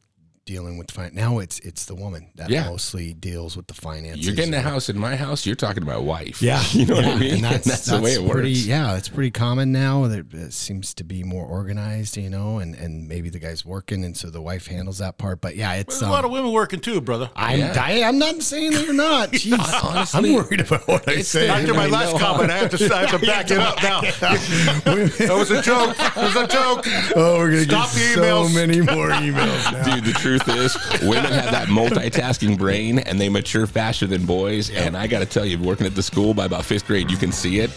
dealing 0.50 0.80
with 0.80 0.88
the 0.88 0.94
fin- 0.94 1.12
now 1.14 1.38
it's 1.38 1.60
it's 1.60 1.86
the 1.86 1.94
woman 1.94 2.28
that 2.34 2.50
Yeah. 2.50 2.64
mostly 2.66 3.14
deals 3.14 3.56
with 3.56 3.68
the 3.68 3.76
finances. 3.76 4.26
You're 4.26 4.36
getting 4.36 4.56
a 4.56 4.62
house 4.62 4.90
in 4.90 4.98
my 4.98 5.16
house. 5.16 5.46
You're 5.46 5.56
talking 5.56 5.82
to 5.82 5.86
my 5.88 5.98
wife. 5.98 6.42
yeah, 6.42 6.64
you 6.72 6.88
know 6.88 6.96
yeah, 7.00 7.06
what 7.08 7.16
I 7.18 7.20
mean. 7.20 7.46
And 7.46 7.64
that's, 7.64 7.86
the 7.86 8.02
way 8.02 8.14
it 8.14 8.24
works. 8.24 8.48
Yeah, 8.66 8.98
it's 8.98 9.10
pretty 9.10 9.30
common 9.30 9.72
now. 9.72 10.08
That 10.08 10.34
it 10.34 10.54
seems 10.54 10.96
to 10.96 11.04
be 11.04 11.24
more 11.24 11.46
organized, 11.46 12.18
you 12.18 12.32
know, 12.32 12.58
and 12.58 12.74
and 12.74 13.08
maybe 13.08 13.30
the 13.30 13.38
guy's 13.38 13.64
working, 13.64 14.04
and 14.04 14.18
so 14.18 14.32
the 14.32 14.42
wife 14.42 14.66
handles 14.66 14.98
that 14.98 15.20
part. 15.20 15.40
But 15.40 15.56
yeah, 15.56 15.74
it's 15.76 15.94
There's 16.00 16.02
a 16.02 16.06
um, 16.06 16.12
lot 16.12 16.26
of 16.26 16.32
women 16.32 16.52
working 16.52 16.80
too, 16.80 17.00
brother. 17.00 17.30
I'm 17.36 17.60
Yeah. 17.60 17.74
I, 17.80 18.02
I'm 18.04 18.18
not 18.18 18.42
saying 18.42 18.72
that 18.72 18.86
you're 18.86 18.94
not. 18.96 19.30
Jeez, 19.34 19.84
Honestly, 19.84 20.30
I'm 20.32 20.36
worried 20.36 20.62
about 20.62 20.88
what 20.88 21.08
I 21.08 21.12
it's 21.22 21.30
say. 21.30 21.48
After 21.48 21.76
my 21.76 21.84
I 21.84 21.88
last 21.90 22.14
know. 22.14 22.20
comment, 22.20 22.50
I 22.50 22.58
have 22.58 22.72
to 22.76 22.96
I 22.96 23.06
have 23.06 23.20
to 23.20 23.26
back 23.26 23.52
it 23.52 23.60
up 23.60 23.84
now. 23.84 24.02
that 24.02 25.36
was 25.38 25.52
a 25.52 25.62
joke. 25.62 25.96
It 26.00 26.16
was 26.16 26.36
a 26.36 26.48
joke. 26.48 26.86
Oh, 27.16 27.38
we're 27.38 27.52
gonna 27.52 27.64
Stop 27.64 27.94
get 27.94 28.16
the 28.16 28.22
emails. 28.22 28.48
so 28.48 28.54
many 28.56 28.82
more 28.82 29.10
emails 29.10 29.72
now. 29.72 29.96
Dude, 29.96 30.06
the 30.06 30.14
truth 30.14 30.39
is, 30.48 30.76
women 31.02 31.32
have 31.32 31.52
that 31.52 31.68
multitasking 31.68 32.58
brain 32.58 33.00
and 33.00 33.20
they 33.20 33.30
mature 33.30 33.68
faster 33.68 34.08
than 34.08 34.26
boys. 34.26 34.70
And 34.70 34.96
I 34.96 35.08
got 35.08 35.20
to 35.20 35.26
tell 35.26 35.46
you, 35.46 35.58
working 35.60 35.86
at 35.86 35.96
the 35.96 36.04
school 36.04 36.34
by 36.34 36.46
about 36.46 36.66
fifth 36.66 36.88
grade, 36.88 37.10
you 37.12 37.18
can 37.18 37.32
see 37.32 37.60
it. 37.60 37.72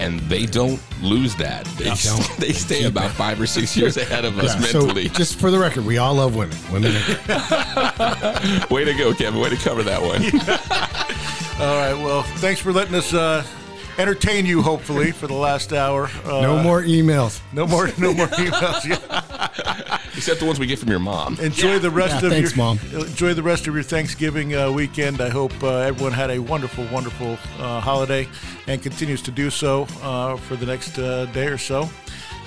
And 0.00 0.18
they 0.20 0.46
don't 0.46 0.80
lose 1.00 1.36
that. 1.36 1.64
They, 1.78 1.84
don't. 1.84 2.30
they 2.38 2.52
stay 2.52 2.84
about 2.84 3.10
five 3.12 3.40
or 3.40 3.46
six 3.46 3.76
years 3.76 3.96
ahead 3.96 4.24
of 4.24 4.36
us 4.38 4.54
Yeah, 4.54 4.60
so 4.68 4.78
mentally. 4.86 5.08
just 5.10 5.38
for 5.38 5.50
the 5.50 5.58
record, 5.58 5.84
we 5.84 5.98
all 5.98 6.14
love 6.14 6.34
women. 6.34 6.56
Women. 6.72 6.92
Way 8.70 8.84
to 8.84 8.94
go, 8.98 9.12
Kevin. 9.14 9.38
Way 9.40 9.50
to 9.50 9.56
cover 9.56 9.82
that 9.84 10.00
one. 10.02 10.22
All 11.60 11.76
right. 11.76 11.94
Well, 11.94 12.22
thanks 12.38 12.60
for 12.60 12.72
letting 12.72 12.94
us 12.94 13.12
uh, 13.14 13.44
entertain 13.98 14.46
you. 14.46 14.62
Hopefully, 14.62 15.12
for 15.12 15.26
the 15.28 15.34
last 15.34 15.72
hour. 15.72 16.10
Uh, 16.24 16.40
No 16.40 16.58
more 16.62 16.82
emails. 16.82 17.40
No 17.52 17.66
more. 17.66 17.88
No 17.98 18.12
more 18.14 18.26
emails. 18.28 18.84
Yeah. 18.88 19.98
Except 20.22 20.38
the 20.38 20.46
ones 20.46 20.60
we 20.60 20.68
get 20.68 20.78
from 20.78 20.88
your 20.88 21.00
mom. 21.00 21.36
Enjoy 21.40 21.80
the 21.80 21.90
rest 21.90 22.20
Yeah, 22.22 22.26
of 22.28 22.32
thanks, 22.32 22.50
your 22.56 22.64
Mom. 22.64 22.78
enjoy 22.94 23.34
the 23.34 23.42
rest 23.42 23.66
of 23.66 23.74
your 23.74 23.82
Thanksgiving 23.82 24.54
uh, 24.54 24.70
weekend. 24.70 25.20
I 25.20 25.28
hope 25.30 25.52
uh, 25.64 25.78
everyone 25.78 26.12
had 26.12 26.30
a 26.30 26.38
wonderful, 26.38 26.84
wonderful 26.92 27.32
uh, 27.58 27.80
holiday 27.80 28.28
and 28.68 28.80
continues 28.80 29.20
to 29.22 29.32
do 29.32 29.50
so 29.50 29.88
uh, 30.00 30.36
for 30.36 30.54
the 30.54 30.64
next 30.64 30.96
uh, 30.96 31.24
day 31.32 31.48
or 31.48 31.58
so. 31.58 31.90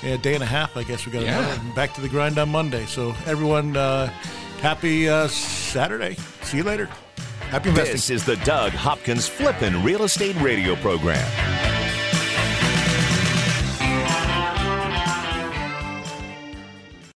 A 0.03 0.17
day 0.19 0.35
and 0.35 0.41
a 0.41 0.45
half, 0.45 0.77
I 0.77 0.83
guess 0.83 1.05
we 1.05 1.11
got 1.11 1.23
Yeah. 1.23 1.37
another. 1.37 1.73
Back 1.75 1.93
to 1.95 2.01
the 2.01 2.07
grind 2.07 2.37
on 2.37 2.47
Monday. 2.47 2.85
So 2.85 3.13
everyone, 3.25 3.75
uh, 3.75 4.07
happy 4.61 5.09
uh, 5.09 5.27
Saturday. 5.27 6.15
See 6.43 6.55
you 6.55 6.63
later. 6.63 6.85
Happy 7.49 7.67
investing. 7.71 7.91
This 7.95 8.09
is 8.09 8.23
the 8.23 8.37
Doug 8.37 8.71
Hopkins 8.71 9.27
Flippin' 9.27 9.83
Real 9.83 10.03
Estate 10.03 10.39
Radio 10.39 10.77
Program. 10.77 11.74